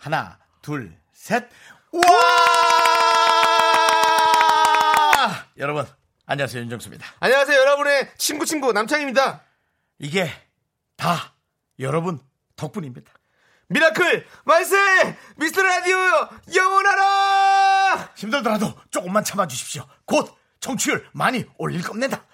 [0.00, 1.46] 하나 둘 셋.
[1.92, 2.00] 와!
[5.58, 5.86] 여러분
[6.24, 7.06] 안녕하세요 윤정수입니다.
[7.20, 9.42] 안녕하세요, 여러분의 친구 친구 남창입니다.
[9.98, 10.30] 이게
[10.96, 11.34] 다
[11.78, 12.18] 여러분
[12.56, 13.12] 덕분입니다.
[13.68, 15.18] 미라클 만세!
[15.36, 15.98] 미스터 라디오
[16.56, 18.12] 영원하라!
[18.16, 19.86] 힘들더라도 조금만 참아주십시오.
[20.06, 22.24] 곧 청취율 많이 올릴 겁니다.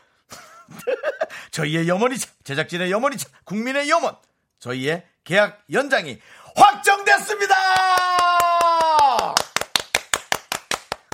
[1.51, 4.17] 저희의 염원이자 제작진의 염원이자 국민의 염원
[4.61, 6.20] 저희의 계약 연장이
[6.57, 7.55] 확정됐습니다.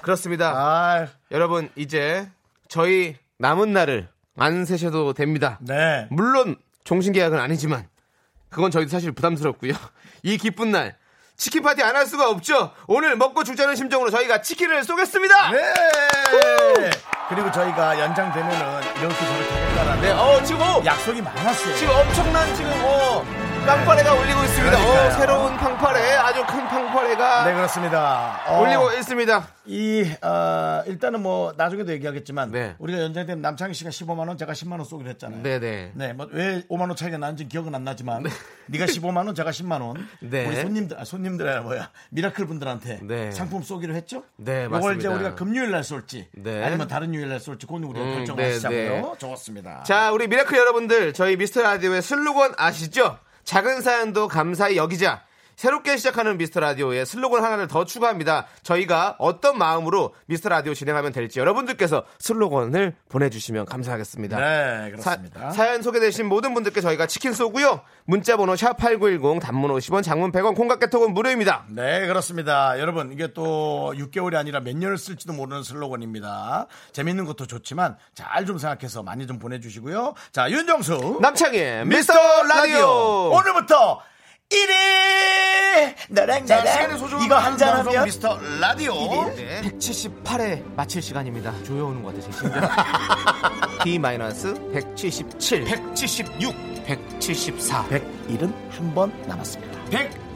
[0.03, 0.51] 그렇습니다.
[0.55, 2.29] 아, 여러분 이제
[2.69, 5.59] 저희 남은 날을 안 세셔도 됩니다.
[5.61, 6.07] 네.
[6.11, 7.87] 물론 종신 계약은 아니지만
[8.49, 9.73] 그건 저희도 사실 부담스럽고요.
[10.23, 10.97] 이 기쁜 날
[11.37, 12.73] 치킨 파티 안 할 수가 없죠.
[12.87, 15.51] 오늘 먹고 죽자는 심정으로 저희가 치킨을 쏘겠습니다.
[15.51, 15.61] 네.
[17.29, 21.77] 그리고 저희가 연장되면은 이렇게 저렇게 하겠다라는 네, 어 지금 어, 약속이 많았어요.
[21.77, 23.25] 지금 엄청난 지금 어
[23.67, 24.77] 팡파레가 울리고 있습니다.
[24.77, 25.07] 그러니까요.
[25.07, 28.41] 어, 새로운 팡파레 아주 큰 팡파레가 네 그렇습니다.
[28.47, 29.47] 어, 울리고 있습니다.
[29.67, 32.75] 이 어, 일단은 뭐 나중에도 얘기하겠지만 네.
[32.79, 35.43] 우리가 연장되면 남창희 씨가 15만 원, 제가 10만 원 쏘기로 했잖아요.
[35.43, 35.93] 네네.
[35.95, 38.79] 네, 뭐 왜 5만 원 차이가 나는지 기억은 안 나지만 네.
[38.79, 40.09] 가 15만 원, 제가 10만 원.
[40.21, 40.47] 네.
[40.47, 43.31] 우리 손님들, 아, 손님들 아니라 뭐야 미라클 분들한테 네.
[43.31, 44.25] 상품 쏘기로 했죠.
[44.37, 45.11] 네, 이걸 이제 맞습니다.
[45.11, 46.65] 우리가 금요일 날 쏠지, 네.
[46.65, 48.79] 아니면 다른 요일 날 쏠지 그건 우리가 음, 결정하시자고요.
[48.79, 49.13] 네, 네.
[49.19, 49.85] 좋았습니다.
[49.85, 53.19] 자, 우리 미라클 여러분들, 저희 미스터 라디오의 슬로건 아시죠?
[53.45, 55.25] 작은 사연도 감사히 여기자.
[55.57, 58.47] 새롭게 시작하는 미스터 라디오에 슬로건 하나를 더 추가합니다.
[58.63, 64.39] 저희가 어떤 마음으로 미스터 라디오 진행하면 될지 여러분들께서 슬로건을 보내주시면 감사하겠습니다.
[64.39, 65.51] 네, 그렇습니다.
[65.53, 67.81] 사, 연 소개되신 모든 분들께 저희가 치킨 쏘고요.
[68.05, 71.67] 문자번호 샵8910 단문 50원, 장문 100원, 콩과 깨톡은 무료입니다.
[71.69, 72.79] 네, 그렇습니다.
[72.81, 76.67] 여러분, 이게 또 6개월이 아니라 몇 년을 쓸지도 모르는 슬로건입니다.
[76.93, 80.15] 재밌는 것도 좋지만 잘 좀 생각해서 많이 좀 보내주시고요.
[80.33, 81.19] 자, 윤정수.
[81.21, 82.13] 남창의 미스터
[82.49, 83.31] 라디오.
[83.31, 84.01] 오늘부터
[84.53, 85.95] 1위!
[86.09, 88.93] 너랑 자, 나랑 이거 한잔 하면 방송 미스터 라디오.
[89.63, 91.55] 178회 마칠 시간입니다.
[91.65, 92.69] 조여오는 것 같아요, 제 심장.
[93.85, 96.55] D-177, 176,
[96.85, 97.87] 174,
[98.29, 99.73] 171번 남았습니다.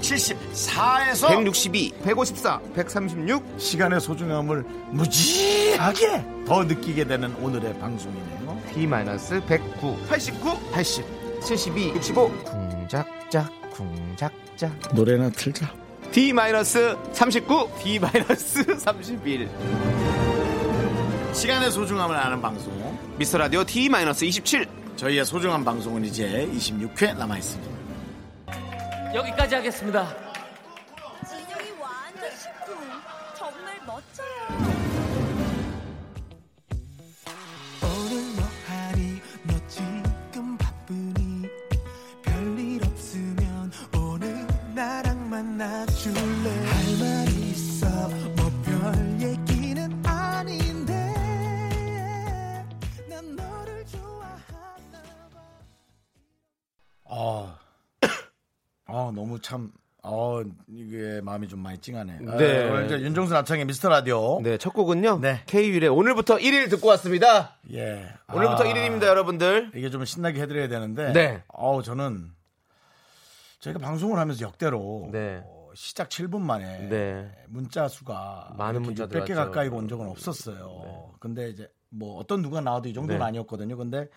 [0.01, 3.45] 174에서 162, 154, 136.
[3.59, 8.59] 시간의 소중함을 무지하게 더 느끼게 되는 오늘의 방송이네요.
[8.75, 11.05] D-109, 89, 80,
[11.43, 12.31] 72, 65.
[12.45, 14.73] 쿵짝짝, 쿵짝짝.
[14.95, 15.73] 노래나 틀자.
[16.13, 19.49] D-39, D-31.
[21.35, 22.99] 시간의 소중함을 아는 방송.
[23.19, 24.67] 미스터 라디오 D-27.
[24.97, 27.77] 저희의 소중한 방송은 이제 26회 남아 있습니다.
[29.15, 30.26] 여기까지 하겠습니다.
[57.27, 57.59] 아,
[58.87, 59.73] 아 너무 참,
[60.03, 62.19] 어 이게 마음이 좀 많이 찡하네.
[62.29, 62.71] 아, 네.
[62.71, 64.41] 오늘 이제 윤정수 남창의 미스터 라디오.
[64.43, 65.19] 네, 첫 곡은요.
[65.21, 65.43] 네.
[65.47, 67.57] K-윌의 오늘부터 1일 듣고 왔습니다.
[67.73, 68.07] 예.
[68.33, 69.73] 오늘부터 아, 1일입니다, 여러분들.
[69.75, 71.13] 이게 좀 신나게 해드려야 되는데.
[71.13, 71.43] 네.
[71.49, 72.31] 어우 저는
[73.59, 75.43] 저희가 방송을 하면서 역대로 네.
[75.45, 77.33] 어, 시작 7분 만에 네.
[77.49, 79.35] 문자 수가 많은 600개 왔죠.
[79.35, 81.15] 가까이 온 적은 없었어요.
[81.19, 83.25] 근데 이제 뭐 어떤 누가 나와도 이 정도는 네.
[83.25, 83.77] 아니었거든요.
[83.77, 84.09] 근데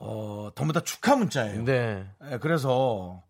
[0.00, 1.64] 어, 전부 다 축하 문자예요.
[1.64, 2.06] 네.
[2.30, 3.22] 예, 그래서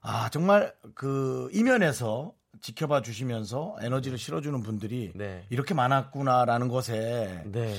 [0.00, 5.44] 아 정말 그 이면에서 지켜봐 주시면서 에너지를 실어주는 분들이 네.
[5.50, 7.74] 이렇게 많았구나라는 것에 네.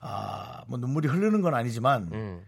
[0.00, 2.42] 아뭐 눈물이 흐르는 건 아니지만 음.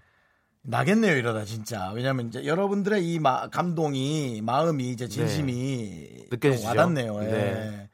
[0.62, 6.62] 나겠네요 이러다 진짜 왜냐하면 이제 여러분들의 이 마- 감동이 마음이 이제 진심이 느껴지죠?
[6.62, 7.22] 좀 와닿네요.
[7.24, 7.26] 예.
[7.26, 7.90] 네.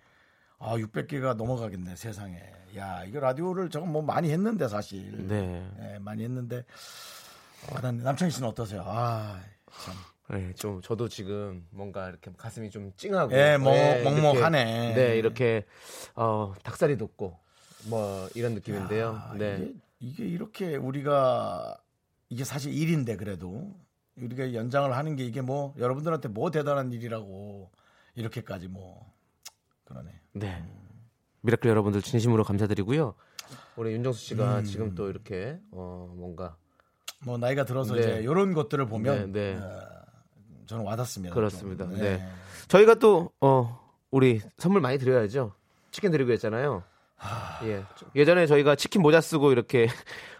[0.58, 2.40] 아 600개가 넘어가겠네 세상에.
[2.76, 5.26] 야 이거 라디오를 저거 뭐 많이 했는데 사실.
[5.28, 5.64] 네.
[5.94, 6.64] 예, 많이 했는데
[7.72, 8.02] 와닿네.
[8.02, 8.82] 남창희 씨는 어떠세요?
[8.86, 9.40] 아
[9.84, 9.94] 참.
[10.28, 14.86] 네, 좀 저도 지금 뭔가 이렇게 가슴이 좀 찡하고 예, 뭐, 네, 먹먹하네.
[14.86, 15.66] 이렇게, 네, 이렇게
[16.16, 17.38] 어, 닭살이 돋고
[17.88, 19.10] 뭐 이런 느낌인데요.
[19.10, 19.56] 아, 네.
[19.56, 21.78] 이게, 이게 이렇게 우리가
[22.28, 23.72] 이게 사실 일인데 그래도
[24.16, 27.70] 우리가 연장을 하는 게 이게 뭐 여러분들한테 뭐 대단한 일이라고
[28.16, 29.12] 이렇게까지 뭐
[29.84, 30.10] 그러네.
[30.32, 30.64] 네.
[31.42, 33.14] 미라클 여러분들 진심으로 감사드리고요.
[33.76, 34.64] 우리 윤정수 씨가 음.
[34.64, 36.56] 지금 또 이렇게 어 뭔가
[37.26, 38.00] 뭐 나이가 들어서 네.
[38.00, 39.60] 이제 이런 것들을 보면 네, 네.
[39.60, 39.80] 어,
[40.66, 41.34] 저는 와닿습니다.
[41.34, 41.84] 그렇습니다.
[41.84, 41.98] 좀.
[41.98, 42.24] 네.
[42.68, 43.80] 저희가 또 어
[44.12, 45.52] 우리 선물 많이 드려야죠.
[45.90, 46.84] 치킨 드리고 했잖아요.
[47.64, 47.82] 예.
[48.14, 49.88] 예전에 저희가 치킨 모자 쓰고 이렇게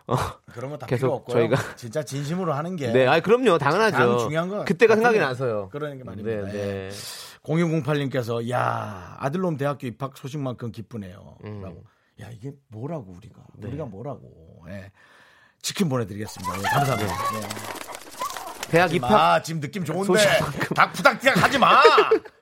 [0.06, 0.14] 어
[0.52, 1.48] 그런 거 다 계속 없고요.
[1.48, 3.58] 저희가- 진짜 진심으로 하는 게 네, 아 그럼요.
[3.58, 4.18] 당연하죠.
[4.18, 5.24] 중요한 건 그때가 생각이 거.
[5.24, 5.68] 나서요.
[5.70, 6.46] 그러는 게 말입니다.
[6.46, 6.90] 네, 네.
[7.42, 11.36] 0208님께서 야 아들놈 대학교 입학 소식만큼 기쁘네요.
[11.44, 11.62] 음.
[11.62, 11.82] 라고.
[12.20, 13.68] 야 이게 뭐라고 우리가 네.
[13.68, 14.64] 우리가 뭐라고.
[14.68, 14.92] 예.
[15.66, 16.58] 치킨 보내드리겠습니다.
[16.58, 17.12] 예, 감사합니다.
[17.32, 17.48] 네.
[18.70, 20.22] 대학 입학 마 지금 느낌 좋은데.
[20.76, 21.82] 닭푸닥티락 하지 마.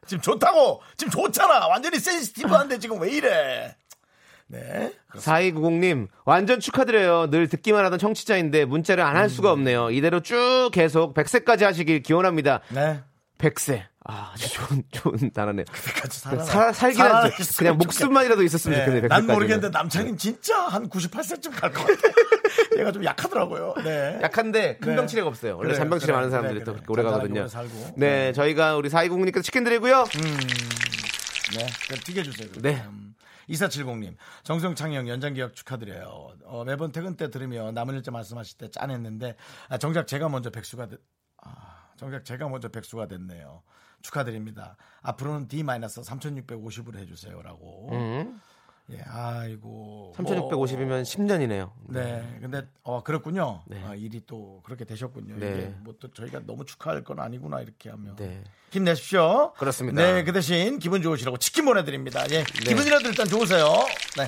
[0.07, 1.67] 지금 좋다고 지금 좋잖아.
[1.69, 3.77] 완전히 센시티브한데 지금 왜 이래?
[4.49, 4.93] 네.
[5.15, 7.31] 4290님 완전 축하드려요.
[7.31, 9.91] 늘 듣기만 하던 청취자인데 문자를 안 할 수가 없네요.
[9.91, 12.61] 이대로 쭉 계속 100세까지 하시길 기원합니다.
[12.69, 13.01] 네.
[13.39, 13.85] 100세.
[14.07, 15.65] 아, 아주 좋은 좋은 단어네요.
[16.01, 16.43] 같이 살아.
[16.45, 17.35] 살 살긴 하죠.
[17.57, 19.03] 그냥 목숨만이라도 있었으면 좋겠네요.
[19.03, 19.35] 네, 난 100세 까지는.
[19.35, 22.15] 모르겠는데 남창인 진짜 한 98세쯤 갈 것 같아.
[22.79, 23.75] 얘가 좀 약하더라고요.
[23.83, 24.19] 네.
[24.23, 24.97] 약한데 큰 네.
[24.97, 25.57] 병치레가 없어요.
[25.57, 26.73] 원래 잔병치레 그래, 많은 사람들이 그래, 또.
[26.75, 27.49] 그렇게 오래 가거든요.
[27.49, 27.95] 살고.
[27.97, 30.05] 네, 저희가 우리 4290님께서 치킨 드리고요.
[31.57, 31.67] 네.
[31.87, 32.49] 그럼 튀겨주세요.
[32.61, 32.83] 네.
[32.87, 33.15] 음.
[33.49, 36.33] 2470님, 정성창영 연장기억 축하드려요.
[36.45, 39.37] 어, 매번 퇴근 때 들으며 남은 일자 말씀하실 때 짠했는데,
[39.69, 40.99] 아, 정작 제가 먼저 백수가 됐,
[41.43, 43.63] 아, 정작 제가 먼저 백수가 됐네요.
[44.05, 44.77] 축하드립니다.
[45.03, 47.89] 앞으로는 D-3650으로 해주세요라고.
[47.93, 48.41] 음.
[48.93, 50.13] 예, 아이고.
[50.19, 51.71] 3650이면 10년이네요.
[51.89, 53.63] 네, 근데 어 그렇군요.
[53.67, 53.83] 네.
[53.83, 55.37] 아, 일이 또 그렇게 되셨군요.
[55.39, 55.49] 네.
[55.53, 58.45] 이게 뭐 또 저희가 너무 축하할 건 아니구나 이렇게 하면 네.
[58.73, 59.55] 힘내십시오.
[59.55, 60.03] 그렇습니다.
[60.03, 60.13] 네.
[60.13, 62.25] 네, 그 대신 기분 좋으시라고 치킨 보내드립니다.
[62.31, 63.65] 예, 기분이라도 일단 좋으세요.
[64.19, 64.27] 네,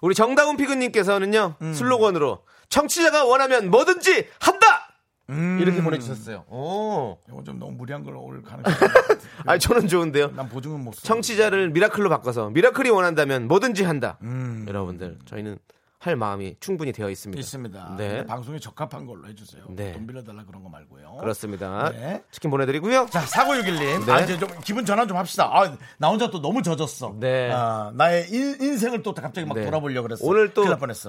[0.00, 1.74] 우리 정다운 피그님께서는요 음.
[1.74, 4.93] 슬로건으로 청취자가 원하면 뭐든지 한다
[5.30, 5.58] 음.
[5.60, 6.44] 이렇게 보내주셨어요.
[6.48, 8.76] 오, 이건 좀 너무 무리한 걸올 가능성이.
[9.46, 10.32] 아 저는 좋은데요.
[10.36, 11.02] 난 보증은 못 써.
[11.02, 14.18] 청취자를 미라클로 바꿔서 미라클이 원한다면 뭐든지 한다.
[14.22, 14.66] 음.
[14.68, 15.58] 여러분들 저희는
[16.04, 17.40] 할 마음이 충분히 되어 있습니다.
[17.40, 17.94] 있습니다.
[17.96, 18.26] 네.
[18.26, 19.64] 방송에 적합한 걸로 해주세요.
[19.70, 19.92] 네.
[19.94, 21.16] 돈 빌려달라 그런 거 말고요.
[21.18, 21.90] 그렇습니다.
[21.92, 22.22] 네.
[22.30, 23.06] 치킨 보내드리고요.
[23.10, 24.04] 자, 4961님.
[24.04, 24.12] 네.
[24.12, 25.50] 아, 이제 좀 기분 전환 좀 합시다.
[25.50, 27.16] 아, 나 혼자 또 너무 젖었어.
[27.18, 27.50] 네.
[27.50, 29.64] 아, 나의 인, 생을또 갑자기 막 네.
[29.64, 30.26] 돌아보려고 그랬어.
[30.26, 30.64] 오늘 또.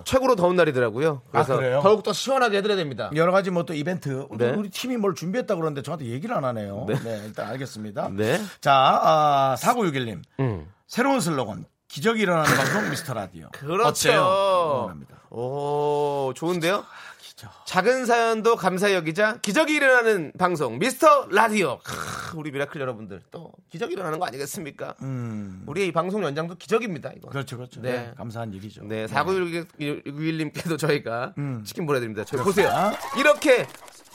[0.06, 1.24] 최고로 더운 날이더라고요.
[1.30, 1.80] 그래서 아, 그래요?
[1.84, 3.12] 더욱 더 시원하게 해드려야 됩니다.
[3.16, 4.28] 여러 가지 뭐 또 이벤트.
[4.38, 4.52] 네.
[4.52, 6.86] 우리 팀이 뭘 준비했다 그러는데 저한테 얘기를 안 하네요.
[6.88, 7.22] 네, 네.
[7.26, 8.10] 일단 알겠습니다.
[8.14, 8.40] 네.
[8.62, 8.72] 자,
[9.04, 10.22] 아, 4961님.
[10.40, 10.68] 음.
[10.88, 11.66] 새로운 슬로건.
[11.96, 13.48] 기적이 일어나는 방송 미스터 라디오.
[13.54, 14.92] 그렇죠.
[15.30, 16.80] 오, 좋은데요?
[16.80, 16.84] 아,
[17.22, 17.50] 기적.
[17.66, 21.80] 작은 사연도 감사히 여기자 기적이 일어나는 방송 미스터 라디오.
[21.86, 24.96] 크, 우리 미라클 여러분들 또 기적이 일어나는 거 아니겠습니까?
[25.04, 25.64] 음.
[25.68, 27.12] 우리의 이 방송 연장도 기적입니다.
[27.16, 27.30] 이거.
[27.30, 27.82] 그렇죠, 그렇죠.
[27.82, 27.92] 네.
[27.94, 28.14] 네.
[28.18, 28.84] 감사한 일이죠.
[28.84, 31.64] 네, 4961님께도 저희가 음.
[31.64, 32.26] 치킨 보내드립니다.
[32.26, 32.70] 저희 보세요.
[33.18, 33.66] 이렇게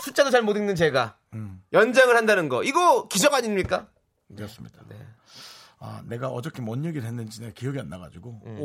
[0.01, 1.63] 숫자도 잘 못 읽는 제가 음.
[1.73, 3.87] 연장을 한다는 거 이거 기적 아닙니까?
[4.37, 4.83] 그렇습니다.
[4.87, 4.97] 네.
[5.83, 8.59] 아, 내가 어저께 뭔 얘기를 했는지 내가 기억이 안 나가지고 음.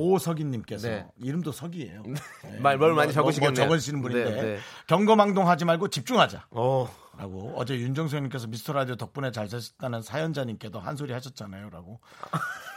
[0.90, 1.08] 네.
[1.18, 2.04] 이름도 석이에요.
[2.04, 2.14] 네.
[2.60, 3.68] 말- 뭘 많이 뭐, 적으시겠네요.
[3.68, 4.58] 뭐 적으시는 분인데 네, 네.
[4.88, 6.48] 경거망동하지 말고 집중하자.
[6.52, 12.02] 어, 라고 어제 윤정수님께서 미스터 라디오 덕분에 잘 사셨다는 사연자님께도 한 소리 하셨잖아요라고.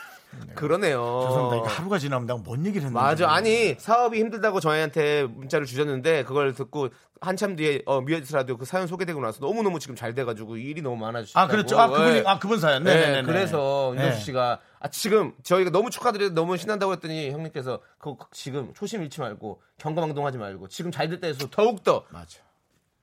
[0.54, 1.25] 그러네요.
[1.26, 1.56] 죄송합니다.
[1.56, 2.94] 이거 하루가 지나면 내가 뭔 얘기를 했는지.
[2.94, 3.30] 맞아.
[3.30, 6.88] 아니 사업이 힘들다고 저희한테 문자를 주셨는데 그걸 듣고
[7.20, 10.82] 한참 뒤에 어, 미어디스 라디오 그 사연 소개되고 나서 너무 너무 지금 잘 돼가지고 일이
[10.82, 11.44] 너무 많아지셨다고.
[11.44, 11.79] 아 그렇죠.
[11.79, 12.22] 아 그분이 네.
[12.26, 12.84] 아 그분 사연.
[12.84, 13.22] 네, 네네네.
[13.22, 14.24] 그래서 윤정수 네.
[14.24, 19.60] 씨가 아, 지금 저희가 너무 축하드려도 너무 신난다고 했더니 형님께서 그 지금 초심 잃지 말고
[19.79, 22.38] 경거망동하지 말고 지금 잘 될 때에서 더욱 더 맞아.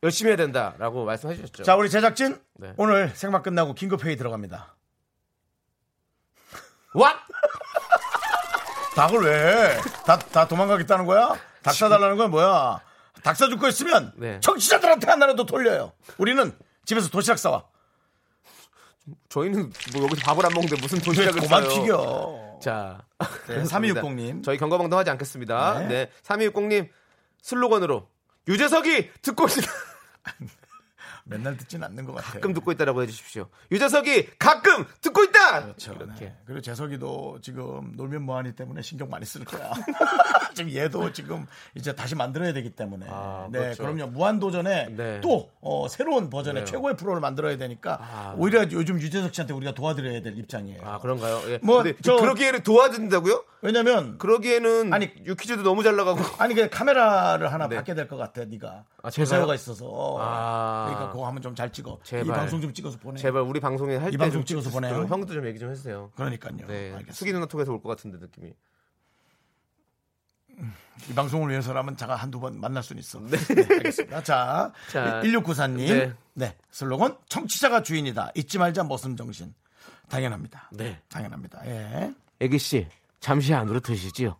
[0.03, 1.63] 열심히 해야 된다라고 말씀해 주셨죠.
[1.63, 2.73] 자 우리 제작진 네.
[2.77, 4.75] 오늘 생방 끝나고 긴급 회의 들어갑니다.
[6.95, 7.13] 와!
[8.95, 9.77] 닭을 왜?
[10.05, 11.35] 다, 다 도망가겠다는 거야?
[11.61, 12.81] 닭 사달라는 거야 뭐야?
[13.23, 14.39] 닭 사줄 거 있으면 네.
[14.39, 15.91] 청취자들한테 하나라도 돌려요.
[16.17, 17.65] 우리는 집에서 도시락 싸와.
[19.29, 21.73] 저희는 뭐 여기서 밥을 안 먹는데 무슨 도시락을 그만 싸요.
[21.73, 22.59] 튀겨.
[22.61, 24.01] 자, 네, 그렇습니다.
[24.01, 24.43] 3260님.
[24.43, 25.79] 저희 경거망동 하지 않겠습니다.
[25.79, 25.87] 네.
[25.87, 26.11] 네.
[26.23, 26.89] 3260님
[27.41, 28.07] 슬로건으로
[28.47, 29.71] 유재석이 듣고 있다.
[31.27, 32.33] 맨날 듣진 않는 것 같아요.
[32.33, 33.47] 가끔 듣고 있다라고 해주십시오.
[33.71, 35.63] 유재석이 가끔 듣고 있다.
[35.63, 35.93] 그렇죠.
[35.93, 36.25] 이렇게.
[36.25, 36.35] 네.
[36.45, 39.71] 그리고 재석이도 지금 놀면 뭐하니 때문에 신경 많이 쓸 거야.
[40.53, 43.07] 지금 얘도 지금 이제 다시 만들어야 되기 때문에.
[43.09, 43.83] 아, 네, 그렇죠.
[43.83, 44.07] 그럼요.
[44.11, 45.19] 무한 도전에 네.
[45.21, 46.71] 또 어, 새로운 버전의 네.
[46.71, 48.35] 최고의 프로를 만들어야 되니까 아.
[48.37, 50.81] 오히려 요즘 유재석 씨한테 우리가 도와드려야 될 입장이에요.
[50.85, 51.41] 아 그런가요?
[51.47, 51.59] 예.
[51.63, 53.43] 뭐, 저- 그러기에는 도와준다고요?
[53.61, 57.77] 왜냐면 그러기에는 아니, 유퀴즈도 너무 잘 나가고 아니 그 카메라를 하나 네.
[57.77, 58.45] 받게 될 것 같아.
[58.45, 59.25] 네가 아, 제가요?
[59.25, 60.17] 조세호가 있어서.
[60.19, 60.85] 아.
[60.87, 61.99] 그러니까 그거 한번 좀 잘 찍어.
[62.01, 62.35] 이 제발.
[62.37, 63.19] 방송 좀 찍어서 보내.
[63.19, 65.05] 제발 우리 방송에 할이때 방송 좀 찍어서 보내요.
[65.05, 66.11] 형도 좀 얘기 좀 해주세요.
[66.15, 66.57] 그러니까요.
[66.67, 67.13] 네, 알겠습니다.
[67.13, 68.53] 수기 누나 통해서 올 것 같은데 느낌이.
[71.09, 73.19] 이 방송을 위해서라면 제가 한두 번 만날 수는 있어.
[73.19, 73.37] 네.
[73.75, 74.23] 알겠습니다.
[74.23, 75.77] 자, 자, 1694님.
[75.87, 76.13] 네.
[76.33, 76.57] 네.
[76.71, 78.31] 슬로건 청취자가 주인이다.
[78.35, 79.53] 잊지 말자 머슴 정신.
[80.09, 80.69] 당연합니다.
[80.71, 81.01] 네.
[81.09, 81.65] 당연합니다.
[81.67, 82.13] 예.
[82.39, 82.87] 애기 씨
[83.19, 84.37] 잠시 안으로 드시지요.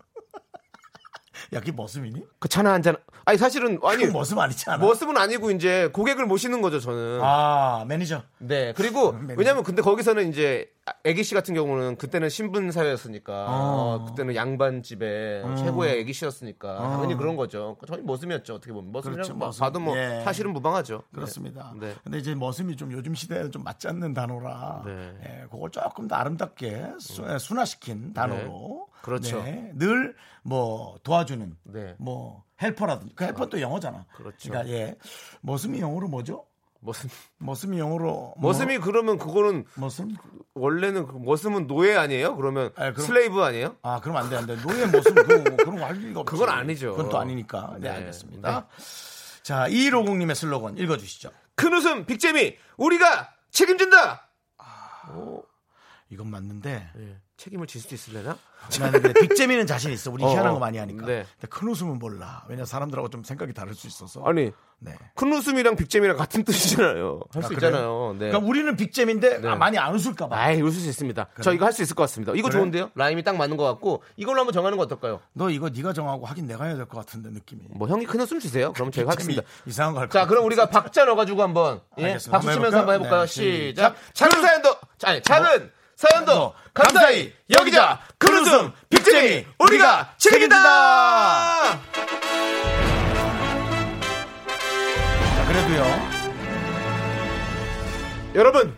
[1.54, 2.22] 야, 그게 머슴이니?
[2.40, 2.96] 그 차나 한 잔.
[3.28, 4.86] 아니 사실은 아니 머슴 아니지 않아?
[4.86, 7.20] 머슴은 아니고 이제 고객을 모시는 거죠 저는.
[7.24, 8.22] 아, 매니저.
[8.38, 8.74] 네.
[8.74, 9.36] 그리고 매니저.
[9.38, 10.70] 왜냐면 근데 거기서는 이제
[11.04, 17.16] 애기 씨 같은 경우는 그때는 신분 사회였으니까 어, 그때는 양반 집에 최고의 애기 씨였으니까 당연히
[17.16, 17.76] 그런 거죠.
[17.88, 19.60] 저희 머슴이었죠 어떻게 보면 머슴이라고 그렇죠, 뭐 머슴.
[19.62, 20.22] 봐도 뭐 예.
[20.24, 21.02] 사실은 무방하죠.
[21.12, 21.74] 그렇습니다.
[21.80, 21.88] 네.
[21.88, 21.96] 네.
[22.04, 24.84] 근데 이제 머슴이 좀 요즘 시대에는 좀 맞지 않는 단어라.
[24.86, 25.14] 네.
[25.26, 28.88] 예, 그걸 조금 더 아름답게 수, 예, 순화시킨 단어로.
[29.06, 29.44] 그렇죠.
[29.44, 31.96] 네, 늘뭐 도와주는 네.
[32.00, 34.06] 뭐 helper라든지 그 helper 또 영어잖아.
[34.16, 34.52] 그렇죠.
[34.52, 34.96] 러니까 예.
[35.42, 36.46] 머슴이 영어로 뭐죠?
[36.80, 40.16] 머슴 머슴이 영어로 뭐, 머슴이 그러면 그거는 머슴?
[40.56, 42.36] 원래는 그 머슴은 노예 아니에요?
[42.36, 43.76] 그러면 아, 그럼- slave 아니에요?
[43.84, 44.56] 아, 그럼 안 돼, 안 돼.
[44.62, 46.32] 노예 머슴, 그, 그런 거 할 리가 없지.
[46.32, 46.92] 그건 아니죠.
[46.96, 47.76] 그건 또 아니니까.
[47.80, 47.96] 네, 네.
[47.98, 48.68] 알겠습니다.
[49.44, 51.30] 자, 2150님의 슬로건 읽어주시죠.
[51.56, 54.30] 큰 웃음 big재미 우리가 책임진다.
[56.10, 56.90] 이건 맞는데.
[56.98, 58.38] 예, 책임을 질 수도 있을래나?
[58.80, 60.10] 나는 근데 big재미는 자신 있어.
[60.10, 60.54] 우리 어, 희한한 어.
[60.54, 61.06] 거 많이 하니까.
[61.06, 61.26] 네.
[61.40, 62.44] 근데 큰 웃음은 몰라.
[62.48, 64.24] 왜냐 사람들하고 좀 생각이 다를 수 있어서.
[64.24, 64.94] 아니 네.
[65.16, 67.20] 큰 웃음이랑 big재미랑 같은 뜻이잖아요.
[67.34, 67.54] 할수 아?
[67.54, 68.14] 있잖아요.
[68.18, 68.30] 네.
[68.30, 69.48] 그러니까 우리는 big잼인데 네.
[69.50, 70.38] 아, 많이 안 웃을까 봐.
[70.38, 71.28] 아이 웃을 수 있습니다.
[71.42, 72.32] 저 이거 할 수 있을 것 같습니다.
[72.36, 72.58] 이거 그래?
[72.58, 72.90] 좋은데요?
[72.96, 75.20] rhyme이 딱 맞는 것 같고 이걸로 한번 정하는 거 어떨까요?
[75.34, 77.64] 너 이거 네가 정하고 하긴 내가 해야 될 것 같은데 느낌이.
[77.72, 78.72] 뭐 형이 큰 웃음 주세요.
[78.74, 79.42] 그럼 제가 하겠습니다.
[79.66, 80.26] 이상한 거할 자.
[80.26, 82.18] 그럼 우리가 박자 넣어 가지고 한번 예?
[82.32, 83.22] 박수 치면서 한번 해 볼까요?
[83.22, 83.22] 해볼까요?
[83.26, 83.96] 네, 시작.
[83.98, 84.14] 시작.
[84.14, 91.80] 작은 사연도 아니 작은 사연도 뭐, 감사히 여기자 큰 웃음 빅재미 우리가 책임진다.
[95.36, 95.86] 자, 그래도요.
[98.36, 98.76] 여러분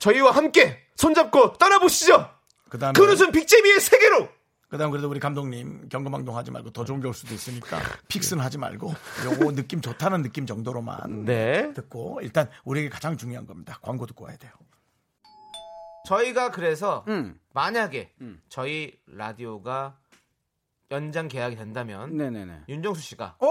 [0.00, 2.28] 저희와 함께 손잡고 떠나보시죠.
[2.68, 4.28] 그다음에 큰 웃음 big재미의 세계로.
[4.68, 8.56] 그다음 그래도 우리 감독님 경거망동 하지 말고 더 좋은 게 올 수도 있으니까 fix는 하지
[8.58, 11.72] 말고 요거 느낌 좋다는 느낌 정도로만 네.
[11.74, 13.78] 듣고 일단 우리에게 가장 중요한 겁니다.
[13.82, 14.52] 광고 듣고 와야 돼요.
[16.06, 17.38] 저희가 그래서 음.
[17.52, 18.12] 만약에
[18.48, 19.96] 저희 라디오가
[20.90, 22.62] 연장 계약이 된다면 네네네.
[22.68, 23.46] 윤정수 씨가 어?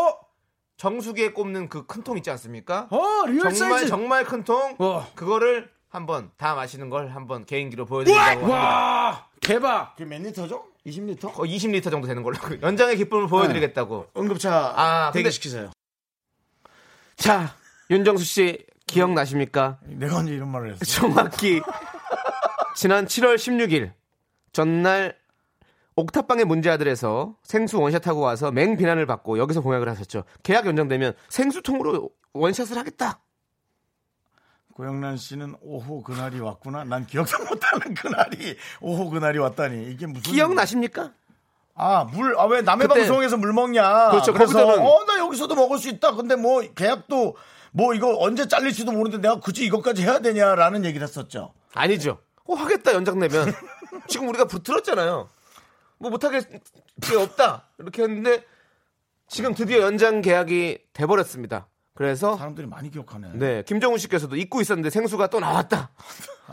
[0.77, 2.87] 정수기에 꼽는 그 큰 통 있지 않습니까?
[2.89, 3.87] 어, real 정말 사이즈.
[3.87, 4.75] 정말 큰 통.
[4.79, 5.07] 어.
[5.15, 8.53] 그거를 한번 다 마시는 걸 한번 개인기로 보여드린다고 합니다.
[8.53, 9.95] 와, 대박.
[9.95, 10.65] 그게 몇 리터죠?
[10.85, 11.33] 20리터?
[11.33, 14.07] 거의 20리터 정도 되는 걸로 연장의 기쁨을 보여드리겠다고.
[14.17, 15.71] 응급차 아, 대기시키세요.
[17.17, 17.55] 자,
[17.89, 19.79] 윤정수 씨 기억나십니까?
[19.83, 20.85] 내가 언제 이런 말을 했어?
[20.85, 21.61] 정확히
[22.79, 23.91] 지난 7월 16일
[24.53, 25.17] 전날
[25.97, 30.23] 옥탑방의 문제아들에서 생수 원샷하고 와서 맹 비난을 받고 여기서 공약을 하셨죠.
[30.43, 33.19] 계약 연장되면 생수통으로 원샷을 하겠다.
[34.75, 36.85] 고영란 씨는 오후 그날이 왔구나.
[36.85, 41.11] 난 기억도 못하는 그날이 오후 그날이 왔다니 이게 무슨 기억나십니까?
[41.75, 44.11] 아, 물, 아, 왜 남의 그때- 방송에서 물 먹냐.
[44.11, 44.31] 그렇죠.
[44.31, 46.15] 그래서, 어, 나 여기서도 먹을 수 있다.
[46.15, 47.35] 근데 뭐, 계약도,
[47.73, 51.53] 뭐, 이거 언제 잘릴지도 모르는데 내가 굳이 이것까지 해야 되냐라는 얘기를 했었죠.
[51.73, 52.19] 아니죠.
[52.49, 53.53] 어, 하겠다 연장되면
[54.07, 55.29] 지금 우리가 붙들었잖아요.
[55.99, 56.41] 뭐 못하게
[57.01, 58.43] 게 없다 이렇게 했는데
[59.27, 61.67] 지금 드디어 연장 계약이 돼버렸습니다.
[61.93, 63.31] 그래서 사람들이 많이 기억하네.
[63.33, 65.91] 네 김정훈 씨께서도 잊고 있었는데 생수가 또 나왔다.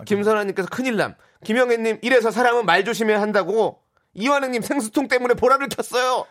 [0.05, 1.15] 김선아님께서 큰일 남.
[1.45, 3.83] 김영애님 이래서 사람은 말 조심해야 한다고.
[4.12, 6.26] 이완행님 생수통 때문에 보라를 켰어요.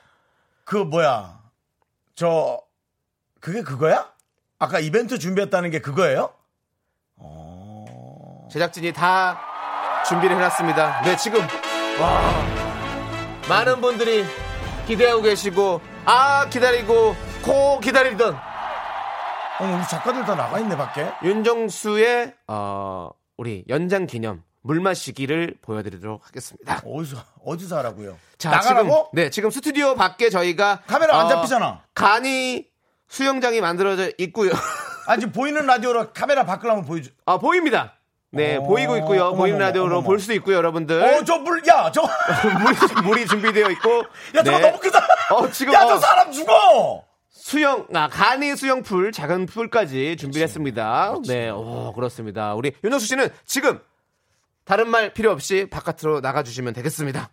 [0.64, 1.40] 그, 뭐야.
[2.16, 2.60] 저,
[3.40, 4.12] 그게 그거야?
[4.58, 6.34] 아까 이벤트 준비했다는 게 그거예요?
[8.52, 9.55] 제작진이 다
[10.08, 11.02] 준비를 해놨습니다.
[11.04, 11.40] 네, 지금
[12.00, 12.22] 와
[13.50, 14.24] 많은 분들이
[14.88, 21.10] 기대하고 계시고 아 기다리고 코 기다리던 어, 우리 작가들 다 나가 있네, 밖에.
[21.24, 26.82] 윤정수의 어, 우리 연장 기념 물 마시기를 보여드리도록 하겠습니다.
[26.86, 28.18] 어디서, 어디서 하라고요?
[28.38, 28.90] 자, 나가라고?
[28.90, 31.82] 지금 네 지금 스튜디오 밖에 저희가 카메라 안 어, 잡히잖아.
[31.94, 32.68] 간이
[33.08, 34.52] 수영장이 만들어져 있고요.
[35.08, 37.12] 아니, 지금 보이는 라디오로 카메라 바꾸려면 보여줘.
[37.26, 37.95] 아 보입니다.
[38.36, 39.22] 네 어, 보이고 있고요.
[39.22, 40.02] 어머머머, 보이는 라디오로.
[40.04, 41.02] 볼 수 있고요, 여러분들.
[41.02, 42.02] 어, 저 물, 야, 저,
[42.62, 44.00] 물이, 물이 준비되어 있고.
[44.36, 44.60] 야, 저거 네.
[44.60, 45.00] 너무 크다.
[45.32, 45.98] 어, 지금, 야, 저 어.
[45.98, 47.04] 사람 죽어!
[47.32, 51.16] 수영, 아, 간이 수영풀, 작은 풀까지 준비를 했습니다.
[51.28, 52.56] 네, 오, 그렇습니다.
[52.56, 53.80] 우리 윤정수 씨는 지금
[54.66, 57.30] 다른 말 필요 없이 바깥으로 나가주시면 되겠습니다.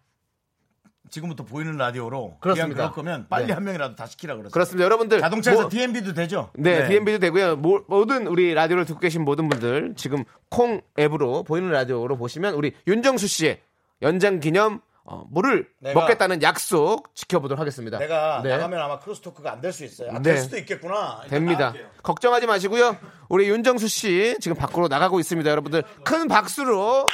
[1.12, 2.74] 지금부터 보이는 라디오로 그렇습니다.
[2.74, 3.52] 그럴 거면 빨리 네.
[3.52, 4.50] 한 명이라도 다 시키라 그랬어요.
[4.50, 4.84] 그렇습니다.
[4.86, 5.20] 여러분들.
[5.20, 6.50] 자동차에서 뭐- DMB도 되죠?
[6.54, 7.56] 네, DMB도 되고요.
[7.56, 12.72] 모, 모든 우리 라디오를 듣고 계신 모든 분들 지금 콩 앱으로 보이는 라디오로 보시면 우리
[12.86, 13.60] 윤정수 씨의
[14.00, 17.98] 연장 기념 어, 물을 내가- 먹겠다는 약속 지켜보도록 하겠습니다.
[17.98, 18.50] 내가 네.
[18.50, 20.10] 나가면 아마 크로스토크가 안 될 수 있어요.
[20.12, 20.22] 아, 네.
[20.22, 21.22] 될 수도 있겠구나.
[21.28, 21.66] 됩니다.
[21.66, 21.88] 나갈게요.
[22.04, 22.96] 걱정하지 마시고요.
[23.28, 25.50] 우리 윤정수 씨 지금 밖으로 나가고 있습니다.
[25.50, 27.04] 여러분들 큰 박수로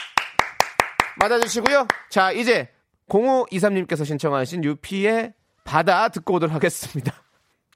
[1.17, 1.87] 맞아주시고요.
[2.11, 2.69] 자, 이제
[3.09, 5.35] 0523님께서 신청하신 UP의
[5.65, 7.13] 바다 듣고 오도록 하겠습니다.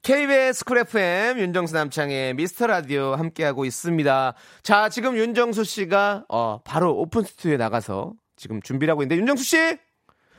[0.03, 4.33] KBS 쿨 FM 윤정수 남창희 미스터 라디오 함께하고 있습니다.
[4.61, 9.77] 자, 지금 윤정수 씨가 어, 바로 오픈 스튜디오에 나가서 지금 준비를 하고 있는데 윤정수 씨!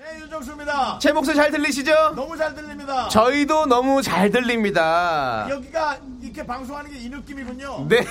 [0.05, 0.99] 네, 윤정수입니다.
[1.01, 2.13] 제 목소리 잘 들리시죠?
[2.15, 3.09] 너무 잘 들립니다.
[3.09, 5.47] 저희도 너무 잘 들립니다.
[5.49, 7.87] 여기가 이렇게 방송하는 게 이 느낌이군요.
[7.89, 8.05] 네.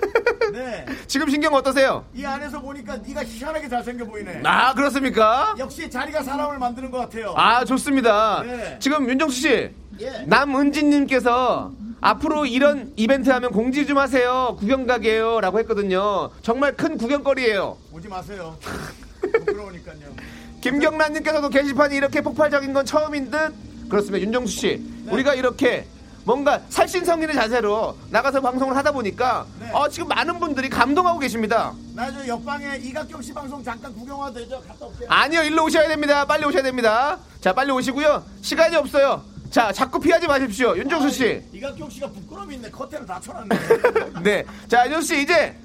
[0.52, 0.86] 네.
[1.06, 2.04] 지금 신경 어떠세요?
[2.14, 4.42] 이 안에서 보니까 네가 희한하게 잘생겨 보이네.
[4.44, 5.54] 아, 그렇습니까?
[5.58, 7.32] 역시 자리가 사람을 만드는 것 같아요.
[7.36, 8.42] 아, 좋습니다.
[8.42, 8.76] 네.
[8.78, 10.10] 지금 윤정수 씨, 예.
[10.26, 14.54] 남은진님께서 앞으로 이런 이벤트 하면 공지 좀 하세요.
[14.58, 15.40] 구경 가게요.
[15.40, 16.30] 라고 했거든요.
[16.42, 17.76] 정말 큰 구경거리예요.
[17.92, 18.56] 오지 마세요.
[19.20, 20.37] 부끄러우니까요.
[20.60, 23.52] 김경란님께서도 게시판이 이렇게 폭발적인 건 처음인 듯?
[23.88, 24.24] 그렇습니다.
[24.24, 24.84] 윤정수 씨.
[25.04, 25.12] 네.
[25.12, 25.86] 우리가 이렇게
[26.24, 29.70] 뭔가 살신성인의 자세로 나가서 방송을 하다 보니까 네.
[29.72, 31.72] 어, 지금 많은 분들이 감동하고 계십니다.
[31.94, 34.60] 나저 옆방에 이각경 씨 방송 잠깐 구경하도 되죠?
[34.68, 35.08] 갔다 올게요.
[35.08, 36.24] 아니요, 일로 오셔야 됩니다.
[36.26, 37.18] 빨리 오셔야 됩니다.
[37.40, 38.22] 자, 빨리 오시고요.
[38.42, 39.22] 시간이 없어요.
[39.50, 40.76] 자, 자꾸 피하지 마십시오.
[40.76, 41.42] 윤정수 씨.
[41.52, 42.70] 이각경 씨가 부끄러움이 있네.
[42.70, 43.56] 커튼을 다 쳐놨네.
[44.22, 44.44] 네.
[44.68, 45.56] 자, 윤정수 씨, 이제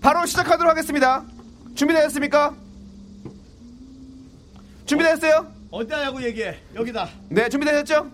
[0.00, 1.24] 바로 시작하도록 하겠습니다.
[1.74, 2.54] 준비되셨습니까?
[4.86, 5.52] 준비되셨어요?
[5.70, 6.58] 어디냐고 얘기해.
[6.74, 7.08] 여기다.
[7.28, 8.10] 네, 준비되셨죠?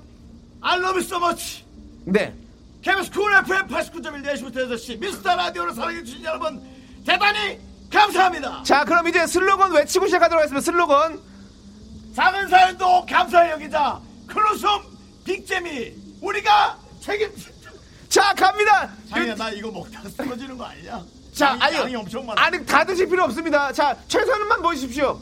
[0.61, 1.65] I love you so much.
[2.05, 2.35] 네.
[2.83, 6.62] KBS 쿨 FM 89.1 4시부터 6시 미스터 라디오를 사랑해주신 여러분
[7.05, 7.59] 대단히
[7.93, 8.62] 감사합니다.
[8.65, 10.65] 자, 그럼 이제 슬로건 외치고 시작하도록 하겠습니다.
[10.65, 11.21] 슬로건.
[12.15, 14.00] 작은 사연도 감사해 여기자.
[14.27, 14.83] 클로섬
[15.25, 17.50] 빅재미 우리가 책임져.
[18.09, 18.91] 자, 갑니다.
[19.09, 21.03] 자기야 나 이거 먹다가 쓰러지는 거 아니냐?
[21.35, 21.81] 자, 양이, 아니요.
[21.83, 22.43] 양이 엄청 많아.
[22.43, 23.73] 아니, 다 드실 필요 없습니다.
[23.73, 25.21] 자, 최선만 보십시오.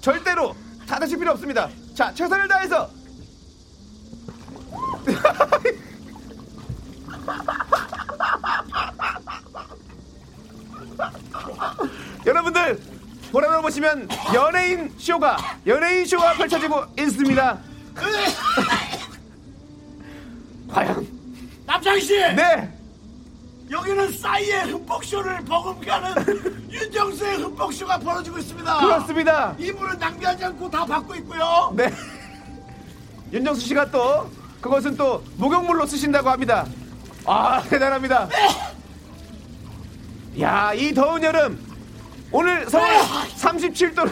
[0.00, 1.68] 절대로 다 드실 필요 없습니다.
[1.94, 2.90] 자, 최선을 다해서.
[12.26, 12.78] 여러분들,
[13.32, 17.58] 보라로 보시면 연예인 쇼가, 연예인 쇼가 펼쳐지고 있습니다.
[20.68, 21.06] 과연,
[21.66, 22.18] 남창희 씨.
[22.18, 22.69] 네!
[24.40, 28.78] 싸이의 흠뻑쇼를 버금가는 윤정수의 흠뻑쇼가 벌어지고 있습니다.
[28.78, 29.54] 그렇습니다.
[29.58, 31.72] 이분은 낭비하지 않고 다 받고 있고요.
[31.76, 31.92] 네.
[33.32, 36.66] 윤정수 씨가 또 그것은 또 목욕물로 쓰신다고 합니다.
[37.26, 38.28] 아 대단합니다.
[40.40, 41.60] 야, 이 더운 여름
[42.32, 42.86] 오늘 서울
[43.36, 44.10] 37도를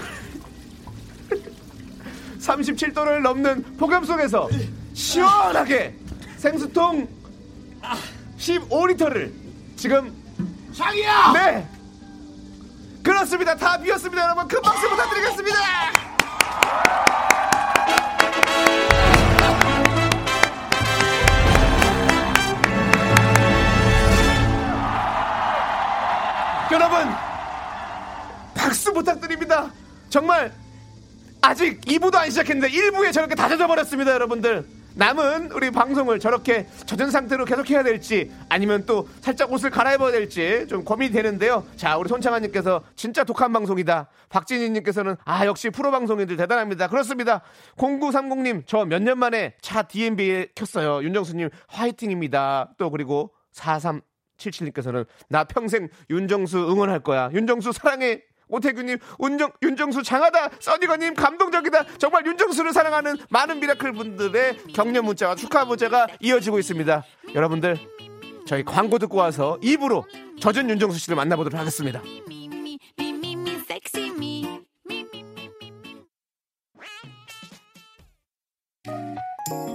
[2.41, 4.49] 37도를 넘는 폭염 속에서
[4.95, 5.95] 시원하게
[6.37, 7.09] 생수통
[8.39, 9.33] 15리터를
[9.77, 10.18] 지금
[10.79, 11.33] 장이야.
[11.33, 11.69] 네.
[13.03, 13.57] 그렇습니다.
[13.57, 14.47] 다 비었습니다 여러분.
[14.47, 15.59] 큰 박수 부탁드리겠습니다.
[26.71, 26.99] 여러분
[28.55, 29.71] 박수 부탁드립니다.
[30.11, 30.53] 정말
[31.41, 37.45] 아직 2부도 안 시작했는데 1부에 저렇게 다 젖어버렸습니다 여러분들 남은 우리 방송을 저렇게 젖은 상태로
[37.45, 41.65] 계속 해야 될지 아니면 또 살짝 옷을 갈아입어야 될지 좀 고민이 되는데요.
[41.77, 44.09] 자 우리 손창아님께서 진짜 독한 방송이다.
[44.29, 46.89] 박진희님께서는 아 역시 프로 방송인들 대단합니다.
[46.89, 47.43] 그렇습니다.
[47.77, 51.05] 0930님 저 몇 년 만에 차 DMB에 켰어요.
[51.05, 52.71] 윤정수님 화이팅입니다.
[52.77, 54.01] 또 그리고 43
[54.37, 57.31] 77님께서는 나 평생 윤정수 응원할 거야.
[57.33, 58.23] 윤정수 사랑해.
[58.49, 60.51] 오태규님, 운정, 윤정수 장하다.
[60.61, 61.85] 써니거님 감동적이다.
[61.99, 67.05] 정말 윤정수를 사랑하는 많은 미라클 분들의 격려 문자와 축하 문자가 이어지고 있습니다.
[67.35, 67.77] 여러분들,
[68.47, 70.05] 저희 광고 듣고 와서 입수로
[70.41, 72.01] 젖은 윤정수 씨를 만나보도록 하겠습니다.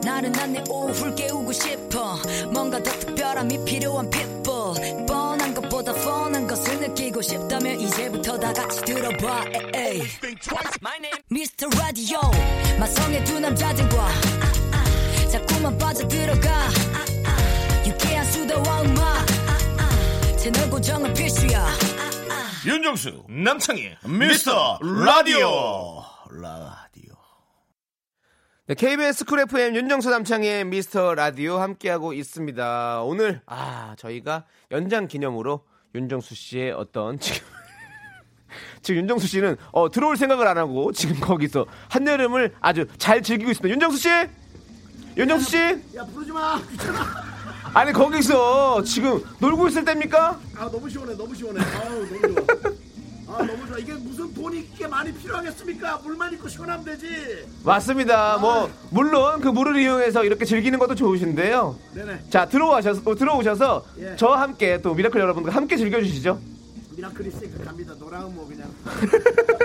[0.04, 2.18] 나른한 내 오후를 깨우고 싶어.
[2.52, 5.06] 뭔가 더 특별함이 필요한 people.
[5.06, 9.46] 뻔한 것보다 뻔한 것을 느끼고 싶다면 이제부터 다 같이 들어봐.
[9.74, 10.04] 에이.
[11.32, 11.70] Mr.
[11.78, 12.20] Radio.
[12.80, 14.10] 마성의 두 남자들과.
[15.32, 16.68] 자꾸만 빠져들어가.
[17.88, 19.26] 유쾌한 수다와 음악.
[20.38, 21.68] 채널 고정은 필수야.
[22.66, 26.04] 윤정수 남창희 미스터 라디오.
[26.30, 26.83] 라디오
[28.66, 33.02] 네, KBS 쿨 FM 윤정수 남창희 미스터 라디오 함께하고 있습니다.
[33.04, 37.46] 오늘, 아, 저희가 연장 기념으로 윤정수 씨의 어떤 지금,
[38.82, 43.74] 지금 윤정수 씨는 어, 들어올 생각을 안 하고 지금 거기서 한여름을 아주 잘 즐기고 있습니다.
[43.74, 44.10] 윤정수 씨!
[45.18, 45.58] 윤정수 씨!
[45.98, 46.58] 야 부르지 마
[47.74, 50.40] 아니, 거기서 지금 놀고 있을 때입니까?
[50.56, 52.73] 아 너무 시원해 너무 시원해 아우 너무 좋아
[53.34, 58.38] 아 너무 좋아 이게 무슨 돈이 이렇게 많이 필요하겠습니까 물만 있고 시원하면 되지 맞습니다.
[58.38, 61.76] 뭐, 물론 그 물을 이용해서 이렇게 즐기는 것도 좋으신데요.
[61.96, 64.16] 네네 자, 들어오셔서, 어, 들어오셔서 예.
[64.18, 66.40] 저와 함께 또 미라클 여러분들과 함께 즐겨주시죠.
[66.96, 68.70] 미라클이 있으니까 갑니다 노랑은 뭐 그냥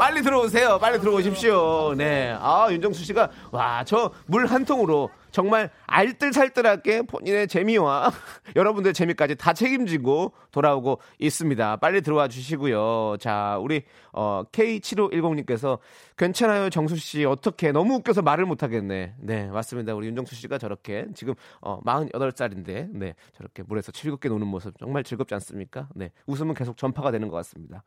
[0.00, 0.78] 빨리 들어오세요.
[0.78, 1.94] 빨리 들어오십시오.
[1.94, 2.34] 네.
[2.40, 8.10] 아, 윤정수 씨가, 와, 저 물 한 통으로 정말 알뜰살뜰하게 본인의 재미와
[8.56, 11.76] 여러분들의 재미까지 다 책임지고 돌아오고 있습니다.
[11.76, 13.18] 빨리 들어와 주시고요.
[13.20, 13.82] 자, 우리,
[14.12, 15.78] 어, K7510님께서
[16.16, 17.26] 괜찮아요, 정수 씨.
[17.26, 19.16] 어떻게 너무 웃겨서 말을 못 하겠네.
[19.18, 19.94] 네, 맞습니다.
[19.94, 25.34] 우리 윤정수 씨가 저렇게 지금, 어, 48살인데, 네, 저렇게 물에서 즐겁게 노는 모습 정말 즐겁지
[25.34, 25.88] 않습니까?
[25.94, 27.84] 네, 웃음은 계속 전파가 되는 것 같습니다.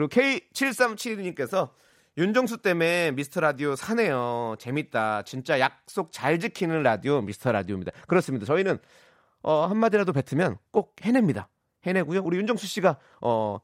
[0.00, 1.70] 그리고 K7372님께서
[2.16, 4.56] 윤정수 때문에 미스터 라디오 사네요.
[4.58, 5.22] 재밌다.
[5.22, 7.92] 진짜 약속 잘 지키는 라디오 미스터 라디오입니다.
[8.06, 8.46] 그렇습니다.
[8.46, 8.78] 저희는
[9.42, 11.48] 어, 한마디라도 뱉으면 꼭 해냅니다.
[11.84, 12.22] 해내고요.
[12.24, 13.58] 우리 윤정수 씨가 어,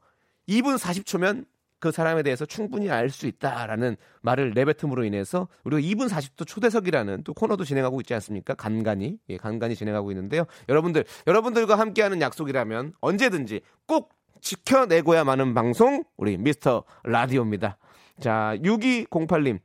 [0.47, 1.45] 2분 40초면
[1.79, 7.33] 그 사람에 대해서 충분히 알 수 있다라는 말을 내뱉음으로 인해서 우리가 2분 40초 초대석이라는 또
[7.33, 8.55] 코너도 진행하고 있지 않습니까?
[8.55, 10.45] 간간히 예, 간간히 진행하고 있는데요.
[10.69, 14.16] 여러분들 여러분들과 함께하는 약속이라면 언제든지 꼭
[14.47, 17.77] 지켜내고야 마는 방송 우리 미스터 라디오입니다.
[18.21, 19.59] 자 6208님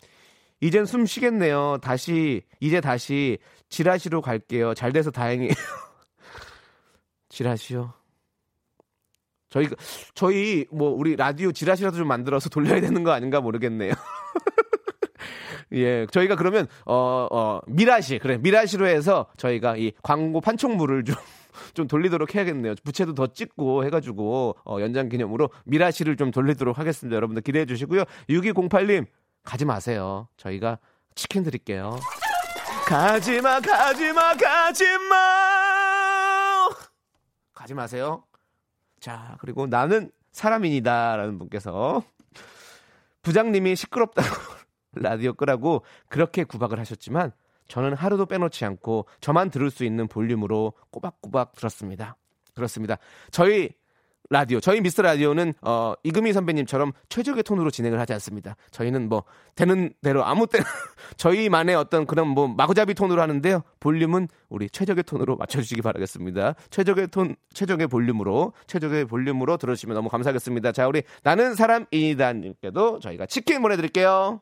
[0.61, 1.79] 이젠 숨 쉬겠네요.
[1.81, 4.75] 다시 이제 다시 지라시로 갈게요.
[4.75, 5.53] 잘 돼서 다행이에요.
[7.29, 7.95] 지라시요.
[9.51, 9.69] 저희
[10.15, 13.93] 저희 뭐 우리 라디오 지라시라도 좀 만들어서 돌려야 되는 거 아닌가 모르겠네요.
[15.75, 21.15] 예, 저희가 그러면 어, 어, 미라시 그래 미라시로 해서 저희가 이 광고 판촉물을 좀
[21.75, 22.75] 좀 돌리도록 해야겠네요.
[22.85, 27.15] 부채도 더 찍고 해가지고 어, 연장 기념으로 미라시를 좀 돌리도록 하겠습니다.
[27.17, 28.05] 여러분들 기대해 주시고요.
[28.29, 29.07] 6208님
[29.43, 30.29] 가지 마세요.
[30.37, 30.79] 저희가
[31.15, 31.99] 치킨 드릴게요.
[32.87, 35.15] 가지마 가지마 가지마
[37.55, 38.25] 가지 마세요.
[39.01, 42.03] 자, 그리고 나는 사람인이다라는 분께서
[43.23, 44.29] 부장님이 시끄럽다고
[44.95, 47.33] 라디오 끄라고 그렇게 구박을 하셨지만
[47.69, 52.17] 저는 하루도 빼놓지 않고 저만 들을 수 있는 볼륨으로 꼬박꼬박 들었습니다.
[52.55, 52.99] 그렇습니다.
[53.31, 53.71] 저희
[54.33, 58.57] 라디오, 저희 미스터 라디오는 어, 이금희 선배님처럼 최적의 톤으로 진행을 하지 않습니다.
[58.71, 60.65] 저희는 뭐 되는 대로 아무 때나
[61.19, 63.63] 저희만의 어떤 그런 뭐 마구잡이 톤으로 하는데요.
[63.79, 66.55] 볼륨은 우리 최적의 톤으로 맞춰주시기 바라겠습니다.
[66.71, 70.73] 최적의 톤, 최적의 볼륨으로 최적의 볼륨으로 들으시면 너무 감사하겠습니다.
[70.73, 74.41] 자, 우리 나는 사람이다님께도 저희가 치킨 보내드릴게요.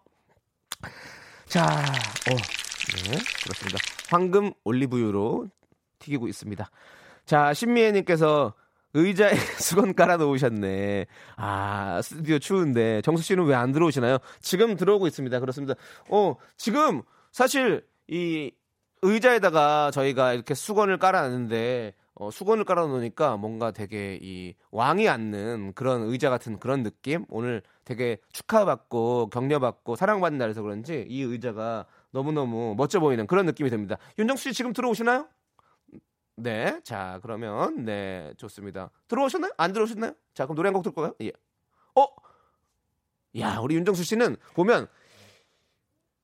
[1.46, 2.36] 자, 어,
[3.04, 3.78] 네, 그렇습니다.
[4.10, 5.48] 황금 올리브유로
[5.98, 6.70] 튀기고 있습니다.
[7.26, 8.54] 자, 신미애님께서
[8.94, 11.06] 의자에 수건 깔아 놓으셨네.
[11.36, 13.00] 아, 스튜디오 추운데.
[13.02, 14.18] 정수 씨는 왜 안 들어오시나요?
[14.40, 15.38] 지금 들어오고 있습니다.
[15.40, 15.74] 그렇습니다.
[16.08, 18.50] 어, 지금 사실 이
[19.02, 26.02] 의자에다가 저희가 이렇게 수건을 깔아놨는데, 어, 수건을 깔아 놓으니까 뭔가 되게 이 왕이 앉는 그런
[26.02, 27.24] 의자 같은 그런 느낌?
[27.28, 33.96] 오늘 되게 축하받고 격려받고 사랑받는 날에서 그런지 이 의자가 너무너무 멋져 보이는 그런 느낌이 듭니다.
[34.18, 35.26] 윤정수 씨 지금 들어오시나요?
[36.36, 36.80] 네.
[36.84, 38.90] 자, 그러면 네, 좋습니다.
[39.08, 39.52] 들어오셨나요?
[39.58, 40.12] 안 들어오셨나요?
[40.34, 41.14] 자, 그럼 노래 한 곡 들을까요?
[41.22, 41.32] 예.
[41.94, 42.06] 어?
[43.38, 44.88] 야, 우리 윤정수 씨는 보면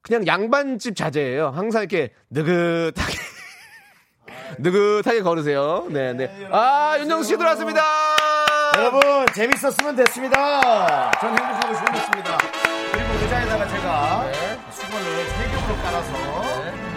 [0.03, 1.49] 그냥 양반집 자제예요.
[1.49, 3.15] 항상 이렇게 느긋하게
[4.59, 5.87] 느긋하게 걸으세요.
[5.91, 6.49] 네, 네.
[6.51, 7.83] 아, 윤정수 씨 들어왔습니다.
[8.79, 9.01] 여러분
[9.35, 11.11] 재밌었으면 됐습니다.
[11.21, 12.39] 전 행복하고 즐겁습니다.
[12.93, 14.31] 그리고 의자에다가 제가
[14.97, 16.13] 수건을 세 겹으로 깔아서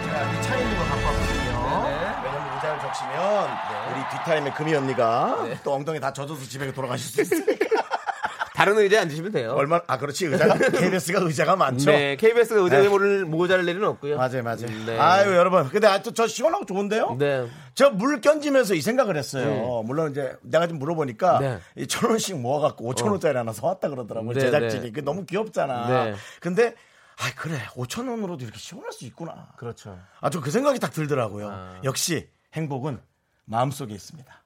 [0.04, 1.84] 제가 이 차에 있는 거 갖고 왔거든요.
[2.24, 3.48] 왜냐면 의자를 적시면
[3.92, 7.66] 우리 뒷타임에 금이 언니가 또 엉덩이 다 젖어서 집에 돌아가실 수 있으니까.
[8.54, 9.52] 다른 의자에 앉으시면 돼요.
[9.56, 11.90] 얼마 아 그렇지 의자가 KBS가 의자가 많죠.
[11.90, 12.88] 네, KBS가 의자에 네.
[12.88, 14.18] 모를 모자랄 일은 없고요.
[14.18, 14.66] 맞아요, 맞아요.
[14.84, 14.98] 네.
[14.98, 15.66] 아유, 여러분.
[15.70, 17.16] 근데 아또 저 시원하고 좋은데요?
[17.18, 17.46] 네.
[17.74, 19.82] 저 물 견지면서 이 생각을 했어요.
[19.86, 21.58] 물론 이제 내가 좀 물어보니까 네.
[21.76, 24.34] 이천 원씩 모아갖고 오천 원짜리 하나 사왔다 그러더라고요.
[24.34, 24.82] 네, 제작진이.
[24.86, 24.92] 네.
[24.92, 25.88] 그 너무 귀엽잖아.
[25.88, 26.14] 네.
[26.40, 26.74] 근데
[27.22, 29.52] 아 그래 오천 원으로도 이렇게 시원할 수 있구나.
[29.56, 29.98] 그렇죠.
[30.20, 31.48] 아 저 그 생각이 딱 들더라고요.
[31.50, 31.80] 아.
[31.84, 33.00] 역시 행복은
[33.44, 34.42] 마음 속에 있습니다.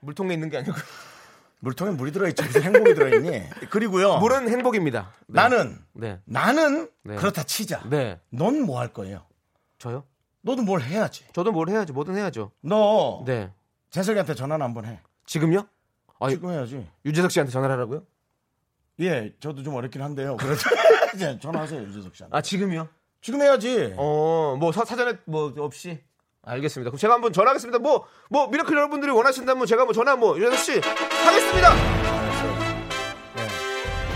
[0.00, 0.72] 물통에 있는 게 아니고
[1.60, 3.50] 물통에 물이 들어있지 무슨 행복이 들어있니?
[3.70, 4.18] 그리고요.
[4.18, 5.12] 물은 행복입니다.
[5.26, 5.34] 네.
[5.40, 6.20] 나는 네.
[6.24, 7.16] 나는 네.
[7.16, 7.82] 그렇다 치자.
[7.88, 8.20] 네.
[8.30, 9.24] 넌 뭐 할 거예요?
[9.78, 10.04] 저요?
[10.42, 11.24] 너도 뭘 해야지.
[11.32, 11.92] 저도 뭘 해야죠.
[11.94, 12.52] 뭐든 해야죠.
[12.60, 13.50] 너 네.
[13.90, 15.00] 재석이한테 전화는 한번 해.
[15.26, 15.66] 지금요?
[16.20, 16.86] 아, 지금 해야지.
[17.04, 18.04] 유재석 씨한테 전화를 하라고요?
[19.00, 20.36] 예, 저도 좀 어렵긴 한데요.
[20.36, 20.60] 그래도
[21.14, 22.36] 이제 전화하세요, 유재석 씨한테.
[22.36, 22.88] 아, 지금요?
[23.20, 23.94] 지금 해야지.
[23.96, 26.00] 어, 뭐 사, 사전에 뭐 없이
[26.42, 26.90] 알겠습니다.
[26.90, 27.78] 그럼 제가 한번 전화하겠습니다.
[27.78, 31.74] 뭐, 뭐 미라클 여러분들이 원하신다면 제가 뭐 전화 뭐 유재석 씨 하겠습니다.
[33.34, 33.48] 네.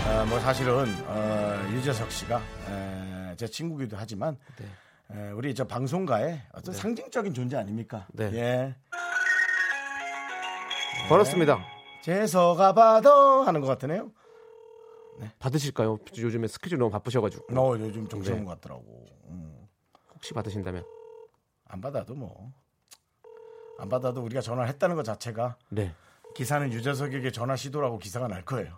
[0.07, 4.37] 아, 뭐 사실은 어, 유재석 씨가 에, 제 친구기도 하지만
[5.11, 8.07] 에, 우리 저 방송가의 어떤 상징적인 존재 아닙니까?
[8.13, 8.31] 네.
[8.33, 8.75] 예.
[11.09, 11.59] 걸었습니다.
[12.01, 14.11] 재석아 봐도 하는 것 같으네요.
[15.39, 15.99] 받으실까요?
[16.17, 18.29] 요즘에 스케줄 너무 바쁘셔가지고 너 요즘 좀 네.
[18.31, 19.05] 그런 것 같더라고.
[19.29, 19.67] 음.
[20.13, 20.83] 혹시 받으신다면
[21.67, 22.51] 안 받아도 뭐.
[23.79, 25.93] 안 받아도 우리가 전화를 했다는 것 자체가 네.
[26.35, 28.77] 기사는 유재석에게 전화 시도라고 기사가 날 거예요.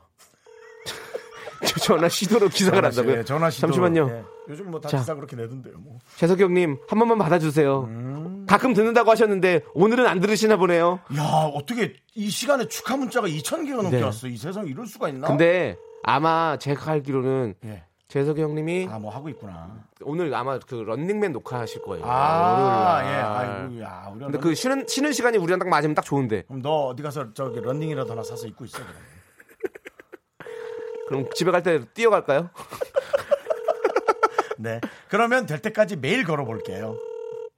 [1.81, 3.19] 전화 시도로 기사가 전화 시- 난다고요?
[3.19, 3.67] 예, 전화 시도.
[3.67, 4.09] 잠시만요.
[4.09, 4.23] 예.
[4.49, 4.97] 요즘 뭐다 자.
[4.99, 5.77] 기사 그렇게 내던데요.
[5.79, 5.99] 뭐.
[6.17, 8.45] 재석이 형님 한 번만 받아주세요.
[8.47, 10.99] 가끔 듣는다고 하셨는데 오늘은 안 들으시나 보네요.
[11.17, 14.03] 야 어떻게 이 시간에 축하 문자가 2천 개가 넘게 네.
[14.03, 14.27] 왔어.
[14.27, 15.27] 이 세상 에 이럴 수가 있나?
[15.27, 17.83] 근데 아마 제가 알기로는 예.
[18.07, 19.83] 재석이 형님이 아 뭐 하고 있구나.
[20.01, 22.05] 오늘 아마 그 런닝맨 녹화하실 거예요.
[22.05, 23.11] 아, 오늘.
[23.11, 23.15] 예.
[23.17, 23.37] 아.
[23.39, 26.43] 아이고, 야, 우리 근데 그 쉬는 쉬는 시간이 우리랑 딱 맞으면 딱 좋은데.
[26.43, 28.77] 그럼 너 어디 가서 저기 런닝이라도 하나 사서 입고 있어.
[28.77, 28.93] 그럼.
[31.09, 32.49] 그럼 집에 갈 때 뛰어갈까요?
[34.57, 34.79] 네.
[35.09, 36.97] 그러면 될 때까지 매일 걸어볼게요.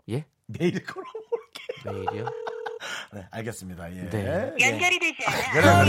[0.09, 0.25] 예?
[0.45, 1.91] 매일 걸어볼게요.
[2.11, 2.25] 내일이요?
[3.13, 3.93] 네, 알겠습니다.
[3.95, 4.09] 예.
[4.09, 4.53] 네.
[4.59, 4.71] 예.
[4.71, 5.17] 연결이 되지
[5.61, 5.85] 않아.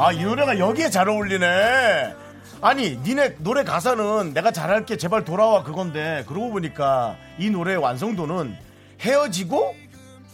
[0.00, 2.14] 아, 이 노래가 여기에 잘 어울리네.
[2.60, 8.56] 아니, 니네 노래 가사는 내가 잘할게 제발 돌아와 그건데 그러고 보니까 이 노래의 완성도는
[9.00, 9.74] 헤어지고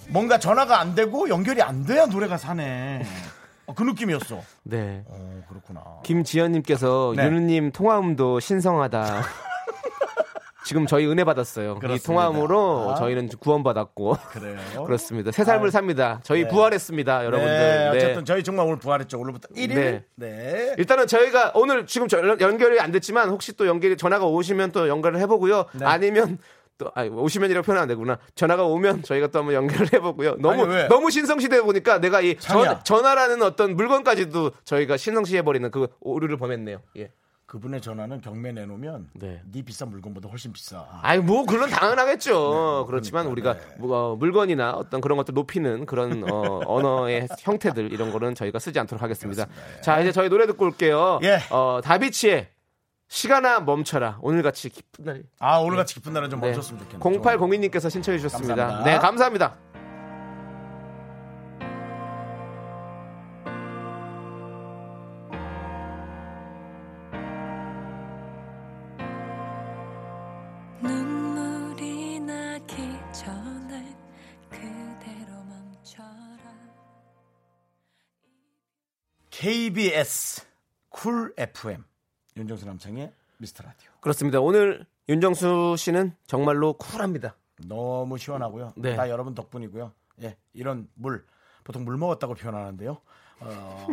[0.08, 3.04] 뭔가 전화가 안 되고 연결이 안 돼야 노래가 사네.
[3.66, 4.42] 어, 그 느낌이었어.
[4.64, 5.02] 네.
[5.06, 5.82] 어, 그렇구나.
[6.02, 7.24] 김지연님께서 네.
[7.24, 9.22] 윤우님 통화음도 신성하다.
[10.64, 11.74] 지금 저희 은혜 받았어요.
[11.76, 12.06] 이 그렇습니다.
[12.06, 12.94] 통화음으로 아.
[12.94, 14.56] 저희는 구원받았고 그래요.
[14.86, 15.30] 그렇습니다.
[15.30, 15.70] 새 삶을 아유.
[15.70, 16.20] 삽니다.
[16.22, 16.48] 저희 네.
[16.48, 17.46] 부활했습니다, 여러분들.
[17.52, 17.96] 네, 네.
[17.96, 19.18] 어쨌든 저희 정말 오늘 부활했죠.
[19.18, 19.74] 오늘부터 1일.
[19.74, 20.04] 네.
[20.16, 20.74] 네.
[20.78, 25.20] 일단은 저희가 오늘 지금 저- 연결이 안 됐지만 혹시 또 연결이 전화가 오시면 또 연결을
[25.20, 25.66] 해보고요.
[25.74, 25.84] 네.
[25.84, 26.38] 아니면
[26.76, 28.18] 또 아니, 오시면이라고 표현 안 되구나.
[28.34, 30.36] 전화가 오면 저희가 또 한번 연결을 해보고요.
[30.40, 30.88] 너무 아니, 왜?
[30.88, 32.36] 너무 신성시대 보니까 내가 이.
[32.38, 36.78] 전, 전화라는 어떤 물건까지도 저희가 신성시 해버리는 그 오류를 범했네요.
[36.96, 37.12] 예.
[37.54, 39.40] 그분의 전화는 경매 내놓으면 네.
[39.44, 40.88] 네 비싼 물건보다 훨씬 비싸.
[41.02, 42.84] 아이 뭐 그런 당연하겠죠.
[42.88, 43.60] 그렇지만 우리가 네.
[43.78, 48.80] 뭐, 어, 물건이나 어떤 그런 것들 높이는 그런 어, 언어의 형태들 이런 거는 저희가 쓰지
[48.80, 49.46] 않도록 하겠습니다.
[49.82, 51.20] 자 이제 저희 노래 듣고 올게요.
[51.22, 51.38] 예.
[51.50, 52.48] 어, 다비치의
[53.06, 54.18] 시간아 멈춰라.
[54.20, 55.22] 오늘같이 기쁜 날.
[55.38, 56.48] 아, 오늘같이 기쁜 날은 좀 네.
[56.48, 57.20] 멈췄으면 좋겠네.
[57.20, 58.56] 0802님께서 신청해 주셨습니다.
[58.56, 58.90] 감사합니다.
[58.90, 59.73] 네 감사합니다.
[79.44, 80.40] KBS
[80.88, 81.84] 쿨 FM
[82.34, 83.90] 윤정수 남창희 미스터 라디오.
[84.00, 84.40] 그렇습니다.
[84.40, 87.36] 오늘 윤정수 씨는 정말로 쿨합니다.
[87.68, 88.72] 너무 시원하고요.
[88.76, 88.96] 네.
[88.96, 89.92] 다 여러분 덕분이고요.
[90.22, 91.26] 예, 이런 물
[91.62, 92.96] 보통 물 먹었다고 표현하는데요.
[93.46, 93.86] 어,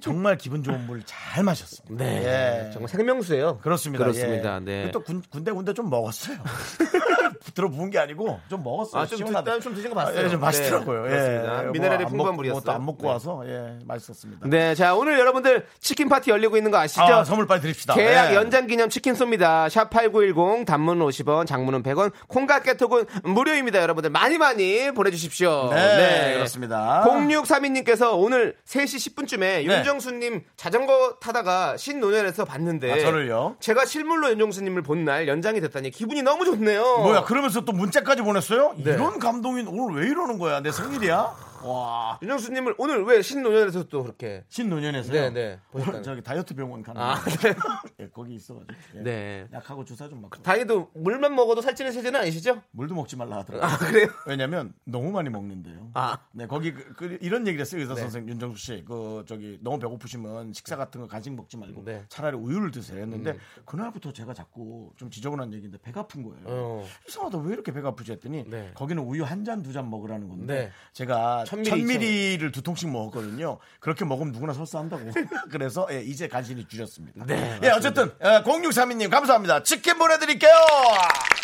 [0.00, 2.04] 정말 기분 좋은 물 잘 마셨습니다.
[2.04, 2.70] 네, 예.
[2.72, 3.58] 정말 생명수예요.
[3.58, 4.04] 그렇습니다.
[4.04, 4.56] 그렇습니다.
[4.56, 4.60] 예.
[4.60, 4.90] 네.
[4.90, 6.36] 또 군, 군데 군데 좀 먹었어요.
[7.54, 9.02] 들어 부은 게 아니고 좀 먹었어요.
[9.02, 9.18] 아, 좀.
[9.32, 10.24] 드- 좀 드신 거 봤어요.
[10.24, 11.02] 예, 좀 맛있더라고요.
[11.02, 11.10] 네, 예.
[11.10, 11.62] 그렇습니다.
[11.62, 12.60] 뭐 미네랄이 안 풍부한 먹- 물이었어요.
[12.60, 13.08] 뭐또안 먹고 네.
[13.08, 14.46] 와서 예, 맛있었습니다.
[14.48, 17.02] 네, 자 오늘 여러분들 치킨 파티 열리고 있는 거 아시죠?
[17.02, 17.94] 아, 선물 빨리 드립시다.
[17.94, 18.34] 계약 예.
[18.36, 19.68] 연장 기념 치킨 쏩니다.
[19.70, 23.80] 샵 8910 단문 50원, 장문은 100원, 콩과 깨톡은 무료입니다.
[23.80, 25.70] 여러분들 많이 많이 보내주십시오.
[25.72, 27.04] 네, 그렇습니다.
[27.06, 29.64] 0632님께서 오늘 3시 10분쯤에 네.
[29.64, 33.56] 윤정수님 자전거 타다가 신논현에서 봤는데 아, 저를요?
[33.60, 36.82] 제가 실물로 윤정수님을 본 날 연장이 됐다니 기분이 너무 좋네요.
[36.98, 38.74] 뭐야 그러면서 또 문자까지 보냈어요?
[38.76, 38.92] 네.
[38.92, 40.60] 이런 감동이 오늘 왜 이러는 거야?
[40.60, 41.49] 내 생일이야?
[41.62, 45.12] 와 윤정수님을 오늘 왜 신논현에서 또 그렇게 신노년에서요.
[45.12, 45.60] 네, 네.
[45.72, 47.30] 오늘 보셨다는- 저기 다이어트 병원 가는 아, 거.
[47.30, 47.54] 네.
[48.00, 49.00] 예, 거기 있어가지고 예.
[49.02, 49.48] 네.
[49.52, 52.62] 약하고 주사 좀 맞고 다행히도 물만 먹어도 살찌는 체제는 아니시죠?
[52.70, 53.68] 물도 먹지 말라 하더라고요.
[53.68, 54.08] 아, 그래요?
[54.26, 55.90] 왜냐면 너무 많이 먹는데요.
[55.94, 56.18] 아.
[56.32, 58.00] 네 거기 그, 그 이런 얘기를 했어요 의사 네.
[58.02, 58.84] 선생 님 윤정수 씨.
[58.86, 61.96] 그 저기 너무 배고프시면 식사 같은 거 간식 먹지 말고 네.
[61.96, 62.04] 음.
[62.08, 66.40] 차라리 우유를 드세요 했는데 그날부터 제가 자꾸 좀 지저분한 얘기인데 배가 아픈 거예요.
[66.46, 66.86] 어.
[67.06, 68.70] 이상하다 왜 이렇게 배가 아프지 했더니 네.
[68.74, 70.70] 거기는 우유 한 잔 두 잔 먹으라는 건데 네.
[70.92, 73.58] 제가 천천 미리, 미리 를 두 통씩 먹었거든요.
[73.80, 75.10] 그렇게 먹으면 누구나 설사한다고.
[75.50, 77.24] 그래서 예, 이제 간신히 줄였습니다.
[77.26, 79.62] 네, 예, 어쨌든 0632님 감사합니다.
[79.64, 80.52] 치킨 보내드릴게요.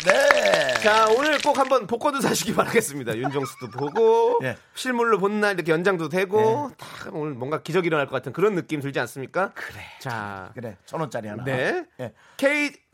[0.05, 0.73] 네.
[0.81, 3.17] 자, 오늘 꼭 한번 복권도 사시기 바라겠습니다.
[3.17, 4.55] 윤정수도 보고, 예.
[4.75, 8.79] 실물로 본 날 이렇게 연장도 되고, 다 오늘 뭔가 기적이 일어날 것 같은 그런 느낌
[8.81, 9.51] 들지 않습니까?
[9.53, 9.81] 그래.
[9.99, 11.43] 자, 그래 천 원짜리 하나.
[11.43, 11.83] 네.
[11.99, 12.13] 예.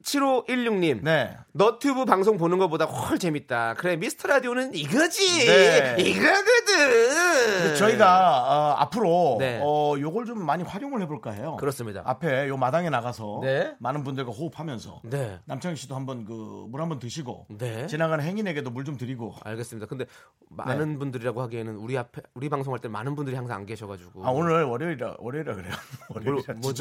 [0.03, 1.03] K7516님.
[1.03, 1.37] 네.
[1.53, 3.75] 너튜브 방송 보는 것보다 훨 재밌다.
[3.75, 5.45] 그래, 미스터 라디오는 이거지!
[5.45, 5.95] 네.
[5.99, 7.75] 이거거든!
[7.77, 9.59] 저희가 어, 앞으로 네.
[9.63, 11.57] 어, 요걸 좀 많이 활용을 해볼까 해요.
[11.59, 12.01] 그렇습니다.
[12.05, 13.75] 앞에 요 마당에 나가서 네.
[13.79, 15.39] 많은 분들과 호흡하면서 네.
[15.45, 16.33] 남창희 씨도 한번 그
[16.73, 17.87] 물 한번 드시고 네.
[17.87, 19.87] 지나가는 행인에게도 물 좀 드리고 알겠습니다.
[19.87, 20.11] 근데 네.
[20.49, 24.25] 많은 분들이라고 하기에는 우리 앞에, 우리 방송할 때 많은 분들이 항상 안 계셔가지고.
[24.25, 25.71] 아 오늘 월요일이라 월요일이라 그래요.
[26.13, 26.73] 월요일이라 뭐,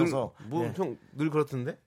[0.46, 0.72] 뭐, 예.
[0.74, 1.78] 형, 늘 그렇던데?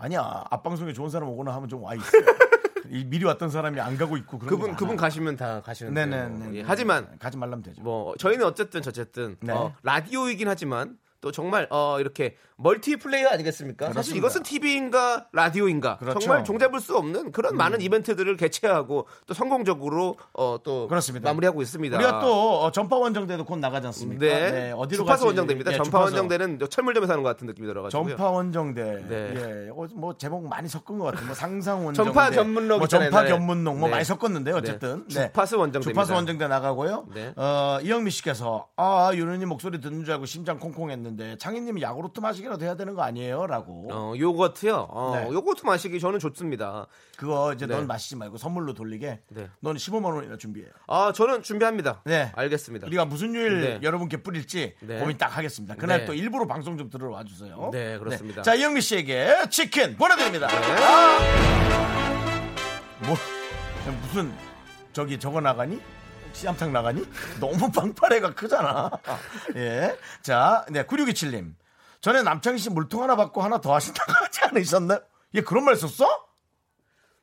[0.00, 2.04] 아니야 앞방송에 좋은 사람 오거나 하면 좀 와 있어.
[2.90, 4.96] 이 미리 왔던 사람이 안 가고 있고 그런 그분, 게 그분.
[4.96, 6.06] 가시면 다 가시는데.
[6.06, 6.54] 네네네.
[6.56, 7.80] 예, 하지만, 가지 말라면 되죠.
[7.82, 9.52] 뭐, 저희는 어쨌든, 저쨌든, 네.
[9.52, 13.86] 어, 라디오이긴 하지만, 또 정말 어 이렇게 멀티플레이어 아니겠습니까?
[13.92, 14.18] 사실 그렇습니다.
[14.18, 16.18] 이것은 TV인가 라디오인가 그렇죠.
[16.18, 16.20] 음.
[16.20, 21.28] 정말 종잡을 수 없는 그런 많은 이벤트들을 개최하고 또 성공적으로 어또 그렇습니다.
[21.28, 21.96] 마무리하고 있습니다.
[21.96, 24.20] 우리가 또 어, 전파 원정대도 곧 나가지 않습니까?
[24.24, 25.72] 네, 어디로 주파수 원정대입니다.
[25.72, 26.04] 예, 전파 주파수.
[26.16, 29.04] 원정대는 철물점에서 하는 것 같은 느낌이 들어가지고 전파 원정대.
[29.08, 29.34] 네.
[29.66, 29.70] 예.
[29.70, 31.26] 어, 뭐 제목 많이 섞은 것 같아요.
[31.26, 32.12] 뭐 상상 원정대.
[32.12, 33.38] 전파 견문록 뭐 있잖아요, 전파 옛날에.
[33.38, 33.92] 견문록 뭐 네.
[33.92, 34.56] 많이 섞었는데요.
[34.56, 35.04] 어쨌든.
[35.08, 35.26] 네.
[35.26, 35.90] 주파수 원정대입니다.
[35.90, 37.06] 주파수 원정대 나가고요.
[37.14, 37.32] 네.
[37.36, 42.74] 어, 이영미 씨께서 아, 윤우님 목소리 듣는 줄 알고 심장 콩콩했는데 창희님이 야구르트 마시기라도 해야
[42.74, 43.88] 되는 거 아니에요?라고.
[43.92, 44.88] 어, 요거트요.
[44.90, 45.32] 어, 네.
[45.32, 46.86] 요거트 마시기 저는 좋습니다.
[47.16, 47.74] 그거 이제 네.
[47.76, 49.20] 넌 마시지 말고 선물로 돌리게.
[49.28, 49.48] 네.
[49.60, 50.66] 넌 15만 원이나 준비해.
[50.86, 52.02] 아, 저는 준비합니다.
[52.04, 52.32] 네.
[52.34, 52.86] 알겠습니다.
[52.86, 53.80] 우리가 무슨 요일 네.
[53.82, 54.98] 여러분께 뿌릴지 네.
[54.98, 55.74] 고민 딱 하겠습니다.
[55.74, 56.04] 그날 네.
[56.06, 57.70] 또 일부러 방송 좀 들어와 주세요.
[57.72, 58.42] 네, 그렇습니다.
[58.42, 60.46] 자, 이영미 씨에게 치킨 보내드립니다.
[60.48, 60.56] 네.
[60.82, 61.18] 아!
[63.06, 63.16] 뭐
[64.02, 64.32] 무슨
[64.92, 65.80] 저기 저거 나가니?
[66.32, 67.04] 씨암탉 나가니?
[67.40, 68.90] 너무 빵빠레가 크잖아.
[69.56, 69.96] 예.
[70.22, 71.54] 자, 네, 9627님.
[72.00, 75.00] 전에 남창희 씨 물통 하나 받고 하나 더 하신다고 하지 않으셨나요?
[75.36, 76.06] 얘 그런 말 썼어?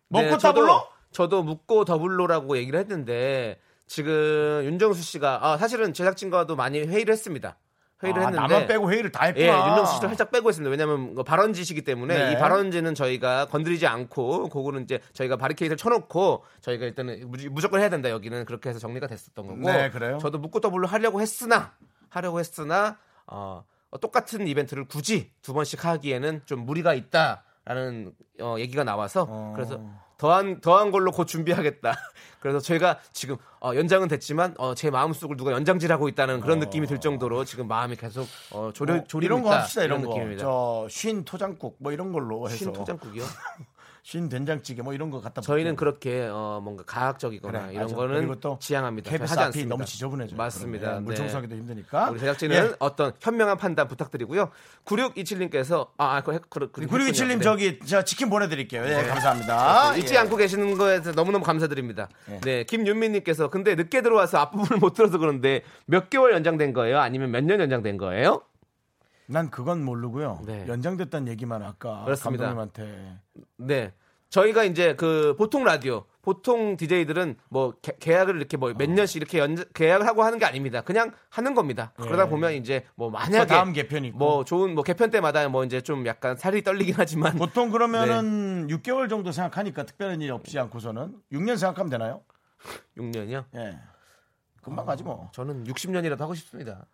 [0.09, 0.67] 먹고 네, 더블로?
[0.67, 7.57] 저도, 저도 묵고 더블로라고 얘기를 했는데 지금 윤정수 씨가 아, 사실은 제작진과도 많이 회의를 했습니다.
[8.03, 9.45] 회의를 아, 했는데 나만 빼고 회의를 다 했구나.
[9.45, 10.69] 예, 윤정수 씨도 살짝 빼고 있습니다.
[10.69, 12.31] 왜냐하면 그 발원지시기 때문에 네.
[12.31, 17.89] 이 발원지는 저희가 건드리지 않고 그거는 이제 저희가 바리케이드를 쳐놓고 저희가 일단은 무- 무조건 해야
[17.89, 19.59] 된다 여기는 그렇게 해서 정리가 됐었던 거고.
[19.61, 20.19] 네, 그래요?
[20.19, 21.73] 저도 묵고 더블로 하려고 했으나
[22.09, 28.83] 하려고 했으나 어, 어, 똑같은 이벤트를 굳이 두 번씩 하기에는 좀 무리가 있다라는 어, 얘기가
[28.83, 29.53] 나와서 어.
[29.55, 29.81] 그래서
[30.17, 31.93] 더한 더한 걸로 곧 준비하겠다.
[32.39, 36.99] 그래서 저희가 지금 어, 연장은 됐지만 어, 제 마음속을 누가 연장질하고 있다는 그런 느낌이 들
[36.99, 39.51] 정도로 지금 마음이 계속 어, 조려 어, 조리고 이런 거.
[39.53, 40.09] 합시다 이런 거.
[40.09, 40.43] 느낌입니다.
[40.43, 43.23] 저쉰 토장국 뭐 이런 걸로 해서 쉰 토장국이요?
[44.09, 45.79] 쉰 된장찌개 뭐 이런 거 갖다 저희는 붙여.
[45.79, 47.95] 그렇게 어, 뭔가 가학적이거나 그래, 이런 맞아.
[47.97, 49.11] 거는 또 지향합니다.
[49.11, 49.65] 하지 앞이.
[49.65, 50.33] 너무 지저분해져.
[50.37, 51.01] 맞습니다.
[51.01, 51.15] 물 네.
[51.17, 52.11] 청소하기도 힘드니까.
[52.11, 52.73] 우리 제작진은 예.
[52.79, 54.49] 어떤 현명한 판단 부탁드리고요.
[54.85, 57.41] 9627님께서 아, 아, 그, 그, 그, 9627님 네.
[57.41, 58.85] 저기 저 치킨 보내 드릴게요.
[58.87, 59.97] 예, 감사합니다.
[59.97, 60.19] 잊지 예.
[60.19, 62.07] 않고 계시는 거에 대해서 너무너무 감사드립니다.
[62.31, 62.39] 예.
[62.39, 66.99] 네, 김윤미 님께서 근데 늦게 들어와서 앞부분을 못 들어서 그런데 몇 개월 연장된 거예요?
[66.99, 68.41] 아니면 몇 년 연장된 거예요?
[69.27, 70.41] 난 그건 모르고요.
[70.45, 70.65] 네.
[70.67, 72.45] 연장됐다는 얘기만 아까 그렇습니다.
[72.45, 73.17] 감독님한테
[73.57, 73.93] 네.
[74.29, 76.75] 저희가 이제 그 보통 라디오, 보통
[77.49, 78.73] 뭐 개- 계약을 이렇게 뭐 어.
[78.73, 80.81] 몇 년씩 이렇게 연, 계약을 하고 하는 게 아닙니다.
[80.81, 81.93] 그냥 하는 겁니다.
[81.95, 83.39] 그러다 보면 이제 뭐 만약에 예.
[83.41, 84.17] 또 다음 개편이 있고.
[84.17, 88.75] 뭐 좋은 뭐 개편 때마다 뭐 이제 좀 약간 살이 떨리긴 하지만 보통 그러면은 네.
[88.75, 92.21] 6개월 정도 생각하니까 특별한 일 없지 않고서는 6년 생각하면 되나요?
[92.97, 93.45] 6년이요?
[93.55, 93.79] 예.
[94.61, 95.29] 금방 가지 뭐.
[95.33, 96.85] 저는 60년이라도 하고 싶습니다.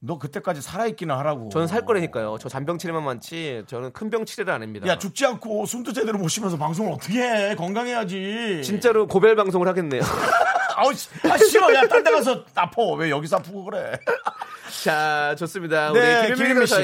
[0.00, 1.48] 너 그때까지 살아있기는 하라고.
[1.48, 2.36] 저는 살 거라니까요.
[2.38, 4.86] 저 잔병 치레만 많지 저는 큰 병 치레를 안 합니다.
[4.86, 7.54] 야 죽지 않고 숨도 제대로 못 쉬면서 방송을 어떻게 해?
[7.56, 8.60] 건강해야지.
[8.62, 10.02] 진짜로 고별 방송을 하겠네요.
[10.76, 11.74] 아우 씨, 아 싫어.
[11.74, 12.82] 야 딴 데 가서 아파.
[12.96, 13.98] 왜 여기서 아프고 그래?
[14.84, 15.92] 자, 좋습니다.
[15.92, 16.74] 네, 우리 김윤미 김윤미 씨.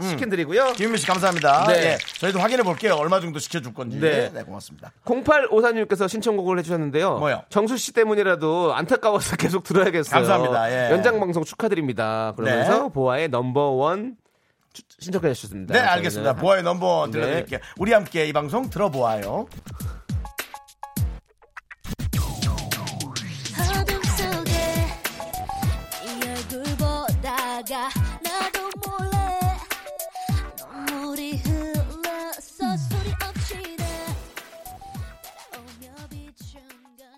[0.00, 0.08] 음.
[0.08, 0.72] 치킨 드리고요.
[0.74, 1.66] 김윤미 씨 감사합니다.
[1.68, 1.92] 네.
[1.92, 2.94] 예, 저희도 확인해 볼게요.
[2.96, 3.98] 얼마 정도 시켜줄 건지.
[3.98, 4.30] 네.
[4.32, 4.92] 네, 고맙습니다.
[5.04, 7.18] 0854님께서 신청곡을 해주셨는데요.
[7.18, 7.42] 뭐요?
[7.48, 10.12] 정수 씨 때문이라도 안타까워서 계속 들어야겠어요.
[10.12, 10.70] 감사합니다.
[10.70, 10.92] 예.
[10.92, 12.32] 연장 방송 축하드립니다.
[12.36, 12.88] 그러면서 네.
[12.92, 14.16] 보아의 넘버원
[14.72, 15.74] 추- 신청해 주셨습니다.
[15.74, 16.34] 네, 알겠습니다.
[16.34, 17.12] 보아의 넘버 네.
[17.12, 17.60] 들려드릴게요.
[17.78, 19.46] 우리 함께 이 방송 들어보아요.
[27.68, 27.90] 내가
[28.22, 29.18] 나도 몰래
[30.88, 33.84] 눈물이 흘러서 소리 없이 나
[35.52, 36.62] 따라오며 비춘
[36.96, 37.10] 건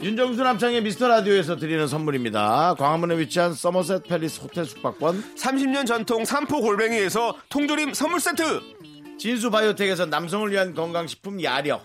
[0.00, 2.76] 윤정수 남창의 미스터 라디오에서 드리는 선물입니다.
[2.78, 8.60] 광화문에 위치한 서머셋 팰리스 호텔 숙박권 30년 전통 삼포 골뱅이에서 통조림 선물 세트
[9.18, 11.84] 진수 바이오텍에서 남성을 위한 건강식품 야력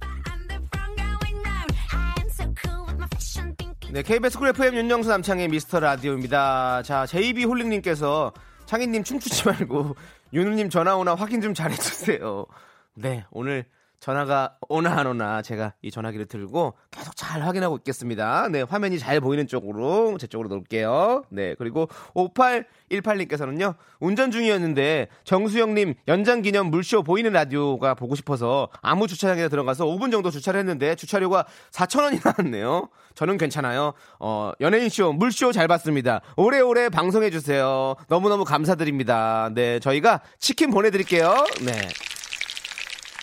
[3.93, 6.81] 네, KBS 쿨 FM 윤정수 남창희 미스터 라디오입니다.
[6.83, 8.31] 자, JB 홀링님께서
[8.65, 9.97] 창희님 춤추지 말고
[10.31, 12.45] 유느님 전화 오나 확인 좀 잘해주세요.
[12.93, 13.65] 네, 오늘
[14.01, 18.47] 전화가 오나 안 오나 제가 이 전화기를 들고 계속 잘 확인하고 있겠습니다.
[18.49, 21.25] 네, 화면이 잘 보이는 쪽으로 제 쪽으로 놓을게요.
[21.29, 23.75] 네, 그리고 5818님께서는요.
[23.99, 30.31] 운전 중이었는데 정수영님 연장 기념 물쇼 보이는 라디오가 보고 싶어서 아무 주차장에 들어가서 5분 정도
[30.31, 32.89] 주차를 했는데 주차료가 4,000원이 나왔네요.
[33.13, 33.93] 저는 괜찮아요.
[34.19, 36.21] 어, 연예인 쇼, 물쇼 잘 봤습니다.
[36.37, 37.95] 오래오래 방송해 주세요.
[38.07, 39.51] 너무너무 감사드립니다.
[39.53, 41.35] 네, 저희가 치킨 보내 드릴게요.
[41.63, 41.87] 네.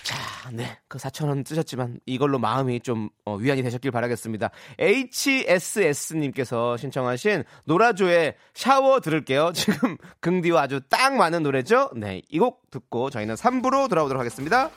[0.09, 0.17] 자,
[0.55, 0.79] 네.
[0.89, 4.51] 그 4,000원 쓰셨지만 이걸로 마음이 좀 어, 위안이 되셨길 바라겠습니다.
[4.81, 9.53] HSS님께서 신청하신 노라조의 샤워 들을게요.
[9.57, 11.91] 지금 긍디와 아주 딱 맞는 노래죠?
[11.95, 12.23] 네.
[12.31, 14.71] 이 곡 듣고 저희는 3부로 돌아오도록 하겠습니다.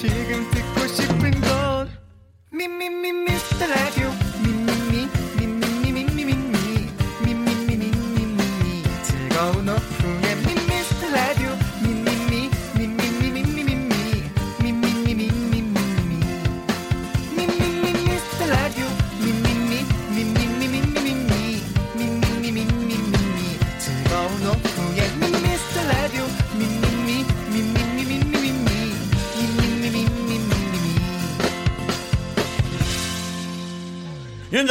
[0.00, 0.31] 내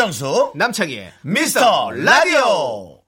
[0.02, 3.02] 윤정수 남창희의 미스터 라디오.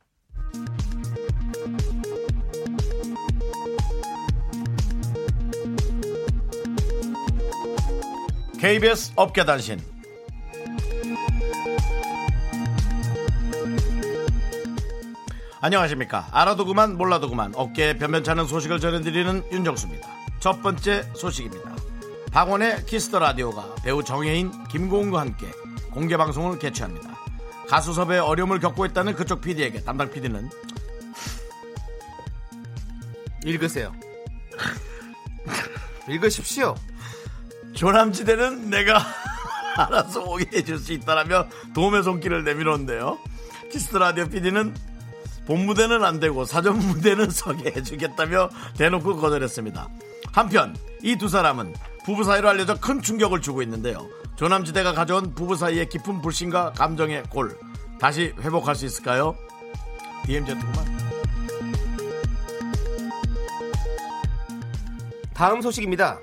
[8.59, 9.79] KBS 업계 단신.
[15.61, 16.27] 안녕하십니까.
[16.31, 20.07] 알아도 그만 몰라도 그만 어깨에 변변찮은 소식을 전해드리는 윤정수입니다.
[20.39, 21.75] 첫 번째 소식입니다.
[22.31, 25.47] 박원의 키스 더 라디오가 배우 정해인 김고은과 함께
[25.93, 27.17] 공개 방송을 개최합니다
[27.69, 30.49] 가수 섭외에 어려움을 겪고 있다는 그쪽 PD에게 담당 PD는
[33.45, 33.93] 읽으세요.
[36.07, 36.75] 읽으십시오.
[37.73, 39.01] 조남지대는 내가
[39.75, 43.17] 알아서 오게 해줄 수 있다라며 도움의 손길을 내밀었는데요.
[43.71, 44.75] 키스 더 라디오 PD는
[45.47, 49.89] 본 무대는 안 되고 사전 무대는 서게 해주겠다며 대놓고 거절했습니다.
[50.31, 51.73] 한편 이 두 사람은
[52.05, 54.07] 부부 사이로 알려져 큰 충격을 주고 있는데요.
[54.35, 57.57] 조남지대가 가져온 부부 사이의 깊은 불신과 감정의 골
[57.99, 59.35] 다시 회복할 수 있을까요?
[60.25, 60.73] DMZ구만.
[65.33, 66.19] 다음 소식입니다.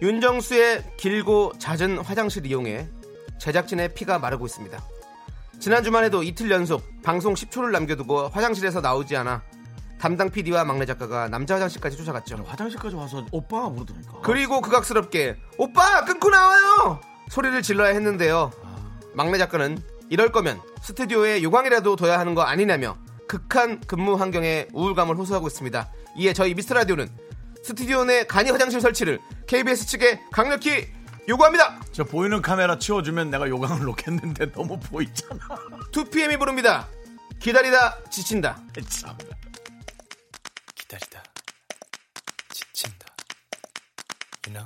[0.00, 2.88] 윤정수의 길고 잦은 화장실 이용에
[3.38, 4.78] 제작진의 피가 마르고 있습니다.
[5.60, 9.42] 지난 주만 해도 이틀 연속 방송 10초를 남겨두고 화장실에서 나오지 않아
[9.98, 12.44] 담당 PD와 막내 작가가 남자 화장실까지 쫓아갔죠.
[12.46, 14.20] 화장실까지 와서 오빠 부르더니까.
[14.22, 17.00] 그리고 극악스럽게 오빠 끊고 나와요
[17.30, 18.52] 소리를 질러야 했는데요.
[19.14, 25.46] 막내 작가는 이럴 거면 스튜디오에 요강이라도 둬야 하는 거 아니냐며 극한 근무 환경에 우울감을 호소하고
[25.48, 25.90] 있습니다.
[26.16, 27.08] 이에 저희 미스터 라디오는
[27.62, 30.88] 스튜디오 내 간이 화장실 설치를 KBS 측에 강력히
[31.28, 31.78] 요구합니다.
[31.92, 35.38] 저 보이는 카메라 치워주면 내가 요강을 놓겠는데 너무 보이잖아.
[35.92, 36.88] 2PM이 부릅니다.
[37.40, 38.58] 기다리다 지친다.
[38.88, 39.16] 참.
[40.74, 41.22] 기다리다
[42.50, 43.06] 지친다
[44.46, 44.64] you know?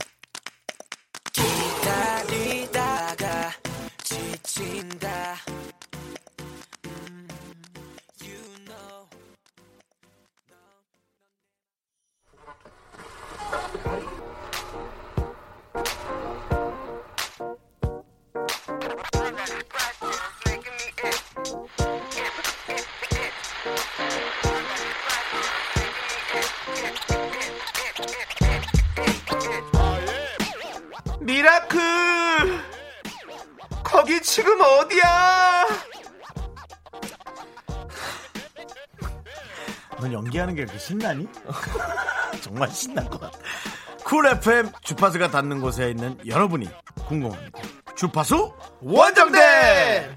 [31.24, 31.78] 미라클
[33.84, 35.66] 거기 지금 어디야?
[40.00, 41.28] 넌 연기하는 게 그렇게 신나니?
[42.42, 43.38] 정말 신날 것 같아.
[44.04, 46.68] 쿨 FM 주파수가 닿는 곳에 있는 여러분이
[47.06, 47.60] 궁금합니다.
[47.94, 50.16] 주파수 원정대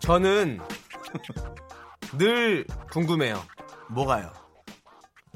[0.00, 0.58] 저는
[2.16, 3.42] 늘 궁금해요.
[3.90, 4.32] 뭐가요?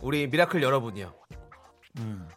[0.00, 1.14] 우리 miracle 여러분이요.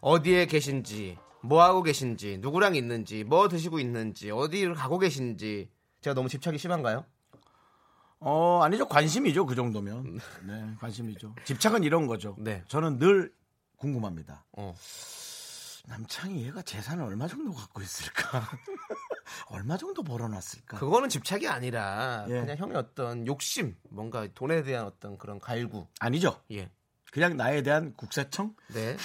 [0.00, 5.70] 어디에 계신지, 뭐 하고 계신지, 누구랑 있는지, 뭐 드시고 있는지, 어디를 가고 계신지.
[6.00, 7.04] 제가 너무 집착이 심한가요?
[8.20, 8.86] 어, 아니죠.
[8.86, 9.46] 관심이죠.
[9.46, 10.18] 그 정도면.
[10.46, 11.34] 네, 관심이죠.
[11.44, 12.36] 집착은 이런 거죠.
[12.38, 12.62] 네.
[12.68, 13.32] 저는 늘
[13.76, 14.44] 궁금합니다.
[14.52, 14.74] 어.
[15.86, 18.42] 남창희 얘가 재산을 얼마 정도 갖고 있을까?
[19.46, 20.78] 얼마 정도 벌어놨을까?
[20.78, 22.40] 그거는 집착이 아니라 예.
[22.40, 25.86] 그냥 형의 어떤 욕심, 뭔가 돈에 대한 어떤 그런 갈구.
[26.00, 26.40] 아니죠.
[26.52, 26.70] 예.
[27.12, 28.54] 그냥 나에 대한 국세청?
[28.68, 28.96] 네.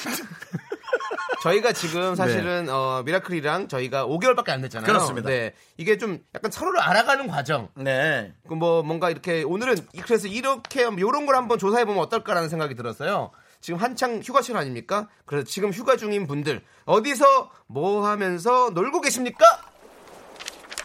[1.42, 4.86] 저희가 지금 사실은 어, 미라클이랑 저희가 5개월밖에 안 됐잖아요.
[4.86, 4.94] 네.
[4.94, 5.30] 그렇습니다.
[5.30, 5.54] 네.
[5.78, 7.70] 이게 좀 약간 서로를 알아가는 과정.
[7.76, 8.34] 네.
[8.48, 13.32] 그뭐 뭔가 이렇게 오늘은 그래서 이렇게 요런 걸 한번 조사해 보면 어떨까라는 생각이 들었어요.
[13.60, 15.08] 지금 한창 휴가철 아닙니까?
[15.26, 19.46] 그래서 지금 휴가 중인 분들 어디서 뭐 하면서 놀고 계십니까?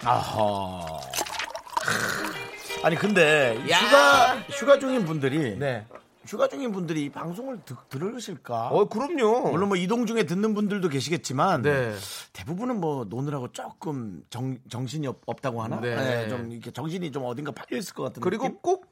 [0.06, 1.00] 아하.
[2.84, 3.78] 아니 근데 야.
[3.78, 5.84] 휴가 휴가 중인 분들이 네.
[6.26, 8.68] 휴가 중인 분들이 이 방송을 듣, 들으실까?
[8.68, 9.50] 어, 그럼요.
[9.50, 11.94] 물론 뭐 이동 중에 듣는 분들도 계시겠지만 네.
[12.32, 15.80] 대부분은 뭐 노느라고 조금 정, 정신이 없, 다고 하나?
[15.80, 15.94] 네.
[15.94, 18.58] 네, 좀 이렇게 정신이 좀 어딘가 팔려 있을 것 같은 그리고 느낌?
[18.60, 18.86] 꼭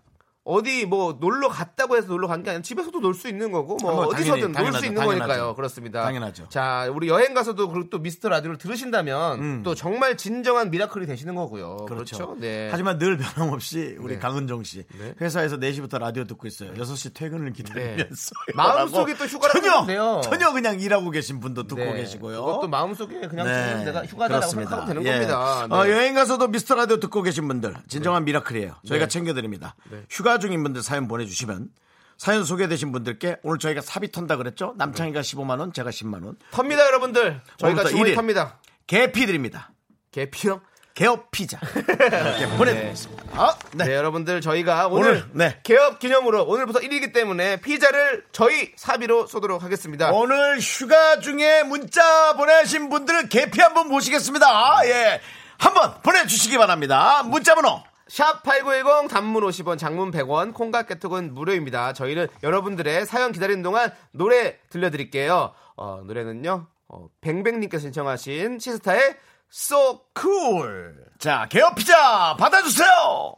[0.44, 3.90] 어디 뭐 놀러 갔다고 해서 놀러 간 게 아니라 집에서도 놀 수 있는 거고 뭐
[3.90, 5.04] 아, 뭐 어디서든 놀 수 있는 당연하죠.
[5.26, 5.54] 거니까요.
[5.54, 6.02] 그렇습니다.
[6.02, 6.48] 당연하죠.
[6.50, 9.62] 자, 우리 여행 가서도 그리고 또 미스터 라디오를 들으신다면 음.
[9.62, 11.86] 또 정말 진정한 미라클이 되시는 거고요.
[11.86, 12.16] 그렇죠.
[12.16, 12.36] 그렇죠.
[12.40, 12.68] 네.
[12.70, 14.18] 하지만 늘 변함없이 우리 네.
[14.20, 15.14] 강은정 씨 네.
[15.20, 16.74] 회사에서 4시부터 라디오 듣고 있어요.
[16.74, 20.20] 6시 퇴근을 기다리면서 마음속에 또 휴가를 전혀 하는데요.
[20.24, 21.94] 전혀 그냥 일하고 계신 분도 듣고 네.
[21.94, 22.44] 계시고요.
[22.44, 25.12] 그것도 마음속에 그냥 네, 내가 휴가다라고 생각하면 되는 예.
[25.12, 25.66] 겁니다.
[25.70, 25.74] 네.
[25.74, 28.74] 어, 여행 가서도 미스터 라디오 듣고 계신 분들 진정한 miracle이에요.
[28.86, 29.74] 저희가 챙겨 드립니다.
[29.90, 30.02] 네.
[30.10, 31.68] 휴가 중인 분들 사연 보내주시면
[32.16, 34.74] 사연 소개되신 분들께 오늘 저희가 사비 턴다 그랬죠?
[34.78, 36.36] 남창희가 15만 원, 제가 10만 원.
[36.52, 37.40] 텁니다, 여러분들.
[37.58, 38.14] 저희가 일일.
[38.14, 38.60] 텁니다.
[38.86, 39.72] 개피 드립니다.
[40.12, 40.60] 개피요?
[40.94, 43.24] 개업 피자 이렇게 보내드리겠습니다.
[43.32, 43.86] 아, 네.
[43.86, 43.94] 네.
[43.96, 45.60] 여러분들 저희가 오늘, 오늘, 네.
[45.64, 50.12] 개업 기념으로 오늘부터 1일이기 때문에 피자를 저희 사비로 쏘도록 하겠습니다.
[50.12, 54.46] 오늘 휴가 중에 문자 보내신 분들 개피 한번 모시겠습니다.
[54.48, 55.20] 아, 예.
[55.58, 57.24] 한번 보내주시기 바랍니다.
[57.24, 61.92] 문자 번호 샵8910 단문 50원 장문 100원 콩과 깨톡은 무료입니다.
[61.92, 65.52] 저희는 여러분들의 사연 기다리는 동안 노래 들려드릴게요.
[65.76, 66.66] 어, 노래는요.
[66.88, 69.16] 어, 뱅뱅님께서 신청하신 시스타의
[69.52, 70.94] So Cool.
[71.18, 73.34] 자, 개업 피자 받아주세요.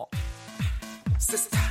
[1.21, 1.67] Sister.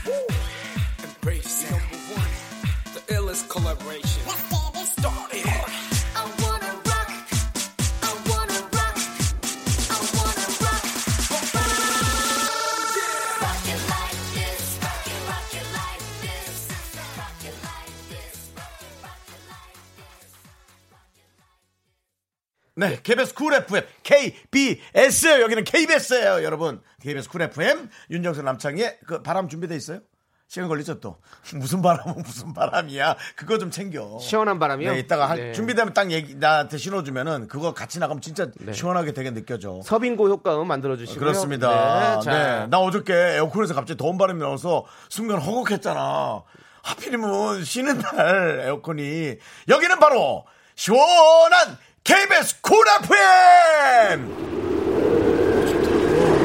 [22.78, 25.42] 네, KBS Cool FM, KBS예요.
[25.44, 26.82] 여기는 KBS예요, 여러분.
[27.02, 30.00] KBS Cool FM, 윤정수 남창희의 그 바람 준비돼 있어요?
[30.48, 31.18] 시간 걸리죠 또.
[31.56, 33.16] 무슨 바람은 무슨 바람이야.
[33.38, 34.20] 그거 좀 챙겨.
[34.20, 34.92] 시원한 바람이요?
[34.92, 35.54] 네, 이따가 한- 네.
[35.54, 39.82] 준비되면 딱 얘기 나한테 신호 주면은 그거 같이 나가면 진짜 시원하게 되게 느껴져.
[39.84, 41.20] 서빙고 효과음 만들어 주시고요.
[41.20, 41.70] 그렇습니다.
[41.70, 46.44] 네, 네, 자, 나 어저께 에어컨에서 갑자기 더운 바람이 나와서 순간 허걱했잖아.
[46.84, 49.38] 하필이면 쉬는 날 에어컨이
[49.70, 50.46] 여기는 바로
[50.76, 54.32] 시원한 KBS Cool FM.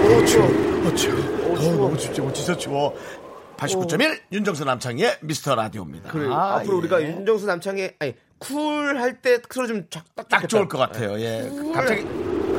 [0.06, 0.46] 어, 추워.
[0.46, 1.14] 어, 추워.
[1.52, 2.22] 어, 너무 춥지.
[2.22, 2.94] 어, 진짜 추워.
[3.58, 6.12] 89.1 윤정수 남창희의 미스터 라디오입니다.
[6.12, 6.78] 그래, 아, 앞으로 예.
[6.78, 11.20] 우리가 윤정수 남창희의 아니 Cool 할때 소리 좀딱 딱 좋을 것 같아요.
[11.20, 11.46] 예.
[11.74, 12.06] 갑자기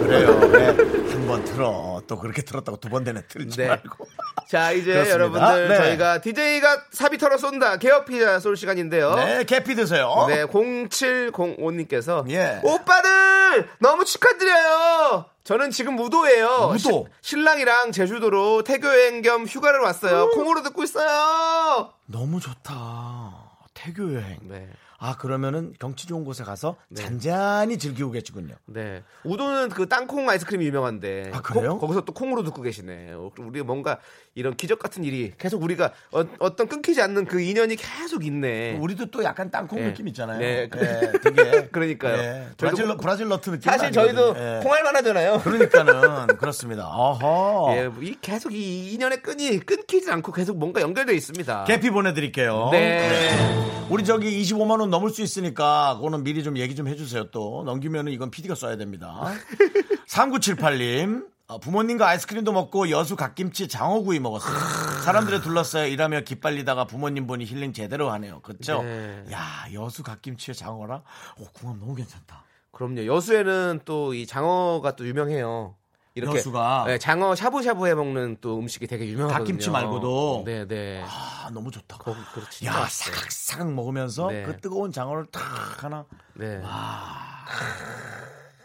[0.03, 0.41] 그래요.
[0.55, 1.11] 예.
[1.11, 2.01] 한번 틀어.
[2.07, 3.67] 또 그렇게 틀었다고 두번 내내 틀지 네.
[3.67, 4.05] 말고.
[4.49, 5.13] 자 이제 그렇습니다.
[5.13, 5.77] 여러분들 네.
[5.77, 9.15] 저희가 DJ가 사비 털어 쏜다 개업 피자 쏠 시간인데요.
[9.15, 10.25] 네, 개피 드세요.
[10.27, 12.59] 네, 0705님께서 예.
[12.63, 15.25] 오빠들 너무 축하드려요.
[15.43, 16.69] 저는 지금 무도예요.
[16.73, 16.77] 무도?
[16.77, 20.29] 시- 신랑이랑 제주도로 태교 여행 겸 휴가를 왔어요.
[20.31, 21.91] 콩으로 듣고 있어요.
[22.05, 23.49] 너무 좋다.
[23.73, 24.37] 태교 여행.
[24.43, 24.67] 네.
[25.03, 28.53] 아, 그러면은 경치 좋은 곳에 가서 잔잔히 즐기고 계시군요.
[28.67, 29.01] 네.
[29.23, 31.31] 우도는 그 땅콩 아이스크림이 유명한데.
[31.33, 31.79] 아, 그래요?
[31.79, 33.13] 거, 기서 또 콩으로 듣고 계시네.
[33.13, 33.97] 어, 우리 뭔가
[34.35, 38.77] 이런 기적 같은 일이 계속 우리가 어, 떤 끊기지 않는 그 인연이 계속 있네.
[38.77, 39.85] 우리도 또 약간 땅콩 네.
[39.87, 40.37] 느낌 있잖아요.
[40.37, 40.69] 네.
[40.75, 41.67] 예, 되게.
[41.73, 42.17] 그러니까요.
[42.19, 43.71] 예, 저희도 브라질, 뭐- 브라질 너트 느낌.
[43.71, 45.39] 사실 저희도 콩알만 하잖아요.
[45.43, 46.85] 그러니까는 그렇습니다.
[46.87, 47.73] 어허.
[47.75, 51.63] 예, 뭐이 계속 이 인연의 끈이 끊기지 않고 계속 뭔가 연결되어 있습니다.
[51.63, 52.69] 개피 보내드릴게요.
[52.71, 53.71] 네.
[53.89, 57.31] 우리 저기 25만 원 넘을 수 있으니까 그거는 미리 좀 얘기 좀 해주세요.
[57.31, 59.33] 또 넘기면은 이건 PD가 써야 됩니다.
[60.07, 61.29] 3978님.
[61.47, 64.57] 어, 부모님과 아이스크림도 먹고 여수 갓김치 장어구이 먹었어요.
[65.03, 68.39] 사람들에 둘러싸여 일하며 기빨리다가 부모님 보니 힐링 제대로 하네요.
[68.41, 68.81] 그렇죠?
[68.83, 69.25] 네.
[69.33, 71.01] 야 여수 갓김치에 장어라?
[71.39, 72.45] 오 궁합 너무 괜찮다.
[72.71, 73.05] 그럼요.
[73.05, 75.75] 여수에는 또 이 장어가 또 유명해요.
[76.13, 76.83] 이렇게 여수가?
[76.87, 79.37] 네, 장어 샤브샤브 해 먹는 또 음식이 되게 유명하거든요.
[79.37, 80.43] 갓김치 말고도?
[80.45, 81.01] 네, 네.
[81.05, 81.97] 아 너무 좋다.
[81.97, 82.65] 거기 그렇지.
[82.65, 84.43] 야 사각사각 먹으면서 네.
[84.43, 86.59] 그 뜨거운 장어를 탁 하나 네.
[86.59, 86.65] 그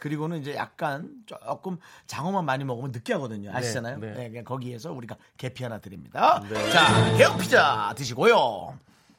[0.00, 3.50] 그리고는 이제 약간 조금 장어만 많이 먹으면 느끼하거든요.
[3.52, 3.98] 아시잖아요?
[3.98, 4.28] 네, 네, 네.
[4.28, 6.42] 그냥 거기에서 우리가 계피 하나 드립니다.
[6.72, 8.78] 자, 개업 피자 드시고요.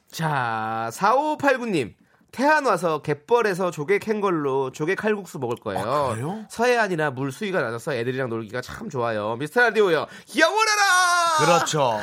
[0.09, 1.93] 자, 4589님.
[2.32, 5.80] 태안 와서 갯벌에서 조개 캔 걸로 조개 칼국수 먹을 거예요.
[5.82, 6.45] 아, 그래요?
[6.49, 9.36] 서해안이나 물 수위가 낮아서 애들이랑 놀기가 참 좋아요.
[9.38, 10.05] 미스터 라디오요.
[10.38, 11.38] 영원하라!
[11.39, 11.97] 그렇죠.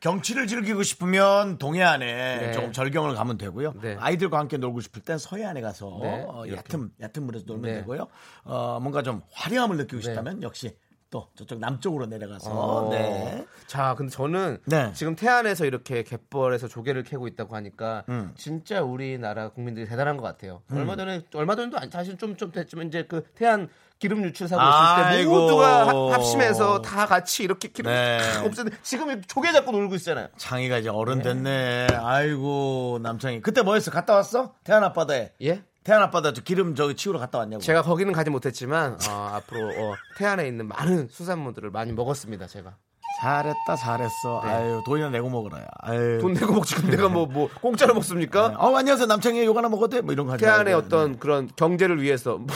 [0.00, 2.06] 경치를 즐기고 싶으면 동해안에
[2.38, 2.52] 네.
[2.52, 3.72] 조금 절경을 가면 되고요.
[3.80, 3.96] 네.
[3.98, 6.44] 아이들과 함께 놀고 싶을 땐 서해안에 가서 네, 어.
[6.46, 7.78] 얕은 얕은 물에서 놀면 네.
[7.80, 8.06] 되고요.
[8.44, 10.76] 어, 뭔가 좀 화려함을 느끼고 싶다면 역시
[11.10, 12.90] 또 저쪽 남쪽으로 내려가서 어.
[12.90, 13.46] 네.
[13.68, 14.90] 자, 근데 저는 네.
[14.94, 18.32] 지금 태안에서 이렇게 갯벌에서 조개를 캐고 있다고 하니까 음.
[18.36, 20.62] 진짜 우리나라 국민들이 대단한 것 같아요.
[20.72, 23.68] 얼마 전에 얼마 전도 아니, 사실 좀 좀 됐지만 이제 그 태안
[24.00, 25.24] 기름 유출 사고 있을 때.
[25.28, 28.18] 모두가 합- 합심해서 다 같이 이렇게 기름 네.
[28.18, 30.28] 다 없애는데 지금 조개 잡고 놀고 있잖아요.
[30.36, 31.86] 창이가 이제 어른 됐네.
[31.92, 33.40] 아이고 남창이.
[33.40, 33.92] 그때 뭐 했어?
[33.92, 34.54] 갔다 왔어?
[34.64, 35.32] 태안 앞바다에.
[35.42, 35.62] 예?
[35.84, 37.62] 태안 앞바다 저 기름 저기 치우러 갔다 왔냐고.
[37.62, 42.46] 제가 거기는 가지 못했지만 어, 앞으로 어, 태안에 있는 많은 수산물들을 많이 먹었습니다.
[42.46, 42.76] 제가
[43.20, 44.40] 잘했다 잘했어.
[44.44, 44.50] 네.
[44.50, 45.62] 아유 돈이나 내고 먹어라.
[45.82, 46.18] 아유.
[46.22, 48.54] 돈 내고 먹지 그럼 내가 뭐뭐 공짜로 먹습니까?
[48.58, 50.00] 어 안녕하세요 남창이 요거 하나 먹어도 돼?
[50.00, 50.72] 뭐 이런 거 하지 태안의.
[50.72, 52.46] 어떤 그런 경제를 위해서 뭐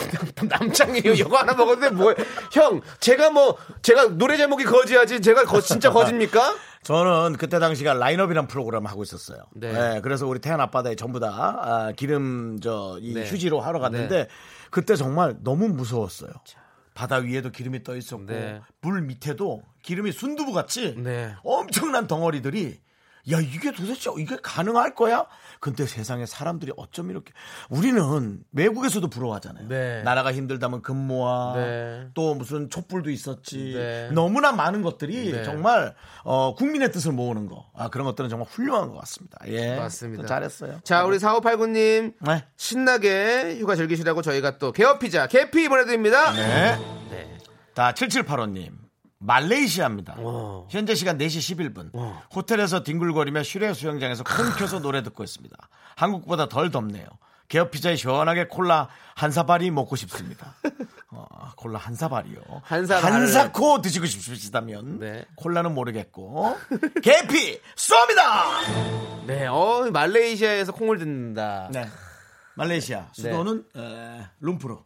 [0.41, 1.13] 남창이에요.
[1.13, 6.55] 이거 하나 먹었는데 뭐형 제가 뭐 제가 노래 제목이 거지하지 제가 거, 진짜 거짓니까?
[6.83, 9.43] 저는 그때 당시가 라인업이란 프로그램 을 하고 있었어요.
[9.53, 9.71] 네.
[9.71, 13.29] 네, 그래서 우리 태안 앞바다에 전부 다 아, 기름 저이 네.
[13.29, 14.27] 휴지로 하러 갔는데
[14.71, 16.31] 그때 정말 너무 무서웠어요.
[16.93, 18.61] 바다 위에도 기름이 떠 있었고 네.
[18.81, 21.33] 물 밑에도 기름이 순두부 같이 네.
[21.43, 22.79] 엄청난 덩어리들이
[23.31, 25.25] 야 이게 도대체 이게 가능할 거야?
[25.59, 27.33] 근데 세상에 사람들이 어쩜 이렇게
[27.69, 29.67] 우리는 외국에서도 부러워하잖아요.
[29.67, 30.01] 네.
[30.03, 32.07] 나라가 힘들다면 금모아 네.
[32.13, 33.73] 또 무슨 촛불도 있었지.
[33.75, 34.09] 네.
[34.11, 35.43] 너무나 많은 것들이 네.
[35.43, 37.69] 정말 어, 국민의 뜻을 모으는 거.
[37.75, 39.37] 아, 그런 것들은 정말 훌륭한 것 같습니다.
[39.47, 39.75] 예.
[39.75, 40.25] 맞습니다.
[40.25, 40.79] 잘했어요.
[40.83, 42.45] 자 우리 4589님 네.
[42.57, 46.31] 신나게 휴가 즐기시라고 저희가 또 개업 피자 개피 보내드립니다.
[46.31, 46.77] 네.
[47.09, 47.37] 네.
[47.75, 48.88] 자, 7785님.
[49.19, 50.15] 말레이시아입니다.
[50.19, 50.67] 오.
[50.69, 51.89] 현재 시간 4시 11분.
[51.93, 52.21] 어.
[52.33, 55.55] 호텔에서 뒹굴거리며 슈레 수영장에서 큰 켜서 노래 듣고 있습니다.
[55.95, 57.05] 한국보다 덜 덥네요.
[57.49, 60.55] 개업 피자에 시원하게 콜라 한 사발이 먹고 싶습니다.
[61.11, 61.25] 어,
[61.57, 62.37] 콜라 한 사발이요.
[62.63, 65.25] 한 사발을- 한사코 드시고 싶으시다면 네.
[65.35, 66.55] 콜라는 모르겠고
[67.01, 69.25] 개피 쏩니다.
[69.25, 71.69] 네, 어 말레이시아에서 콩을 듣는다.
[71.71, 71.87] 네.
[72.53, 74.77] 말레이시아 수도는 에, 룸푸르.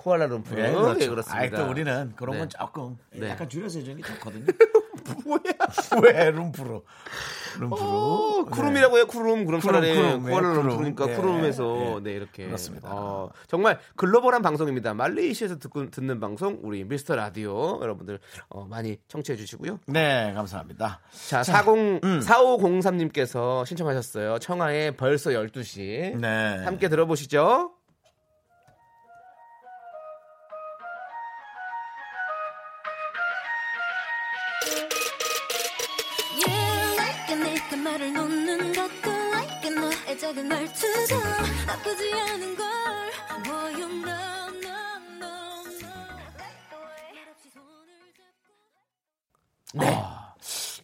[0.00, 0.60] 쿠알라룸푸르.
[0.60, 1.10] 네, 네, 그렇죠.
[1.10, 1.38] 그렇습니다.
[1.38, 2.38] 아이, 또 우리는 그런 네.
[2.38, 3.28] 건 조금 네.
[3.28, 4.46] 약간 줄여서 해주는 게 좋거든요.
[6.02, 6.80] 왜 룸푸르?
[7.58, 7.80] 룸푸르.
[7.80, 9.44] 어, 쿠룸이라고 해요, 쿠룸.
[9.44, 11.10] 그럼 쿠룸, 차라리 쿠룸, 예, 쿠알라룸푸르니까 쿠룸.
[11.10, 12.00] 예, 쿠룸에서 예.
[12.02, 12.88] 네 이렇게 그렇습니다.
[12.90, 14.94] 어, 정말 글로벌한 방송입니다.
[14.94, 19.80] 말레이시아에서 듣고, 듣는 방송 우리 미스터 라디오 여러분들 어, 많이 청취해 주시고요.
[19.86, 21.00] 네, 감사합니다.
[21.28, 21.68] 자, 40
[22.04, 22.20] 음.
[22.20, 24.38] 4503님께서 신청하셨어요.
[24.38, 26.16] 청하의 벌써 12시.
[26.18, 26.64] 네.
[26.64, 27.72] 함께 들어보시죠.
[49.74, 50.02] 네.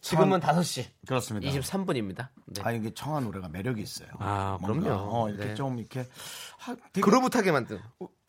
[0.01, 1.49] 지금은 5시 그렇습니다.
[1.49, 2.27] 23분입니다.
[2.45, 2.61] 네.
[2.63, 4.07] 아 이게 청아 노래가 매력이 있어요.
[4.19, 5.09] 아, 뭔가, 그럼요.
[5.11, 5.55] 어, 이렇게 네.
[5.55, 6.07] 좀 이렇게
[6.57, 7.79] 하, 되게 그루브타게 만든.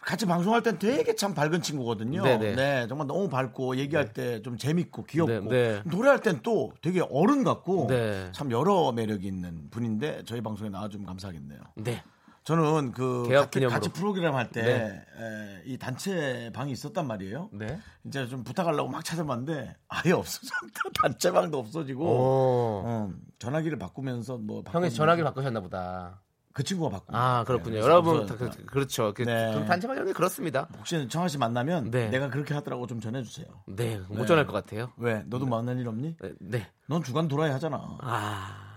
[0.00, 2.22] 같이 방송할 땐 되게 참 밝은 친구거든요.
[2.22, 2.54] 네네.
[2.54, 5.82] 네, 정말 너무 밝고 얘기할 때 좀 재밌고 귀엽고 네, 네.
[5.84, 8.30] 노래할 땐 또 되게 어른 같고 네.
[8.32, 11.60] 참 여러 매력이 있는 분인데 저희 방송에 나와주면 감사하겠네요.
[11.76, 12.02] 네.
[12.48, 13.66] 저는 그 개업 같이.
[13.66, 15.62] 같이 프로그램 할때 네.
[15.66, 17.50] 이 단체 방이 있었단 말이에요.
[17.52, 17.78] 네.
[18.04, 20.56] 이제 좀 부탁하려고 막 찾아봤는데 아예 없어졌다.
[21.02, 22.82] 단체 방도 없어지고 오.
[22.86, 26.22] 어, 전화기를 바꾸면서 뭐 형이 전화기를 바꾸셨나 보다.
[26.54, 27.44] 그 친구가 바꾼 아.
[27.44, 27.72] 그렇군요.
[27.72, 28.24] 그래서 여러분.
[28.24, 29.12] 다 그, 그렇죠.
[29.12, 29.52] 그, 네.
[29.52, 30.68] 그럼 단체방 형이 그렇습니다.
[30.78, 32.08] 혹시 청아 씨 만나면 네.
[32.08, 33.46] 내가 그렇게 하더라고 좀 전해주세요.
[33.66, 34.26] 네, 못 네.
[34.26, 34.90] 전할 것 같아요.
[34.96, 35.22] 왜?
[35.26, 36.16] 너도 만난 일 없니?
[36.18, 36.66] 네, 네.
[36.86, 37.98] 넌 주간 돌아야 하잖아.
[38.00, 38.67] 아,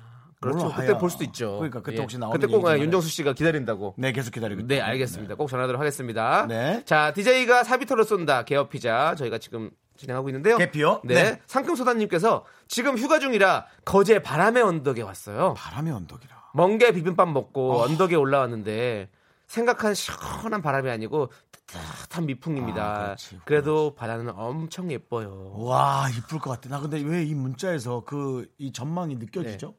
[0.41, 0.65] 그렇죠.
[0.65, 0.97] 몰라, 그때.
[0.97, 1.53] 볼 수도 있죠.
[1.57, 2.01] 그러니까 그때 예.
[2.01, 3.93] 혹시 나오는 그때 꼭 윤정수 씨가 기다린다고.
[3.97, 4.65] 네, 계속 기다리고.
[4.67, 4.81] 네.
[4.81, 5.35] 알겠습니다.
[5.35, 6.45] 꼭 전화드리도록 하겠습니다.
[6.47, 6.83] 네.
[6.85, 8.43] 자, DJ가 사비터로 쏜다.
[8.43, 9.15] 개업 피자.
[9.15, 10.57] 저희가 지금 진행하고 있는데요.
[10.57, 11.01] 개피요?
[11.05, 11.13] 네.
[11.13, 11.41] 네.
[11.45, 15.53] 상큼소다님께서 지금 휴가 중이라 거제 바람의 언덕에 왔어요.
[15.57, 16.41] 바람의 언덕이라.
[16.55, 17.83] 멍게 비빔밥 먹고 어.
[17.83, 19.09] 언덕에 올라왔는데
[19.47, 21.31] 생각한 시원한 바람이 아니고
[21.67, 22.83] 따뜻한 미풍입니다.
[22.83, 25.53] 아, 그렇지, 그래도 바다는 엄청 예뻐요.
[25.57, 26.67] 와, 이쁠 것 같아.
[26.69, 29.67] 나 근데 왜 이 문자에서 그 이 전망이 느껴지죠?
[29.67, 29.73] 네.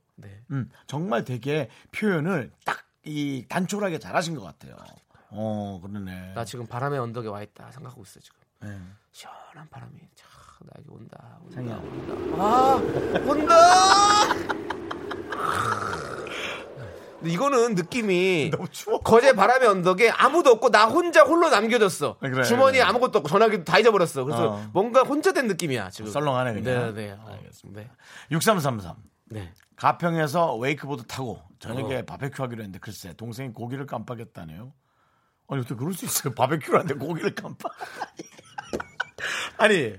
[0.51, 4.77] 음, 정말 되게 표현을 딱 이 단촐하게 잘하신 것 같아요.
[5.31, 6.35] 어, 그러네.
[6.35, 8.39] 나 지금 바람의 언덕에 와 있다 생각하고 있어 지금.
[8.61, 8.79] 네.
[9.11, 10.25] 시원한 바람이 차
[10.61, 11.39] 나에게 온다.
[11.43, 11.55] 온다.
[11.55, 11.77] 창희야.
[11.79, 12.15] 온다.
[12.39, 12.77] 아,
[13.27, 13.57] 온다.
[17.25, 19.01] 이거는 느낌이 너무 추워.
[19.01, 22.19] 거제 바람의 언덕에 아무도 없고 나 혼자 홀로 남겨졌어.
[22.21, 22.89] 그래, 주머니에 그래.
[22.89, 24.25] 아무것도 없고 전화기도 다 잊어버렸어.
[24.25, 24.71] 그래서 어.
[24.73, 26.11] 뭔가 혼자 된 느낌이야 지금.
[26.11, 26.95] 썰렁하네 그냥.
[26.95, 27.19] 네, 네.
[27.27, 27.81] 알겠습니다.
[27.81, 27.91] 네.
[28.31, 28.97] 6333.
[29.31, 29.53] 네.
[29.77, 34.73] 가평에서 웨이크보드 타고 저녁에 바베큐 하기로 했는데 글쎄 동생이 고기를 깜빡했다네요.
[35.49, 36.35] 아니 어떻게 그럴 수 있어요?
[36.35, 37.73] 바베큐를 하는데 고기를 깜빡.
[39.59, 39.95] 아니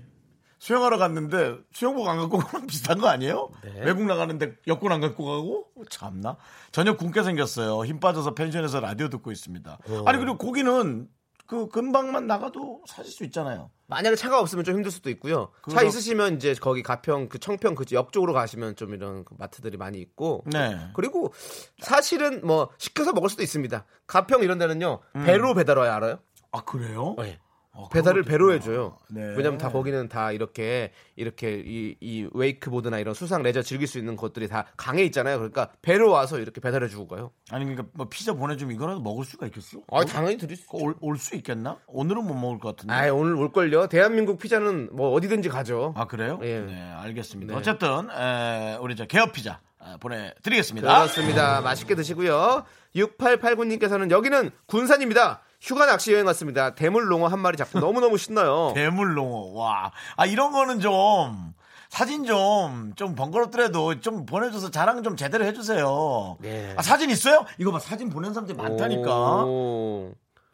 [0.60, 3.50] 수영하러 갔는데 수영복 안 갖고 가면 비슷한 거 아니에요?
[3.82, 6.38] 외국 나가는데 여권 안 갖고 가고 참나
[6.72, 7.86] 저녁 굶게 생겼어요.
[7.86, 9.78] 힘 빠져서 펜션에서 라디오 듣고 있습니다.
[10.06, 11.10] 아니 그리고 고기는
[11.46, 13.70] 그 근방만 나가도 사실 수 있잖아요.
[13.88, 15.52] 만약에 차가 없으면 좀 힘들 수도 있고요.
[15.70, 19.78] 차 그럼- 있으시면 이제 거기 가평 그 청평 그역 쪽으로 가시면 좀 이런 그 마트들이
[19.78, 20.44] 많이 있고.
[20.48, 20.78] 네.
[20.94, 21.34] 그리고
[21.80, 23.86] 사실은 뭐 시켜서 먹을 수도 있습니다.
[24.08, 25.24] 가평 이런 데는요 음.
[25.26, 26.20] 배로 배달 와요 알아요?
[26.52, 27.16] 아 그래요?
[27.18, 27.40] 네.
[27.76, 28.98] 어, 배달을 배로 해줘요.
[29.10, 29.22] 네.
[29.36, 34.16] 왜냐면 다 거기는 다 이렇게 이렇게 이, 이 웨이크보드나 이런 수상 레저 즐길 수 있는
[34.16, 35.38] 것들이 다 강에 있잖아요.
[35.38, 37.32] 그러니까 배로 와서 이렇게 배달해 주고 가요.
[37.50, 39.80] 아니 그러니까 뭐 피자 보내주면 이거라도 먹을 수가 있겠어?
[39.92, 40.66] 아 당연히 드릴 수.
[40.72, 41.80] 올 수 있겠나?
[41.88, 42.94] 오늘은 못 먹을 것 같은데.
[42.94, 43.88] 아 오늘 올 걸요.
[43.88, 45.94] 대한민국 피자는 뭐 어디든지 가죠.
[45.98, 46.40] 아 그래요?
[46.44, 46.60] 예.
[46.60, 47.54] 네, 알겠습니다.
[47.54, 47.60] 네.
[47.60, 50.88] 어쨌든 에, 우리 저 개업 피자 아, 보내드리겠습니다.
[50.88, 51.62] 그렇습니다.
[51.62, 52.64] 맛있게 드시고요.
[52.96, 55.42] 6889님께서는 여기는 군산입니다.
[55.64, 56.76] 휴가 낚시 여행 왔습니다.
[56.76, 58.74] 대물롱어 한 마리 잡고 너무너무 신나요.
[58.76, 59.54] 대물롱어.
[59.54, 61.54] 와, 아 이런 거는 좀
[61.90, 66.38] 사진 좀 좀 번거롭더라도 좀 보내줘서 자랑 좀 제대로 해주세요.
[66.42, 66.74] 네.
[66.78, 67.46] 아, 사진 있어요?
[67.58, 69.46] 이거 봐 사진 보낸 사람들 이 많다니까.
[69.46, 70.12] 오,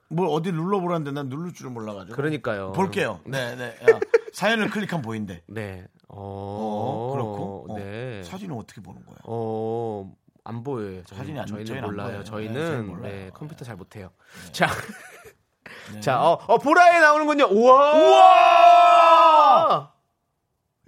[0.10, 2.16] 뭘 어디 눌러보라는데 난 누를 줄을 몰라가지고.
[2.16, 2.72] 그러니까요.
[2.74, 3.20] 볼게요.
[3.26, 3.66] 네, 네.
[3.90, 4.00] 야,
[4.34, 5.42] 사연을 클릭하면 보인대.
[5.48, 5.86] 네.
[6.08, 7.66] 어, 어, 그렇고.
[7.70, 8.22] 어, 네.
[8.24, 9.18] 사진은 어떻게 보는 거야?
[9.24, 10.12] 어,
[10.44, 11.04] 안 보여요.
[11.06, 12.08] 저희, 사진이 안- 저희는 저희는 안 몰라요.
[12.08, 12.20] 보여요.
[12.20, 13.12] 네, 저희는 저희는 네, 몰라요.
[13.12, 13.30] 네.
[13.34, 14.10] 컴퓨터 잘 못해요.
[14.52, 14.68] 자,
[16.02, 17.46] 자, 어, 어, 보라에 나오는군요.
[17.52, 17.94] 우와!
[17.94, 19.94] 우와!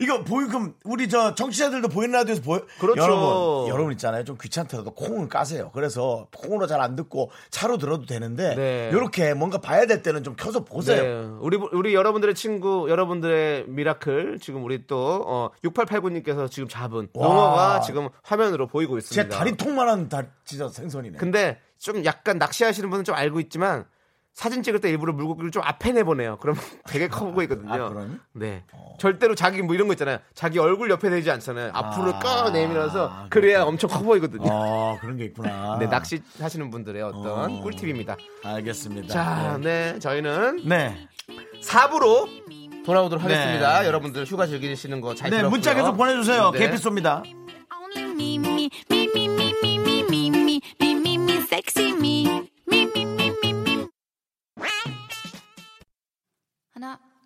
[0.01, 2.65] 이거 보이 그럼 우리 저 청취자들도 보이는 라디오에서 보여.
[2.79, 3.01] 그렇죠.
[3.01, 4.23] 여러분, 여러분 있잖아요.
[4.23, 5.71] 좀 귀찮더라도 콩을 까세요.
[5.73, 8.89] 그래서 콩으로 잘 안 듣고 차로 들어도 되는데 네.
[8.91, 11.03] 이렇게 뭔가 봐야 될 때는 좀 켜서 보세요.
[11.03, 11.37] 네.
[11.41, 17.27] 우리 우리 여러분들의 친구, 여러분들의 miracle 지금 우리 또 어, 6889님께서 지금 잡은 와.
[17.27, 19.37] 농어가 지금 화면으로 보이고 제 있습니다.
[19.37, 21.19] 다리 통만한 다 진짜 생선이네.
[21.19, 23.85] 근데 좀 약간 낚시하시는 분은 좀 알고 있지만
[24.33, 26.37] 사진 찍을 때 일부러 물고기를 좀 앞에 내보내요.
[26.37, 26.55] 그럼
[26.87, 27.71] 되게 커 보이거든요.
[27.73, 28.07] 아?
[28.33, 28.63] 네.
[28.97, 30.19] 절대로 자기 뭐 이런 거 있잖아요.
[30.33, 31.71] 자기 얼굴 옆에 대지 않잖아요.
[31.73, 34.47] 앞으로 아, 꺼내밀어서 그래야 엄청 커 보이거든요.
[34.49, 35.77] 어, 그런 게 있구나.
[35.79, 37.61] 네, 낚시 하시는 분들의 어떤 어.
[37.61, 38.15] 꿀팁입니다.
[38.43, 39.07] 알겠습니다.
[39.09, 41.07] 자, 네, 저희는 네.
[41.63, 42.27] 4부로
[42.85, 43.35] 돌아오도록 네.
[43.35, 43.85] 하겠습니다.
[43.85, 45.51] 여러분들 휴가 즐기시는 거잘 네, 들었고요.
[45.51, 46.51] 문자 계속 보내 주세요.
[46.51, 46.59] 네.
[46.59, 47.21] 개피 쏩니다.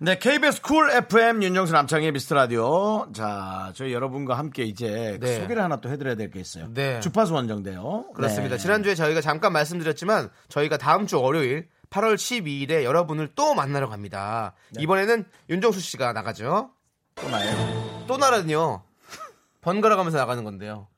[0.00, 3.10] 네, KBS Cool FM 윤정수 남창희의 미스터 라디오.
[3.12, 5.40] 자, 저희 여러분과 함께 이제 네.
[5.40, 6.66] 소개를 하나 또 해드려야 될 게 있어요.
[6.74, 6.98] 네.
[7.00, 8.12] 주파수 원정대요.
[8.14, 8.56] 그렇습니다.
[8.56, 8.60] 네.
[8.62, 14.54] 지난주에 저희가 잠깐 말씀드렸지만 저희가 다음 주 월요일 8월 12일에 여러분을 또 만나러 갑니다.
[14.72, 14.82] 네.
[14.82, 16.70] 이번에는 윤정수 씨가 나가죠.
[17.14, 18.04] 또 나요.
[18.08, 18.82] 또 나라는요.
[19.60, 20.88] 번갈아 가면서 나가는 건데요.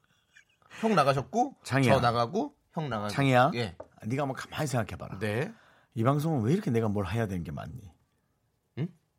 [0.80, 1.92] 형 나가셨고 창희야.
[1.94, 3.50] 저 나가고 형 나가고 창희야.
[3.54, 3.76] 예.
[4.06, 5.18] 네가 한번 가만히 생각해봐라.
[5.18, 5.52] 네.
[5.94, 7.74] 이 방송은 왜 이렇게 내가 뭘 해야 되는 게 많니?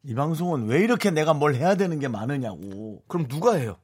[0.08, 0.12] 응?
[0.12, 3.04] 이 방송은 왜 이렇게 내가 뭘 해야 되는 게 많으냐고.
[3.08, 3.78] 그럼 누가 해요?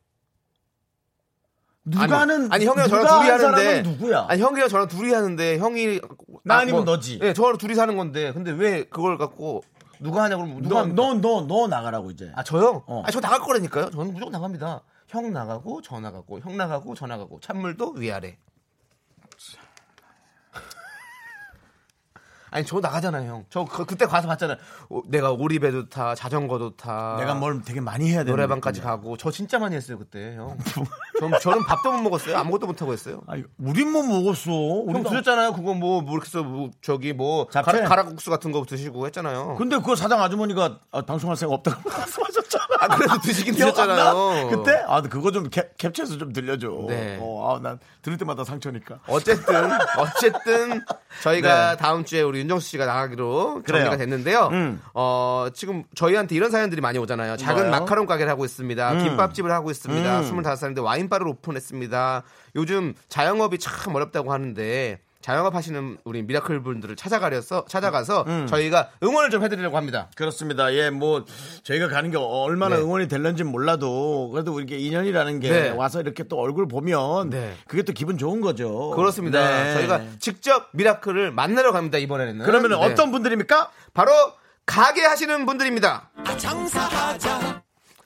[1.85, 4.25] 누가는 아니, 아니 형이랑 저랑 둘이 한 하는데 누구야?
[4.29, 5.99] 아니 형이랑 저랑 둘이 하는데 형이
[6.45, 7.19] 나 아, 아니면 너지.
[7.19, 9.63] 네, 저랑 둘이 사는 건데 근데 왜 그걸 갖고
[9.99, 10.85] 누가 하냐고 그러면 누가?
[10.85, 12.31] 너너너 너 나가라고 이제.
[12.35, 12.83] 아 저요?
[12.87, 13.03] 어.
[13.05, 13.89] 아저 나갈 거라니까요.
[13.91, 14.81] 저는 무조건 나갑니다.
[15.09, 18.37] 형 나가고 저 나가고 형 나가고 저 나가고 찬물도 위아래.
[22.53, 23.45] 아니 저 나가잖아요 형.
[23.49, 24.57] 저 그, 그때 가서 봤잖아요.
[24.89, 27.15] 어, 내가 오리배도 타, 자전거도 타.
[27.19, 28.95] 내가 뭘 되게 많이 해야 되는 노래방까지 느낌이야.
[28.95, 30.55] 가고 저 진짜 많이 했어요 그때 형.
[31.19, 32.37] 전, 저는 밥도 못 먹었어요.
[32.37, 33.21] 아무것도 못 하고 했어요.
[33.27, 34.51] 아니, 우린 뭐 먹었어.
[34.51, 35.53] 형 드셨잖아요.
[35.53, 37.71] 그거 뭐, 뭐, 이렇게 해서 뭐, 저기 뭐, 잡채?
[37.71, 39.55] 가라, 가락국수 같은 거 드시고 했잖아요.
[39.57, 42.65] 근데 그 사장 아주머니가 아, 방송할 생각 없다고 말씀하셨잖아.
[42.81, 43.55] 아, 그래도 드시긴?
[43.55, 44.49] 드셨잖아요.
[44.49, 44.83] 그때?
[44.87, 46.67] 아, 그거 좀 캡, 캡처해서 좀 들려줘.
[46.87, 47.17] 네.
[47.19, 48.99] 어, 아, 난 들을 때마다 상처니까.
[49.07, 49.55] 어쨌든
[49.97, 50.83] 어쨌든
[51.21, 51.77] 저희가 네.
[51.77, 53.85] 다음 주에 우리 윤정수 씨가 나가기로 그래요.
[53.85, 54.49] 정리가 됐는데요.
[54.51, 54.81] 음.
[54.93, 57.37] 어 지금 저희한테 이런 사연들이 많이 오잖아요.
[57.37, 57.71] 작은 뭐요?
[57.71, 59.03] 마카롱 가게를 하고 있습니다.
[59.03, 60.19] 김밥집을 하고 있습니다.
[60.21, 60.41] 음.
[60.41, 62.23] 25살인데 와인바를 오픈했습니다.
[62.55, 68.45] 요즘 자영업이 참 어렵다고 하는데 자영업 하시는 우리 miracle 분들을 찾아가려서 찾아가서 음.
[68.45, 70.09] 저희가 응원을 좀 해드리려고 합니다.
[70.15, 70.73] 그렇습니다.
[70.73, 71.23] 예, 뭐
[71.63, 72.81] 저희가 가는 게 얼마나 네.
[72.81, 75.69] 응원이 될는지 몰라도 그래도 이렇게 인연이라는 게 네.
[75.69, 77.55] 와서 이렇게 또 얼굴 보면 네.
[77.67, 78.91] 그게 또 기분 좋은 거죠.
[78.91, 79.63] 그렇습니다.
[79.63, 79.73] 네.
[79.75, 82.45] 저희가 직접 miracle을 만나러 갑니다 이번에는.
[82.45, 82.75] 그러면 네.
[82.75, 83.71] 어떤 분들입니까?
[83.93, 84.11] 바로
[84.65, 86.09] 가게 하시는 분들입니다.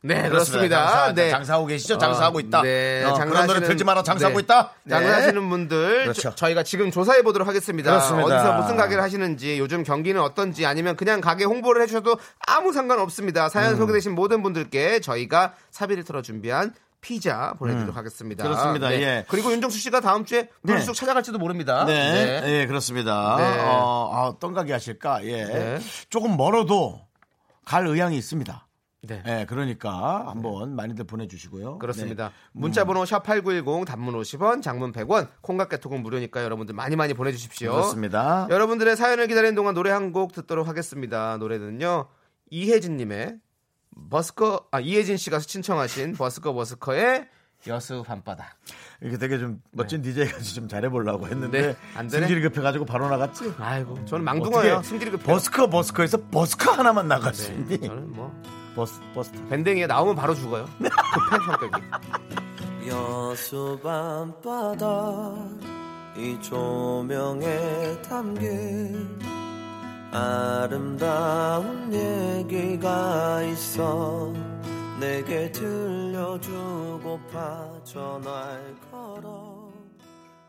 [0.07, 0.87] 네, 그렇습니다.
[0.87, 1.29] 장사, 네.
[1.29, 1.97] 장사하고 계시죠?
[1.97, 2.61] 장사하고 있다.
[2.61, 4.03] 네, 어, 그런 노래 들지 마라.
[4.03, 4.43] 장사하고 네.
[4.43, 4.71] 있다.
[4.83, 4.91] 네.
[4.91, 6.33] 장사하시는 분들 그렇죠.
[6.35, 7.91] 저, 희가 지금 조사해 보도록 하겠습니다.
[7.91, 8.35] 그렇습니다.
[8.35, 13.49] 어디서 무슨 가게를 하시는지 요즘 경기는 어떤지 아니면 그냥 가게 홍보를 해주셔도 아무 상관 없습니다.
[13.49, 13.77] 사연 음.
[13.77, 18.43] 소개되신 모든 분들께 저희가 사비를 털어 준비한 피자 보내드리도록 하겠습니다.
[18.43, 18.49] 음.
[18.49, 18.89] 그렇습니다.
[18.89, 19.01] 네.
[19.01, 19.25] 예.
[19.27, 21.85] 그리고 윤정수 씨가 다음 주에 불쑥 찾아갈지도 모릅니다.
[21.85, 23.35] 네, 예, 그렇습니다.
[23.37, 23.59] 네.
[23.61, 25.23] 어, 아, 어떤 가게 하실까?
[25.25, 25.45] 예.
[25.45, 25.79] 네.
[26.09, 27.01] 조금 멀어도
[27.65, 28.66] 갈 의향이 있습니다.
[29.03, 29.21] 네.
[29.27, 31.77] 예, 그러니까 한번 많이들 보내주시고요.
[31.77, 32.29] 그렇습니다.
[32.29, 32.33] 네.
[32.53, 37.71] 문자번호 샵 8910 단문 50원, 장문 100원, 콩깍개톡은 무료니까 여러분들 많이 많이 보내주십시오.
[37.71, 38.47] 그렇습니다.
[38.49, 41.37] 여러분들의 사연을 기다리는 동안 노래 한 곡 듣도록 하겠습니다.
[41.37, 42.07] 노래는요
[42.49, 43.37] 이혜진님의
[44.09, 47.27] 버스커 아 이혜진 씨가 신청하신 버스커 버스커의
[47.67, 48.55] 여수 밤바다.
[49.01, 52.09] 이렇게 되게 좀 멋진 DJ 같이 좀 잘해보려고 했는데 네.
[52.09, 53.53] 승질이 급해가지고 바로 나갔지.
[53.59, 54.75] 아이고 저는 망둥어예요.
[54.75, 55.25] 어떻게 승질이 급해요.
[55.27, 57.07] 버스커 버스커에서 버스커 하나만
[57.51, 57.79] 있니?
[57.79, 58.31] 네, 저는 뭐
[58.77, 59.31] 버스 버스.
[59.49, 60.65] 밴댕이에 나오면 바로 죽어요.
[60.79, 61.81] 급한 성격이.
[62.87, 65.33] 여수 밤바다
[66.15, 69.19] 이 조명에 담긴
[70.11, 74.31] 아름다운 얘기가 있어
[74.99, 76.63] 내게 들려주고파
[77.83, 79.69] 전화를 걸어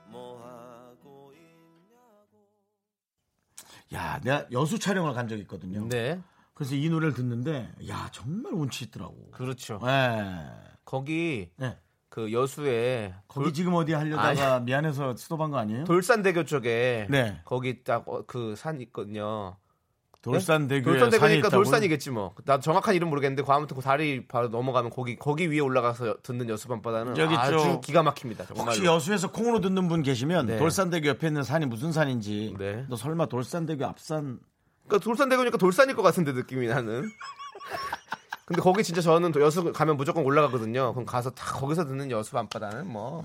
[0.06, 2.46] 뭐 하고 있냐고
[3.94, 5.86] 야, 내가 여수 촬영을 간 적이 있거든요.
[5.88, 6.22] 네,
[6.58, 9.30] 그래서 이 노래를 듣는데 야 정말 운치 있더라고.
[9.30, 9.80] 그렇죠.
[9.84, 10.44] 예.
[10.84, 11.78] 거기 네.
[12.08, 15.84] 그 여수에 거기 지금 어디 하려다가 미안해서 스톱한 거 아니에요?
[15.84, 17.40] 돌산대교 쪽에 네.
[17.44, 19.56] 거기 딱 그 산 있거든요.
[20.20, 21.64] 돌산대교에 산이 돌산대교니까 있다고요?
[21.64, 22.34] 돌산이겠지 뭐.
[22.44, 26.48] 나 정확한 이름 모르겠는데 그 아무튼 그 다리 바로 넘어가면 거기 거기 위에 올라가서 듣는
[26.48, 28.46] 여수 밤바다는 아주 저- 기가 막힙니다.
[28.46, 28.66] 정말로.
[28.66, 30.58] 혹시 여수에서 콩으로 듣는 분 계시면 네.
[30.58, 32.84] 돌산대교 옆에 있는 산이 무슨 산인지 네.
[32.88, 34.40] 너 설마 돌산대교 앞산
[34.88, 37.12] 그러니까 돌산대교니까 돌산일 것 같은데 느낌이 나는.
[38.48, 40.94] 근데 거기 진짜 저는 여수 가면 무조건 올라가거든요.
[40.94, 43.22] 그럼 가서 다 거기서 듣는 여수 밤바다는 뭐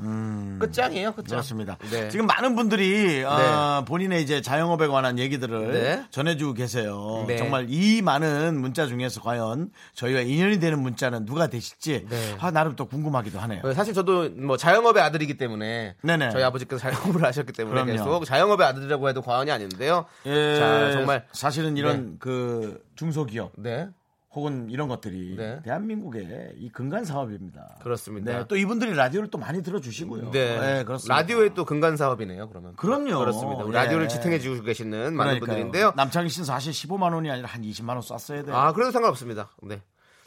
[0.59, 1.38] 끝장이에요, 끝장.
[1.38, 1.78] 그렇습니다.
[1.89, 2.09] 네.
[2.09, 6.03] 지금 많은 분들이 어, 본인의 이제 자영업에 관한 얘기들을 네.
[6.11, 7.24] 전해주고 계세요.
[7.26, 7.38] 네.
[7.38, 12.36] 정말 이 많은 문자 중에서 과연 저희와 인연이 되는 문자는 누가 되실지 네.
[12.39, 13.74] 아, 나름 또 궁금하기도 하네요.
[13.74, 16.32] 사실 저도 뭐 자영업의 아들이기 때문에 네네.
[16.32, 17.91] 저희 아버지께서 자영업을 하셨기 때문에 그럼요.
[17.93, 20.03] 계속 자영업의 아들이라고 해도 과언이 아닌데요.
[20.26, 23.88] 예, 자, 정말 사실은 이런 그 중소기업 네.
[24.36, 25.62] 혹은 이런 것들이 네.
[25.64, 27.78] 대한민국의 이 근간 사업입니다.
[27.84, 28.32] 그렇습니다.
[28.40, 30.32] 네, 또 이분들이 라디오를 또 많이 들어주시고요.
[30.32, 30.84] 네.
[30.86, 31.16] 그렇습니다.
[31.16, 32.76] 라디오의 또 근간 사업이네요, 그러면.
[32.76, 33.20] 그럼요.
[33.20, 33.68] 그렇습니다.
[33.68, 33.72] 예.
[33.72, 35.40] 라디오를 지탱해 주고 계시는 많은 그러니까요.
[35.40, 35.94] 분들인데요.
[35.96, 38.56] 남창희 씨는 사실 15만 원이 아니라 한 20만 원 쐈어야 돼요.
[38.56, 39.52] 아, 그래도 상관없습니다.
[39.62, 39.82] 네.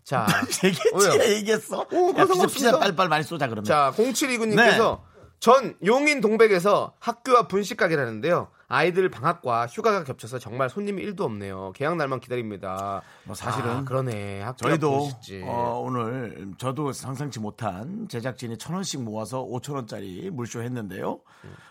[0.04, 0.24] 자.
[0.62, 1.32] 얘기했지?
[1.34, 1.84] 얘기했어.
[1.92, 2.78] 오, 야, 피자, 피자.
[2.78, 3.64] 빨리빨리 많이 쏘자 그러면.
[3.64, 5.00] 자, 0729님께서
[5.40, 8.48] 전 용인 동백에서 학교와 분식 가게를 하는데요.
[8.68, 11.72] 아이들 방학과 휴가가 겹쳐서 정말 손님이 1도 없네요.
[11.74, 13.02] 개학 날만 기다립니다.
[13.24, 14.44] 뭐 사실은 아, 그러네.
[14.56, 15.08] 저희도.
[15.44, 21.20] 어, 오늘 저도 상상치 못한 제작진이 천 원씩 모아서 5천 원짜리 물쇼 했는데요.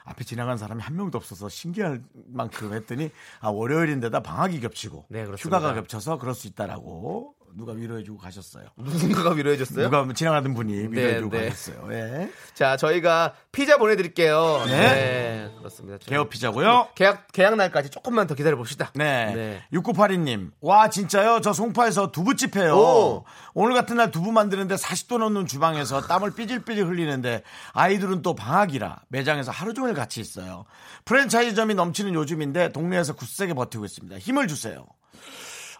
[0.06, 5.26] 앞에 지나간 사람이 한 명도 없어서 신기할 만큼 했더니 아 월요일인데다 방학이 겹치고 네.
[5.38, 8.66] 휴가가 겹쳐서 그럴 수 있다라고 누가 위로해주고 가셨어요.
[8.76, 9.90] 누군가가 위로해줬어요?
[9.90, 11.50] 누가 지나가던 분이 위로해주고 네.
[11.50, 11.88] 가셨어요.
[11.94, 12.30] 예.
[12.54, 14.64] 자, 저희가 피자 보내드릴게요.
[14.66, 14.72] 네.
[14.78, 15.98] 네, 그렇습니다.
[16.06, 16.90] 개업 피자고요.
[16.96, 18.92] 계약, 계약 날까지 조금만 더 기다려 봅시다.
[18.94, 19.34] 네.
[19.34, 19.64] 네.
[19.72, 20.52] 6982님.
[20.60, 21.40] 와, 진짜요?
[21.42, 22.76] 저 송파에서 두부집 해요.
[22.76, 23.24] 오.
[23.54, 29.52] 오늘 같은 날 두부 만드는데 40도 넘는 주방에서 땀을 삐질삐질 흘리는데 아이들은 또 방학이라 매장에서
[29.52, 30.66] 하루 종일 같이 있어요.
[31.06, 34.18] 프랜차이즈점이 넘치는 요즘인데 동네에서 굳세게 버티고 있습니다.
[34.18, 34.86] 힘을 주세요.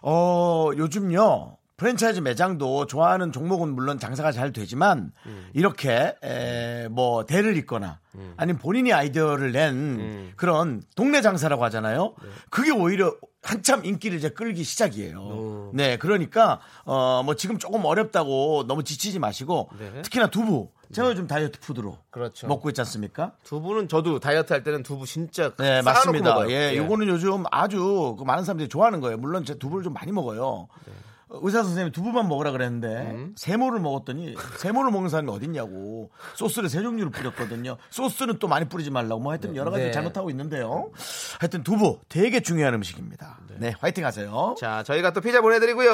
[0.02, 1.58] 어, 요즘요.
[1.76, 5.12] 프랜차이즈 매장도 좋아하는 종목은 물론 장사가 잘 되지만
[5.52, 8.00] 이렇게 에, 뭐 대를 잇거나
[8.38, 12.14] 아니면 본인이 아이디어를 낸 그런 동네 장사라고 하잖아요.
[12.50, 15.70] 그게 오히려 한참 인기를 이제 끌기 시작이에요.
[15.74, 20.02] 네, 그러니까 어 뭐 지금 조금 어렵다고 너무 지치지 마시고 네.
[20.02, 22.46] 특히나 두부 제가 요즘 다이어트 푸드로 그렇죠.
[22.46, 23.32] 먹고 있지 않습니까?
[23.42, 26.30] 두부는 저도 다이어트 할 때는 두부 진짜 네, 맞습니다.
[26.34, 26.50] 먹어요.
[26.50, 29.16] 예, 요거는 요즘 아주 그 많은 사람들이 좋아하는 거예요.
[29.18, 30.68] 물론 제 두부를 좀 많이 먹어요.
[30.86, 30.92] 네.
[31.36, 33.34] 어, 의사 선생님이 두부만 먹으라 그랬는데 음.
[33.36, 37.76] 세모를 먹었더니 세모를 먹는 사람이 어딨냐고 소스를 세 종류를 뿌렸거든요.
[37.90, 39.90] 소스는 또 많이 뿌리지 말라고 뭐 하여튼 여러 가지 네.
[39.92, 40.90] 잘못하고 있는데요.
[41.40, 43.38] 하여튼 두부 되게 중요한 음식입니다.
[43.58, 44.54] 네, 화이팅 하세요.
[44.58, 45.90] 자, 저희가 또 피자 보내드리고요.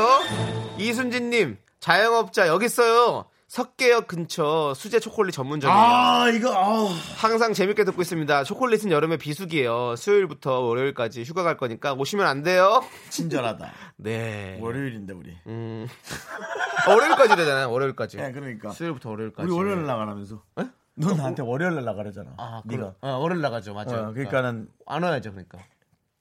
[0.78, 3.26] 이순진님, 자영업자 여기 있어요.
[3.52, 5.78] 석계역 근처 수제 초콜릿 전문점이에요.
[5.78, 6.88] 아, 이거, 아우.
[7.18, 8.44] 항상 재밌게 듣고 있습니다.
[8.44, 9.94] 초콜릿은 여름에 비수기예요.
[9.96, 12.82] 수요일부터 월요일까지 휴가 갈 거니까 오시면 안 돼요.
[13.10, 13.70] 친절하다.
[13.98, 14.58] 네.
[14.58, 15.36] 월요일인데, 우리.
[15.48, 15.86] 음.
[16.86, 17.70] 아, 월요일까지 되잖아요.
[17.70, 18.20] 월요일까지.
[18.20, 18.70] 예, 그러니까.
[18.70, 19.46] 수요일부터 월요일까지.
[19.46, 20.42] 우리 월요일 나가라면서.
[20.94, 22.36] 너 나한테 월요일 날 나가래잖아.
[22.38, 22.94] 아, 네가.
[23.02, 23.74] 어, 월요일 나가죠.
[23.74, 24.08] 맞아요.
[24.08, 25.30] 어, 그러니까는 안 와야죠.
[25.30, 25.58] 그러니까.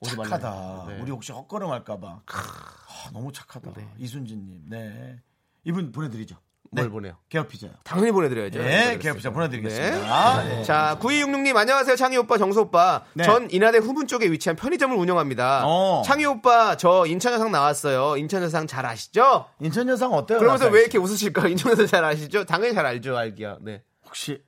[0.06, 0.86] 착하다.
[0.90, 1.00] 네.
[1.00, 2.24] 우리 혹시 헛걸음 할까봐.
[2.26, 3.72] 아, 너무 착하다.
[3.72, 3.88] 네.
[4.00, 4.64] 이순진님.
[4.68, 5.22] 네.
[5.64, 6.36] 이분 보내드리죠.
[6.74, 6.90] 뭘 네.
[6.90, 7.18] 보내요?
[7.28, 7.72] 개업 피자요.
[7.84, 8.60] 당연히 보내드려야죠.
[8.60, 10.44] 네, 개업 피자 보내드리겠습니다.
[10.46, 10.64] 네.
[10.64, 11.98] 자, 9266님 안녕하세요.
[11.98, 13.04] 창희 오빠, 정수 오빠.
[13.14, 13.26] 네.
[13.26, 15.64] 전 인하대 후문 쪽에 위치한 편의점을 운영합니다.
[15.66, 16.02] 어.
[16.06, 18.16] 창희 오빠 저 인천 여상 나왔어요.
[18.16, 19.48] 인천 여상 잘 아시죠?
[19.60, 20.40] 인천 여상 어때요?
[20.40, 20.84] 그러면서 왜 씨?
[20.84, 21.50] 이렇게 웃으실까?
[21.50, 22.46] 인천 여상 잘 아시죠?
[22.46, 23.18] 당연히 잘 알죠.
[23.18, 23.58] 알기야.
[23.60, 23.84] 네.
[24.06, 24.42] 혹시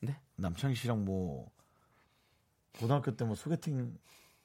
[0.00, 0.16] 네?
[0.36, 1.50] 남창희 씨랑 뭐
[2.78, 3.92] 고등학교 때 뭐 소개팅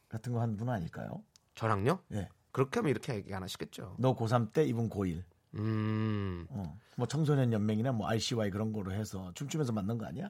[0.10, 1.22] 같은 거 한 분 아닐까요?
[1.56, 2.00] 저랑요?
[2.14, 2.28] 예.
[2.52, 3.96] 그렇게 하면 이렇게 얘기 안 하시겠죠.
[4.00, 5.24] 너 고3 때 이분 고1.
[5.56, 6.46] 음.
[6.50, 6.78] 어.
[6.96, 10.30] 뭐 청소년 연맹이나 뭐 RCY 그런 거로 해서 춤추면서 만난 거 아니야?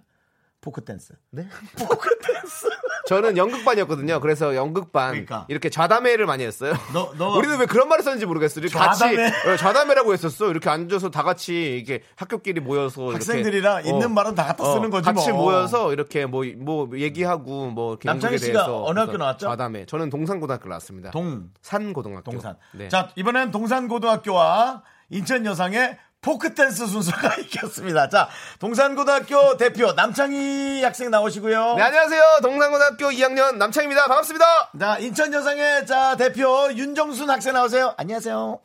[0.62, 1.16] 포크 댄스.
[1.32, 1.48] 네?
[1.78, 2.68] 포크 댄스.
[3.08, 4.20] 저는 연극반이었거든요.
[4.20, 5.46] 그래서 연극반 그러니까.
[5.50, 6.74] 이렇게 좌담회를 많이 했어요.
[6.94, 8.68] 너, 너 우리는 왜 그런 말을 썼는지 모르겠어요.
[8.70, 9.16] 좌담회?
[9.32, 10.50] 같이 어, 좌담회라고 했었어.
[10.52, 15.04] 이렇게 앉아서 다 같이 이렇게 학교끼리 모여서 이렇게, 학생들이랑 있는 말은 다 갖다 쓰는 거지
[15.06, 15.46] 같이 뭐.
[15.52, 19.48] 모여서 이렇게 뭐 뭐 얘기하고 뭐 이렇게 남창희 씨가 어느 학교 나왔죠?
[19.48, 19.88] 좌담회.
[19.88, 21.10] 저는 동산고등학교 나왔습니다.
[21.10, 22.30] 동, 산고등학교.
[22.32, 22.56] 동산.
[22.74, 22.88] 네.
[22.88, 28.08] 자, 이번엔 동산고등학교와 인천 여상의 포크 댄스 순서가 이겼습니다.
[28.08, 31.76] 자, 동산고등학교 대표 남창희 학생 나오시고요.
[31.76, 32.22] 네, 안녕하세요.
[32.42, 34.08] 동산고등학교 2학년 남창입니다.
[34.08, 34.72] 반갑습니다.
[34.80, 37.94] 자, 인천 여상의 자 대표 윤정순 학생 나오세요.
[37.98, 38.60] 안녕하세요.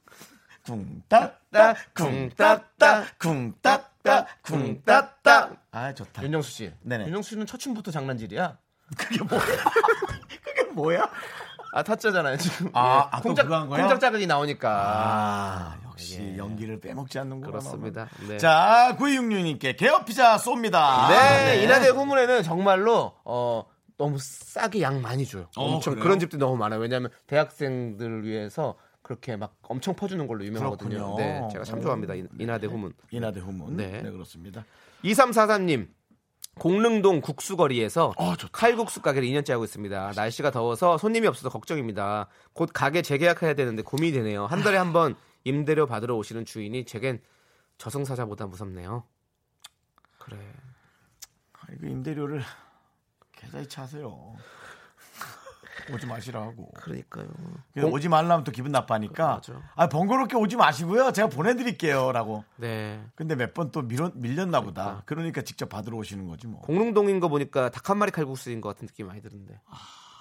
[0.64, 5.50] 쿵따따 쿵따따 쿵따따 쿵따따.
[5.72, 6.22] 아, 좋다.
[6.22, 6.72] 윤정수 씨.
[6.82, 7.06] 네네.
[7.06, 8.56] 윤정수 씨는 첫 춤부터 장난질이야.
[8.96, 9.42] 그게 뭐야?
[10.44, 11.10] 그게 뭐야?
[11.72, 12.70] 아 타짜잖아요 지금.
[12.72, 13.16] 아, 예.
[13.16, 13.20] 아,
[13.68, 13.80] 거야?
[13.82, 14.68] 콩짝 자극이 나오니까.
[14.70, 17.50] 아, 역시 연기를 빼먹지 않는구나.
[17.50, 18.08] 그렇습니다.
[18.28, 18.38] 네.
[18.38, 21.08] 자, 9266님께 개업 피자 쏩니다.
[21.08, 23.64] 네, 이나대 후문에는 정말로 어
[23.98, 25.46] 너무 싸게 양 많이 줘요.
[25.56, 26.02] 어, 엄청 그래요?
[26.02, 26.80] 그런 집들이 너무 많아요.
[26.80, 30.88] 왜냐하면 대학생들을 위해서 그렇게 막 엄청 퍼주는 걸로 유명하거든요.
[30.90, 31.16] 그렇군요.
[31.18, 32.14] 네, 제가 참 좋아합니다.
[32.14, 32.92] 이- 이나대 후문.
[33.10, 33.76] 이나대 후문.
[33.76, 34.00] 네.
[34.02, 34.10] 네.
[34.10, 34.64] 그렇습니다.
[35.04, 35.88] 2343님.
[36.58, 38.50] 공릉동 국수거리에서 어, 좋다.
[38.52, 40.12] 칼국수 가게를 2년째 하고 있습니다.
[40.14, 42.28] 날씨가 더워서 손님이 없어서 걱정입니다.
[42.52, 44.46] 곧 가게 재계약해야 되는데 고민이 되네요.
[44.46, 47.22] 한 달에 한 번 임대료 받으러 오시는 주인이 제겐
[47.78, 49.04] 저승사자보다 무섭네요.
[50.18, 50.36] 그래.
[51.54, 52.42] 아, 이거 임대료를
[53.36, 54.34] 계좌이체 하세요.
[55.92, 56.70] 오지 마시라 하고.
[56.74, 57.26] 그러니까요.
[57.72, 59.34] 근데 오지 말라면 또 기분 나빠니까.
[59.36, 59.60] 맞아.
[59.74, 61.12] 아, 번거롭게 오지 마시고요.
[61.12, 62.12] 제가 보내드릴게요.
[62.12, 62.44] 라고.
[62.56, 63.02] 네.
[63.14, 65.02] 근데 몇 번 또 밀렸나 보다.
[65.06, 66.60] 그러니까 직접 받으러 오시는 거지 뭐.
[66.62, 69.60] 공릉동인 거 보니까 닭 한 마리 칼국수인 것 같은 느낌이 많이 드는데.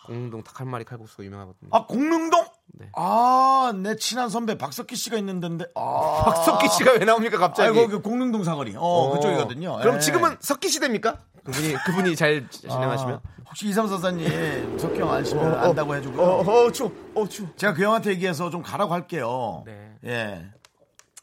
[0.05, 1.69] 공릉동 닭 한 마리 칼국수가 유명하거든요.
[1.71, 2.45] 아, 공릉동?
[2.73, 2.87] 네.
[2.95, 5.65] 아, 내 친한 선배 박석기 씨가 있는데.
[5.75, 6.23] 아.
[6.25, 7.77] 박석기 씨가 왜 나옵니까 갑자기?
[7.77, 8.75] 아이고, 그 공릉동 사거리.
[8.75, 9.11] 어, 어.
[9.13, 9.77] 그쪽이거든요.
[9.77, 9.99] 그럼 예.
[9.99, 11.17] 지금은 석기 시대입니까?
[11.43, 13.15] 그분이 그분이 잘 진행하시면.
[13.15, 16.21] 아, 혹시 이삼사사님 석기 형 아시면 안다고 해주고요.
[16.21, 17.47] 어, 어, 추, 어, 추.
[17.55, 19.63] 제가 그 형한테 얘기해서 좀 가라고 할게요.
[19.65, 19.95] 네.
[20.05, 20.58] 예.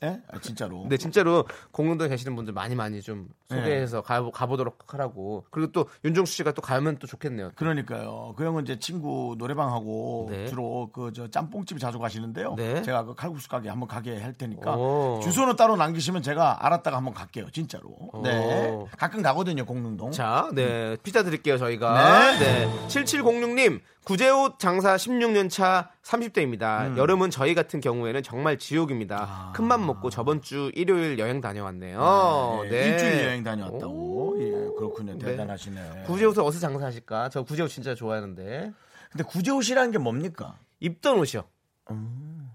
[0.03, 0.20] 예?
[0.30, 0.82] 아, 진짜로.
[0.82, 3.57] 근데 진짜로 공릉동에 계시는 분들 많이 많이 좀 네.
[3.57, 5.47] 소개해서 가, 가보도록 하라고.
[5.51, 7.53] 그리고 또 윤종수 씨가 또 가면 또 좋겠네요.
[7.57, 8.34] 그러니까요.
[8.36, 10.47] 그 형은 제 친구 노래방하고 네.
[10.49, 12.55] 주로 그 저 짬뽕집 자주 가시는데요.
[12.57, 12.82] 네.
[12.82, 15.20] 제가 그 칼국수 가게 한번 가게 할 테니까 오.
[15.22, 17.49] 주소는 따로 남기시면 제가 알았다가 한번 갈게요.
[17.51, 17.97] 진짜로.
[18.22, 18.68] 네.
[18.70, 18.86] 오.
[18.99, 20.11] 가끔 가거든요, 공릉동.
[20.11, 20.97] 자, 네.
[21.03, 22.36] 피자 드릴게요, 저희가.
[22.38, 22.68] 네.
[22.88, 26.86] 7706님, 구제옷 장사 16년 차 30대입니다.
[26.92, 26.96] 음.
[26.96, 29.50] 여름은 저희 같은 경우에는 정말 지옥입니다.
[29.57, 32.00] 큰맘 먹고 저번 주 일요일 여행 다녀왔네요.
[32.00, 32.61] 아.
[32.62, 32.68] 네.
[32.70, 32.88] 네.
[32.90, 34.36] 일주일 여행 다녀왔다고.
[34.38, 35.18] 예, 그렇군요.
[35.18, 35.24] 네.
[35.24, 36.04] 대단하시네.
[36.07, 37.30] 구제옷을 어디서 장사하실까?
[37.30, 38.72] 저 구제옷 진짜 좋아하는데.
[39.11, 40.57] 근데 구제옷이라는 게 뭡니까?
[40.78, 41.42] 입던 옷이요.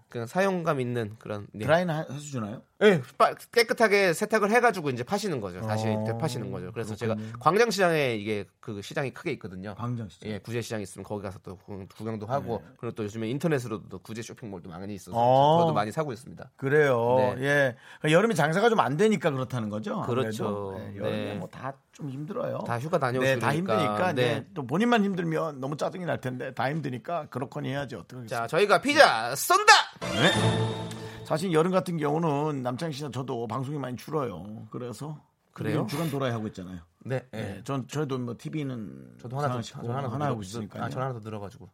[0.08, 1.48] 그냥 사용감 있는 그런.
[1.52, 1.66] 네.
[1.66, 2.62] 드라이는 하- 해주나요?
[2.82, 5.62] 네, 빠- 깨끗하게 세탁을 해가지고 이제 파시는 거죠.
[5.62, 6.72] 다시 어, 되파시는 거죠.
[6.72, 9.76] 그래서 제가 광장시장에 이게 그 시장이 크게 있거든요.
[9.76, 10.30] 광장시장.
[10.32, 14.22] 예, 구제 시장 있으면 거기 가서 또 구- 구경도 하고 그리고 또 요즘에 인터넷으로도 구제
[14.24, 15.60] 쇼핑몰도 많이 있어서 어.
[15.62, 16.50] 저도 많이 사고 있습니다.
[16.58, 17.16] 그래요.
[17.38, 17.44] 네.
[17.44, 17.76] 예.
[18.00, 20.02] 그러니까 여름에 장사가 좀 안 되니까 그렇다는 거죠.
[20.02, 20.48] 그렇죠.
[20.48, 20.78] 아무래도.
[20.80, 21.36] 네, 여름에 네.
[21.36, 22.60] 뭐다 좀 힘들어요.
[22.66, 23.54] 다 휴가 다녀오시고 네, 다.
[23.54, 24.14] 힘드니까.
[24.14, 24.36] 네.
[24.40, 24.46] 네.
[24.56, 28.26] 또 본인만 힘들면 너무 짜증이 날 텐데 다 힘드니까 그렇거니 해야지 어떻게.
[28.26, 29.72] 자, 저희가 피자 쏜다.
[30.02, 30.91] 네.
[31.32, 34.68] 사실 여름 같은 경우는 남창희 씨나 저도 방송이 많이 줄어요.
[34.70, 35.18] 그래서
[35.54, 35.88] 그래요?
[35.90, 36.80] 주간 도라이 하고 있잖아요.
[37.06, 37.38] 네, 예.
[37.38, 37.62] 네.
[37.64, 40.84] 전 저희도 뭐 TV는 저도 하나 더, 저 하나 더 하나 하고 있으니까.
[40.84, 41.70] 아, 저 하나 더 늘어가지고.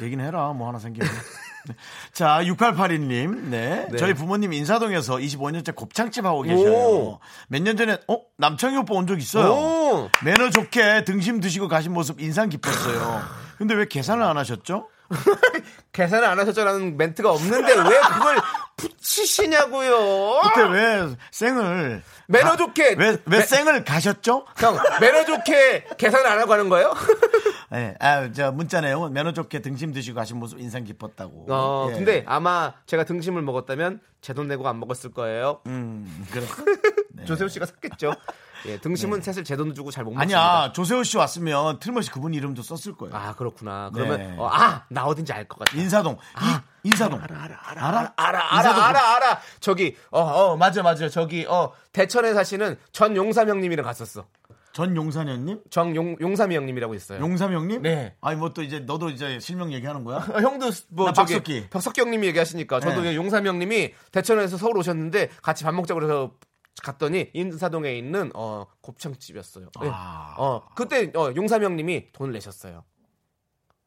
[0.00, 0.52] 얘기는 해라.
[0.52, 1.08] 뭐 하나 생기면.
[1.66, 1.74] 네.
[2.12, 3.34] 자, 6882님.
[3.48, 3.88] 네.
[3.90, 3.96] 네.
[3.96, 6.72] 저희 부모님 인사동에서 25년째 곱창집 하고 계셔요.
[6.72, 7.18] 오.
[7.48, 8.20] 몇년 전에, 어?
[8.36, 9.52] 남창희 오빠 온 적 있어요.
[9.52, 10.08] 오!
[10.24, 13.20] 매너 좋게 등심 드시고 가신 모습 인상 깊었어요.
[13.58, 14.88] 근데 왜 계산을 안 하셨죠?
[15.92, 18.36] 계산을 안 하셨죠라는 멘트가 없는데 왜 그걸
[19.00, 20.40] 치시냐고요.
[20.42, 24.46] 그때 왜 생을 매너 가- 좋게 왜, 왜 매- 생을 가셨죠?
[24.58, 26.92] 형 매너 좋게 계산 안 하고 하는 거예요?
[27.72, 31.46] 네, 아, 저 문자 내용은 매너 좋게 등심 드시고 가신 모습 인상 깊었다고.
[31.48, 31.94] 어, 예.
[31.94, 35.60] 근데 아마 제가 등심을 먹었다면 제 돈 내고 안 먹었을 거예요.
[35.66, 36.44] 음, 그래.
[37.26, 38.14] 조세호 씨가 샀겠죠.
[38.66, 40.38] 예, 등심은 사실 제돈 주고 잘 못 먹습니다.
[40.38, 40.44] 네.
[40.46, 43.14] 아니야, 조세호 씨 왔으면 틀림없이 그분 이름도 썼을 거예요.
[43.14, 43.90] 아 그렇구나.
[43.92, 44.34] 그러면 네.
[44.38, 45.76] 어, 아, 나 어딘지 알 것 같아.
[45.76, 46.14] 인사동.
[46.14, 47.20] 이, 인사동.
[47.20, 47.86] 알아, 알아, 알아.
[47.88, 48.12] 알아?
[48.16, 49.40] 알아, 인사동 알아, 알아, 알아.
[49.60, 51.08] 저기, 어, 어, 맞아, 맞아.
[51.08, 54.24] 저기, 어, 대천에 사시는 전 용삼 형님이랑 갔었어.
[54.72, 55.62] 전 용산현님?
[55.70, 57.18] 정용, 용삼이 형님이라고 있어요.
[57.20, 57.80] 용삼 형님?
[57.80, 58.14] 네.
[58.20, 60.18] 아니, 뭐 또 이제 너도 이제 실명 얘기하는 거야?
[60.18, 61.68] 어, 형도 뭐나 저기 박석기.
[61.70, 63.16] 박석기 형님이 얘기하시니까 저도 네.
[63.16, 66.32] 용삼 형님이 대천에서 서울 오셨는데 같이 밥 먹자고 그래서
[66.82, 69.70] 갔더니 인사동에 있는 어 곱창집이었어요.
[69.84, 69.88] 예.
[69.90, 70.34] 아.
[70.38, 72.84] 어 그때 어 용삼 형님이 돈을 내셨어요.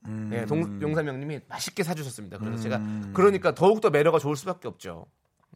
[0.05, 0.29] 음.
[0.33, 2.37] 예, 동, 용삼 형님이 맛있게 사주셨습니다.
[2.37, 2.79] 그래서 제가
[3.13, 5.05] 그러니까 더욱 더 매력가 좋을 수밖에 없죠.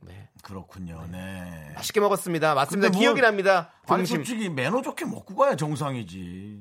[0.02, 0.30] 네.
[0.44, 1.06] 그렇군요.
[1.10, 1.72] 네.
[1.76, 2.54] 맛있게 먹었습니다.
[2.54, 2.90] 맞습니다.
[2.90, 3.72] 뭐- 기억이 납니다.
[3.88, 4.06] 아니.
[4.06, 6.60] 솔직히 매너 좋게 먹고 가야 정상이지.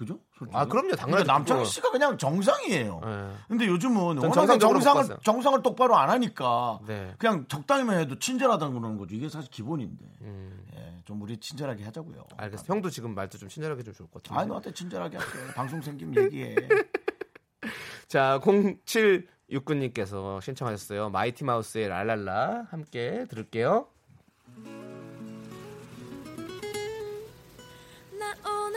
[0.00, 0.18] 그죠?
[0.38, 0.56] 솔직히.
[0.56, 0.96] 아, 그럼요.
[0.96, 1.24] 당연하죠.
[1.24, 1.66] 근데 남창희.
[1.66, 3.02] 씨가 그냥 정상이에요.
[3.04, 3.36] 예.
[3.48, 5.18] 근데 요즘은 먹고 정상을.
[5.22, 7.14] 정상을 똑바로 안 하니까 네.
[7.18, 9.14] 그냥 적당히만 해도 친절하다는 그러는 거죠.
[9.14, 10.06] 이게 사실 기본인데.
[10.22, 12.16] 예, 좀 우리 친절하게 하자고요.
[12.16, 12.34] 음.
[12.38, 12.64] 알겠어.
[12.66, 14.40] 형도 지금 말투 좀 친절하게 좀 좋을 것 같은데.
[14.40, 15.32] 아니, 너한테 친절하게 할게.
[15.54, 16.54] 방송 생김 얘기해.
[18.08, 21.10] 자, 0769님께서 신청하셨어요.
[21.10, 23.86] 마이티 마우스의 랄랄라 함께 들을게요.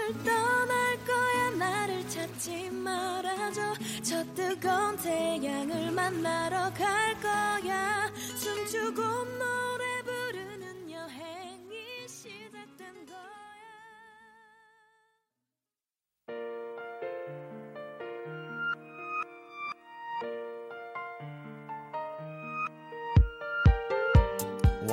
[0.03, 1.49] 나 오늘 떠날 거야.
[1.57, 3.61] 나를 찾지 말아줘.
[4.03, 8.11] 저 뜨거운 태양을 만나러 갈 거야.
[8.35, 13.23] 숨주고 노래 부르는 여행이 시작된 거야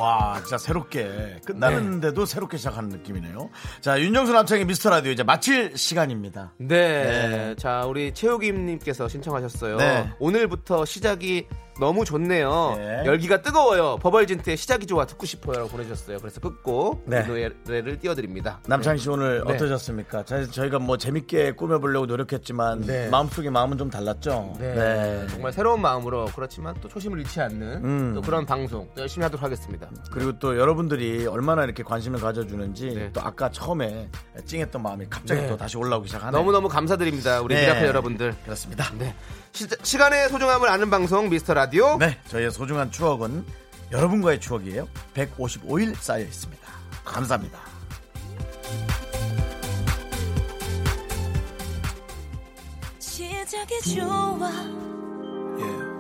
[0.00, 3.50] 와, 진짜 새롭게 끝나는데도 새롭게 시작하는 느낌이네요.
[3.82, 6.54] 자, 윤정수 남창의 미스터 라디오 이제 마칠 시간입니다.
[6.56, 6.68] 네.
[6.68, 7.54] 네.
[7.58, 9.76] 자, 우리 최욱임님께서 신청하셨어요.
[9.76, 10.10] 네.
[10.18, 11.46] 오늘부터 시작이
[11.78, 12.74] 너무 좋네요.
[12.76, 13.02] 네.
[13.06, 13.98] 열기가 뜨거워요.
[13.98, 16.18] 버벌진트의 시작이 좋아 듣고 싶어요라고 보내주셨어요.
[16.18, 17.24] 그래서 끝고 네.
[17.26, 18.60] 이 노래를 띄워드립니다.
[18.66, 19.54] 남창희 씨 오늘 네.
[19.54, 20.24] 어떠셨습니까?
[20.24, 23.08] 자, 저희가 뭐 재밌게 꾸며보려고 노력했지만 네.
[23.08, 24.54] 마음속에 마음은 좀 달랐죠.
[24.58, 25.26] 네.
[25.30, 28.12] 정말 새로운 마음으로 그렇지만 또 초심을 잃지 않는 음.
[28.14, 29.88] 또 그런 방송 열심히 하도록 하겠습니다.
[30.10, 33.10] 그리고 또 여러분들이 얼마나 이렇게 관심을 가져주는지 네.
[33.12, 34.08] 또 아까 처음에
[34.44, 35.48] 찡했던 마음이 갑자기 네.
[35.48, 36.38] 또 다시 올라오기 시작하네요.
[36.38, 37.40] 너무너무 감사드립니다.
[37.40, 37.62] 우리 네.
[37.62, 38.34] miracle 여러분들.
[38.44, 38.90] 그렇습니다.
[38.98, 39.14] 네.
[39.52, 41.96] 시, 간의 소중함을 아는 방송 미스터 라디오.
[41.98, 43.44] 네, 저희의 소중한 추억은
[43.92, 44.88] 여러분과의 추억이에요.
[45.14, 46.68] 155일 쌓여 있습니다.
[47.04, 47.58] 감사합니다.
[55.56, 55.90] Yeah.